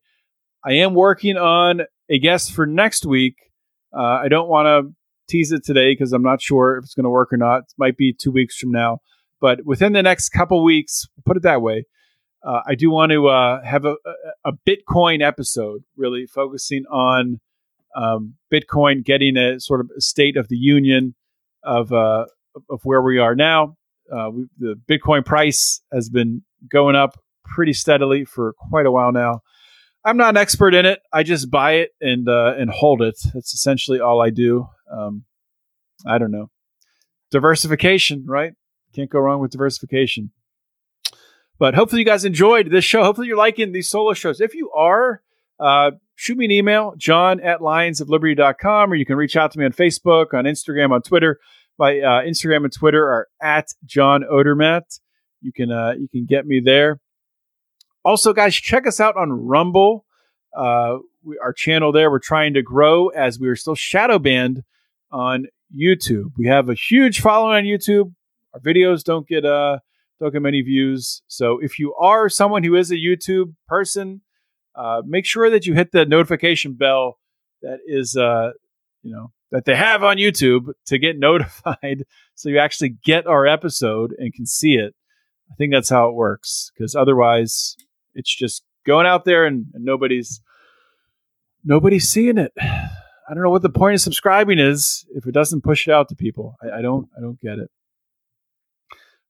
I 0.63 0.73
am 0.73 0.93
working 0.93 1.37
on 1.37 1.81
a 2.09 2.19
guest 2.19 2.53
for 2.53 2.65
next 2.65 3.05
week. 3.05 3.51
Uh, 3.91 4.01
I 4.01 4.27
don't 4.27 4.47
want 4.47 4.67
to 4.67 4.93
tease 5.27 5.51
it 5.51 5.63
today 5.63 5.91
because 5.91 6.13
I'm 6.13 6.23
not 6.23 6.41
sure 6.41 6.77
if 6.77 6.85
it's 6.85 6.93
going 6.93 7.03
to 7.03 7.09
work 7.09 7.31
or 7.31 7.37
not. 7.37 7.63
It 7.63 7.73
might 7.77 7.97
be 7.97 8.13
two 8.13 8.31
weeks 8.31 8.57
from 8.57 8.71
now, 8.71 8.99
but 9.39 9.65
within 9.65 9.93
the 9.93 10.03
next 10.03 10.29
couple 10.29 10.63
weeks, 10.63 11.05
put 11.25 11.37
it 11.37 11.43
that 11.43 11.61
way, 11.61 11.85
uh, 12.43 12.61
I 12.65 12.75
do 12.75 12.89
want 12.89 13.11
to 13.11 13.27
uh, 13.27 13.63
have 13.63 13.85
a, 13.85 13.95
a, 14.45 14.53
Bitcoin 14.53 15.25
episode, 15.25 15.83
really 15.95 16.27
focusing 16.27 16.85
on 16.85 17.39
um, 17.95 18.35
Bitcoin 18.51 19.03
getting 19.03 19.37
a 19.37 19.59
sort 19.59 19.81
of 19.81 19.91
state 19.97 20.37
of 20.37 20.47
the 20.47 20.55
union 20.55 21.15
of 21.63 21.91
uh, 21.91 22.25
of 22.69 22.81
where 22.83 23.01
we 23.01 23.17
are 23.17 23.35
now. 23.35 23.75
Uh, 24.11 24.29
we, 24.31 24.45
the 24.59 24.79
Bitcoin 24.89 25.25
price 25.25 25.81
has 25.91 26.09
been 26.09 26.43
going 26.69 26.95
up 26.95 27.19
pretty 27.43 27.73
steadily 27.73 28.23
for 28.23 28.53
quite 28.69 28.85
a 28.85 28.91
while 28.91 29.11
now. 29.11 29.41
I'm 30.05 30.15
not 30.15 30.29
an 30.29 30.37
expert 30.37 30.73
in 30.73 30.85
it. 30.85 31.01
I 31.11 31.23
just 31.23 31.51
buy 31.51 31.73
it 31.73 31.89
and 31.99 32.29
uh, 32.29 32.53
and 32.57 32.69
hold 32.69 33.01
it. 33.01 33.19
That's 33.33 33.53
essentially 33.53 33.99
all 33.99 34.21
I 34.21 34.29
do. 34.29 34.67
Um, 34.91 35.23
I 36.05 36.17
don't 36.17 36.31
know. 36.31 36.49
Diversification, 37.31 38.25
right? 38.25 38.53
Can't 38.95 39.09
go 39.09 39.19
wrong 39.19 39.39
with 39.39 39.51
diversification. 39.51 40.31
But 41.59 41.73
hopefully 41.73 42.01
you 42.01 42.05
guys 42.05 42.23
enjoyed 42.23 42.69
this 42.69 42.85
show. 42.85 43.03
Hopefully 43.03 43.27
you're 43.27 43.37
liking 43.37 43.71
these 43.71 43.89
solo 43.89 44.13
shows. 44.13 44.39
If 44.39 44.53
you 44.53 44.71
are, 44.71 45.21
uh, 45.59 45.91
shoot 46.15 46.37
me 46.37 46.45
an 46.45 46.51
email, 46.51 46.93
john 46.97 47.39
at 47.39 47.59
lionsofliberty.com, 47.59 48.91
or 48.91 48.95
you 48.95 49.05
can 49.05 49.15
reach 49.15 49.35
out 49.35 49.51
to 49.51 49.59
me 49.59 49.65
on 49.65 49.71
Facebook, 49.71 50.33
on 50.33 50.45
Instagram, 50.45 50.91
on 50.91 51.01
Twitter. 51.01 51.39
My 51.79 51.99
uh, 51.99 52.21
Instagram 52.23 52.63
and 52.63 52.73
Twitter 52.73 53.03
are 53.03 53.27
at 53.41 53.67
John 53.85 54.23
Odermatt. 54.23 54.99
You 55.41 55.51
can 55.51 55.71
uh, 55.71 55.93
you 55.97 56.07
can 56.07 56.25
get 56.25 56.45
me 56.45 56.59
there. 56.63 56.99
Also, 58.03 58.33
guys, 58.33 58.55
check 58.55 58.87
us 58.87 58.99
out 58.99 59.15
on 59.17 59.31
Rumble. 59.31 60.05
Uh, 60.55 60.97
we, 61.23 61.37
our 61.39 61.53
channel 61.53 61.91
there. 61.91 62.09
We're 62.09 62.19
trying 62.19 62.53
to 62.55 62.63
grow 62.63 63.09
as 63.09 63.39
we 63.39 63.47
are 63.47 63.55
still 63.55 63.75
shadow 63.75 64.17
banned 64.17 64.63
on 65.11 65.47
YouTube. 65.75 66.31
We 66.37 66.47
have 66.47 66.69
a 66.69 66.73
huge 66.73 67.21
following 67.21 67.57
on 67.57 67.63
YouTube. 67.63 68.13
Our 68.53 68.59
videos 68.59 69.03
don't 69.03 69.27
get 69.27 69.45
uh 69.45 69.79
don't 70.19 70.33
get 70.33 70.41
many 70.41 70.61
views. 70.61 71.21
So 71.27 71.59
if 71.61 71.77
you 71.79 71.93
are 71.95 72.29
someone 72.29 72.63
who 72.63 72.75
is 72.75 72.91
a 72.91 72.95
YouTube 72.95 73.53
person, 73.67 74.21
uh, 74.75 75.01
make 75.05 75.25
sure 75.25 75.49
that 75.49 75.65
you 75.65 75.73
hit 75.73 75.91
the 75.91 76.05
notification 76.05 76.73
bell 76.73 77.19
that 77.61 77.79
is, 77.85 78.15
uh, 78.15 78.51
you 79.03 79.11
know, 79.11 79.31
that 79.51 79.65
they 79.65 79.75
have 79.75 80.03
on 80.03 80.17
YouTube 80.17 80.71
to 80.87 80.97
get 80.97 81.17
notified, 81.19 82.05
so 82.35 82.49
you 82.49 82.59
actually 82.59 82.95
get 83.03 83.27
our 83.27 83.45
episode 83.45 84.13
and 84.17 84.33
can 84.33 84.45
see 84.45 84.75
it. 84.75 84.93
I 85.51 85.55
think 85.55 85.71
that's 85.71 85.89
how 85.89 86.09
it 86.09 86.15
works 86.15 86.71
because 86.73 86.95
otherwise, 86.95 87.75
it's 88.13 88.33
just 88.35 88.63
going 88.85 89.05
out 89.05 89.25
there 89.25 89.45
and, 89.45 89.67
and 89.73 89.85
nobody's 89.85 90.41
nobody's 91.63 92.09
seeing 92.09 92.37
it. 92.37 92.51
I 93.27 93.33
don't 93.33 93.43
know 93.43 93.49
what 93.49 93.61
the 93.61 93.69
point 93.69 93.95
of 93.95 94.01
subscribing 94.01 94.59
is 94.59 95.05
if 95.13 95.27
it 95.27 95.33
doesn't 95.33 95.63
push 95.63 95.87
it 95.87 95.91
out 95.91 96.09
to 96.09 96.15
people. 96.15 96.55
I, 96.63 96.79
I 96.79 96.81
don't 96.81 97.09
I 97.17 97.21
don't 97.21 97.39
get 97.41 97.59
it. 97.59 97.69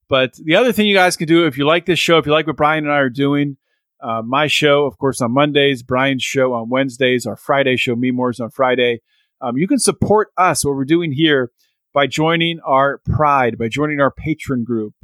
But 0.08 0.34
the 0.34 0.56
other 0.56 0.72
thing 0.72 0.86
you 0.86 0.94
guys 0.94 1.16
can 1.16 1.26
do 1.26 1.46
if 1.46 1.58
you 1.58 1.66
like 1.66 1.86
this 1.86 1.98
show, 1.98 2.18
if 2.18 2.26
you 2.26 2.32
like 2.32 2.46
what 2.46 2.56
Brian 2.56 2.84
and 2.84 2.92
I 2.92 2.98
are 2.98 3.10
doing, 3.10 3.56
Uh, 4.00 4.22
my 4.22 4.46
show, 4.46 4.86
of 4.86 4.96
course, 4.96 5.20
on 5.20 5.32
Mondays, 5.32 5.82
Brian's 5.82 6.22
show 6.22 6.52
on 6.54 6.68
Wednesdays, 6.70 7.26
our 7.26 7.36
Friday 7.36 7.76
show, 7.76 7.96
Me 7.96 8.12
Moore's 8.12 8.38
on 8.38 8.50
Friday. 8.50 9.00
Um, 9.40 9.56
you 9.56 9.66
can 9.66 9.80
support 9.80 10.28
us, 10.36 10.64
what 10.64 10.76
we're 10.76 10.84
doing 10.84 11.10
here, 11.12 11.50
by 11.92 12.06
joining 12.06 12.60
our 12.60 13.00
Pride, 13.04 13.58
by 13.58 13.68
joining 13.68 14.00
our 14.00 14.14
Patreon 14.14 14.62
group. 14.62 14.94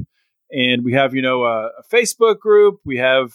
And 0.53 0.85
we 0.85 0.93
have, 0.93 1.13
you 1.13 1.23
know, 1.23 1.43
a, 1.43 1.67
a 1.67 1.83
Facebook 1.93 2.39
group. 2.39 2.79
We 2.85 2.99
have, 2.99 3.33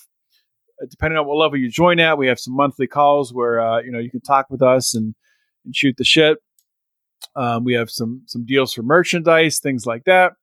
uh, 0.82 0.88
depending 0.90 1.18
on 1.18 1.28
what 1.28 1.36
level 1.36 1.60
you 1.60 1.70
join 1.70 2.00
at, 2.00 2.18
we 2.18 2.28
have 2.28 2.40
some 2.40 2.56
monthly 2.56 2.88
calls 2.88 3.34
where, 3.34 3.60
uh, 3.60 3.82
you 3.82 3.92
know, 3.92 4.00
you 4.00 4.10
can 4.10 4.22
talk 4.22 4.50
with 4.50 4.62
us 4.62 4.96
and, 4.96 5.14
and 5.66 5.76
shoot 5.76 5.96
the 5.98 6.04
shit. 6.04 6.38
Um, 7.36 7.64
we 7.64 7.74
have 7.74 7.90
some 7.90 8.24
some 8.26 8.46
deals 8.46 8.74
for 8.74 8.84
merchandise, 8.84 9.60
things 9.60 9.86
like 9.86 10.04
that. 10.06 10.34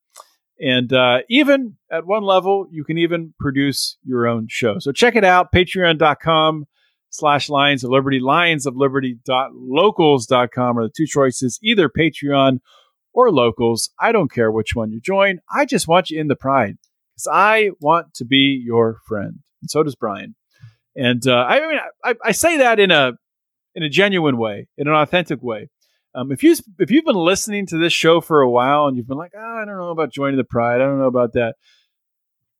And 0.59 0.91
uh, 0.91 1.19
even 1.29 1.77
at 1.91 2.07
one 2.07 2.23
level, 2.23 2.65
you 2.71 2.83
can 2.83 2.97
even 2.97 3.35
produce 3.39 3.97
your 4.03 4.25
own 4.27 4.47
show. 4.49 4.79
So 4.79 4.91
check 4.91 5.15
it 5.15 5.23
out, 5.23 5.53
patreon.com 5.53 6.65
slash 7.09 7.49
Lions 7.49 7.83
of 7.83 7.91
Liberty, 7.91 8.19
Lions 8.19 8.65
of 8.65 8.75
Liberty.locals.com 8.75 10.79
are 10.79 10.83
the 10.83 10.93
two 10.95 11.05
choices, 11.05 11.59
either 11.61 11.89
Patreon 11.89 12.59
or 13.13 13.31
locals. 13.31 13.91
I 13.99 14.11
don't 14.11 14.31
care 14.31 14.51
which 14.51 14.71
one 14.73 14.91
you 14.91 14.99
join. 14.99 15.39
I 15.53 15.65
just 15.65 15.87
want 15.87 16.09
you 16.09 16.19
in 16.19 16.27
the 16.27 16.35
pride 16.35 16.77
because 17.13 17.27
I 17.31 17.69
want 17.79 18.15
to 18.15 18.25
be 18.25 18.59
your 18.63 18.97
friend. 19.07 19.39
And 19.61 19.69
so 19.69 19.83
does 19.83 19.95
Brian. 19.95 20.35
And 20.95 21.27
uh, 21.27 21.45
I 21.47 21.59
mean, 21.59 21.79
I, 22.03 22.15
I 22.23 22.31
say 22.31 22.57
that 22.57 22.79
in 22.79 22.89
a 22.91 23.13
in 23.77 23.83
a 23.83 23.89
genuine 23.89 24.37
way, 24.37 24.67
in 24.75 24.87
an 24.87 24.95
authentic 24.95 25.41
way. 25.43 25.69
Um, 26.15 26.31
if 26.31 26.41
you 26.41 26.55
if 26.79 26.89
you've 26.89 27.05
been 27.05 27.15
listening 27.15 27.67
to 27.67 27.77
this 27.77 27.93
show 27.93 28.19
for 28.19 28.41
a 28.41 28.49
while 28.49 28.87
and 28.87 28.97
you've 28.97 29.07
been 29.07 29.19
like, 29.19 29.33
oh, 29.37 29.59
I 29.61 29.65
don't 29.65 29.77
know 29.77 29.91
about 29.91 30.11
joining 30.11 30.37
the 30.37 30.43
Pride, 30.43 30.81
I 30.81 30.85
don't 30.85 30.97
know 30.97 31.05
about 31.05 31.33
that, 31.33 31.53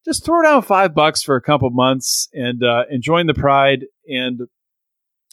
just 0.05 0.23
throw 0.23 0.43
down 0.43 0.61
five 0.61 0.93
bucks 0.93 1.23
for 1.23 1.35
a 1.35 1.41
couple 1.41 1.67
months 1.71 2.29
and 2.33 2.63
uh, 2.63 2.83
and 2.87 3.01
join 3.01 3.25
the 3.25 3.33
Pride 3.33 3.85
and 4.07 4.41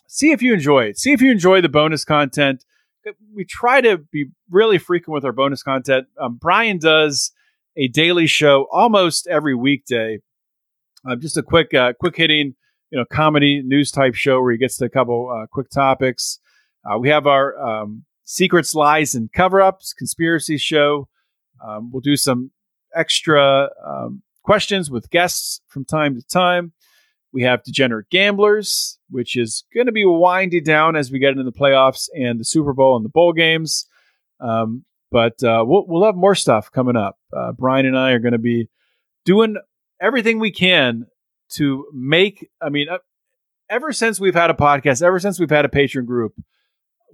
see 0.08 0.32
if 0.32 0.40
you 0.40 0.54
enjoy 0.54 0.84
it. 0.84 0.98
See 0.98 1.12
if 1.12 1.20
you 1.20 1.30
enjoy 1.30 1.60
the 1.60 1.68
bonus 1.68 2.06
content. 2.06 2.64
We 3.34 3.44
try 3.44 3.82
to 3.82 3.98
be 3.98 4.30
really 4.50 4.78
frequent 4.78 5.12
with 5.12 5.26
our 5.26 5.32
bonus 5.32 5.62
content. 5.62 6.06
Um, 6.18 6.38
Brian 6.40 6.78
does 6.78 7.30
a 7.76 7.88
daily 7.88 8.26
show 8.26 8.68
almost 8.72 9.26
every 9.26 9.54
weekday. 9.54 10.20
Um, 11.04 11.20
just 11.20 11.36
a 11.36 11.42
quick 11.42 11.74
uh, 11.74 11.92
quick 12.00 12.16
hitting 12.16 12.54
you 12.94 13.00
know 13.00 13.04
comedy 13.10 13.60
news 13.60 13.90
type 13.90 14.14
show 14.14 14.40
where 14.40 14.52
he 14.52 14.58
gets 14.58 14.76
to 14.76 14.84
a 14.84 14.88
couple 14.88 15.28
uh, 15.28 15.48
quick 15.48 15.68
topics. 15.68 16.38
Uh, 16.88 16.96
we 16.96 17.08
have 17.08 17.26
our 17.26 17.58
um, 17.58 18.04
secrets, 18.22 18.72
lies, 18.72 19.16
and 19.16 19.32
cover 19.32 19.60
ups 19.60 19.92
conspiracy 19.92 20.56
show. 20.56 21.08
Um, 21.66 21.90
we'll 21.90 22.02
do 22.02 22.16
some 22.16 22.52
extra 22.94 23.68
um, 23.84 24.22
questions 24.44 24.92
with 24.92 25.10
guests 25.10 25.60
from 25.66 25.84
time 25.84 26.14
to 26.14 26.22
time. 26.22 26.72
We 27.32 27.42
have 27.42 27.64
Degenerate 27.64 28.10
Gamblers, 28.10 29.00
which 29.10 29.36
is 29.36 29.64
going 29.74 29.86
to 29.86 29.92
be 29.92 30.04
winding 30.04 30.62
down 30.62 30.94
as 30.94 31.10
we 31.10 31.18
get 31.18 31.32
into 31.32 31.42
the 31.42 31.50
playoffs 31.50 32.08
and 32.14 32.38
the 32.38 32.44
Super 32.44 32.72
Bowl 32.72 32.94
and 32.94 33.04
the 33.04 33.08
bowl 33.08 33.32
games. 33.32 33.88
Um, 34.38 34.84
but 35.10 35.42
uh, 35.42 35.64
we'll, 35.66 35.84
we'll 35.88 36.04
have 36.04 36.14
more 36.14 36.36
stuff 36.36 36.70
coming 36.70 36.96
up. 36.96 37.18
Uh, 37.36 37.50
Brian 37.50 37.86
and 37.86 37.98
I 37.98 38.12
are 38.12 38.20
going 38.20 38.32
to 38.34 38.38
be 38.38 38.68
doing 39.24 39.56
everything 40.00 40.38
we 40.38 40.52
can 40.52 41.06
to 41.56 41.86
make, 41.92 42.48
I 42.60 42.68
mean, 42.68 42.88
uh, 42.88 42.98
ever 43.68 43.92
since 43.92 44.20
we've 44.20 44.34
had 44.34 44.50
a 44.50 44.54
podcast, 44.54 45.02
ever 45.02 45.18
since 45.18 45.38
we've 45.38 45.50
had 45.50 45.64
a 45.64 45.68
Patreon 45.68 46.06
group, 46.06 46.34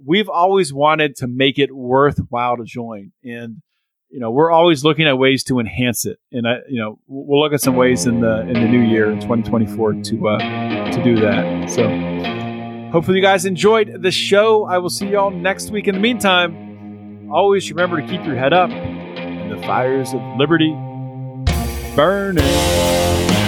we've 0.05 0.29
always 0.29 0.73
wanted 0.73 1.15
to 1.17 1.27
make 1.27 1.59
it 1.59 1.73
worthwhile 1.73 2.57
to 2.57 2.63
join. 2.63 3.11
And, 3.23 3.61
you 4.09 4.19
know, 4.19 4.31
we're 4.31 4.51
always 4.51 4.83
looking 4.83 5.07
at 5.07 5.17
ways 5.17 5.43
to 5.45 5.59
enhance 5.59 6.05
it. 6.05 6.19
And 6.31 6.47
I, 6.47 6.57
you 6.69 6.79
know, 6.79 6.99
we'll 7.07 7.41
look 7.41 7.53
at 7.53 7.61
some 7.61 7.75
ways 7.75 8.05
in 8.05 8.19
the 8.21 8.41
in 8.41 8.53
the 8.53 8.67
new 8.67 8.81
year, 8.81 9.09
in 9.09 9.21
2024, 9.21 9.93
to 9.93 10.27
uh, 10.27 10.91
to 10.91 11.03
do 11.03 11.15
that. 11.21 11.69
So, 11.69 12.91
hopefully, 12.91 13.17
you 13.17 13.23
guys 13.23 13.45
enjoyed 13.45 14.01
the 14.01 14.11
show. 14.11 14.65
I 14.65 14.79
will 14.79 14.89
see 14.89 15.07
y'all 15.07 15.31
next 15.31 15.71
week. 15.71 15.87
In 15.87 15.95
the 15.95 16.01
meantime, 16.01 17.29
always 17.31 17.69
remember 17.69 18.01
to 18.01 18.07
keep 18.07 18.25
your 18.25 18.35
head 18.35 18.51
up 18.51 18.69
and 18.69 19.51
the 19.51 19.65
fires 19.65 20.13
of 20.13 20.21
liberty 20.37 20.73
burning. 21.95 23.40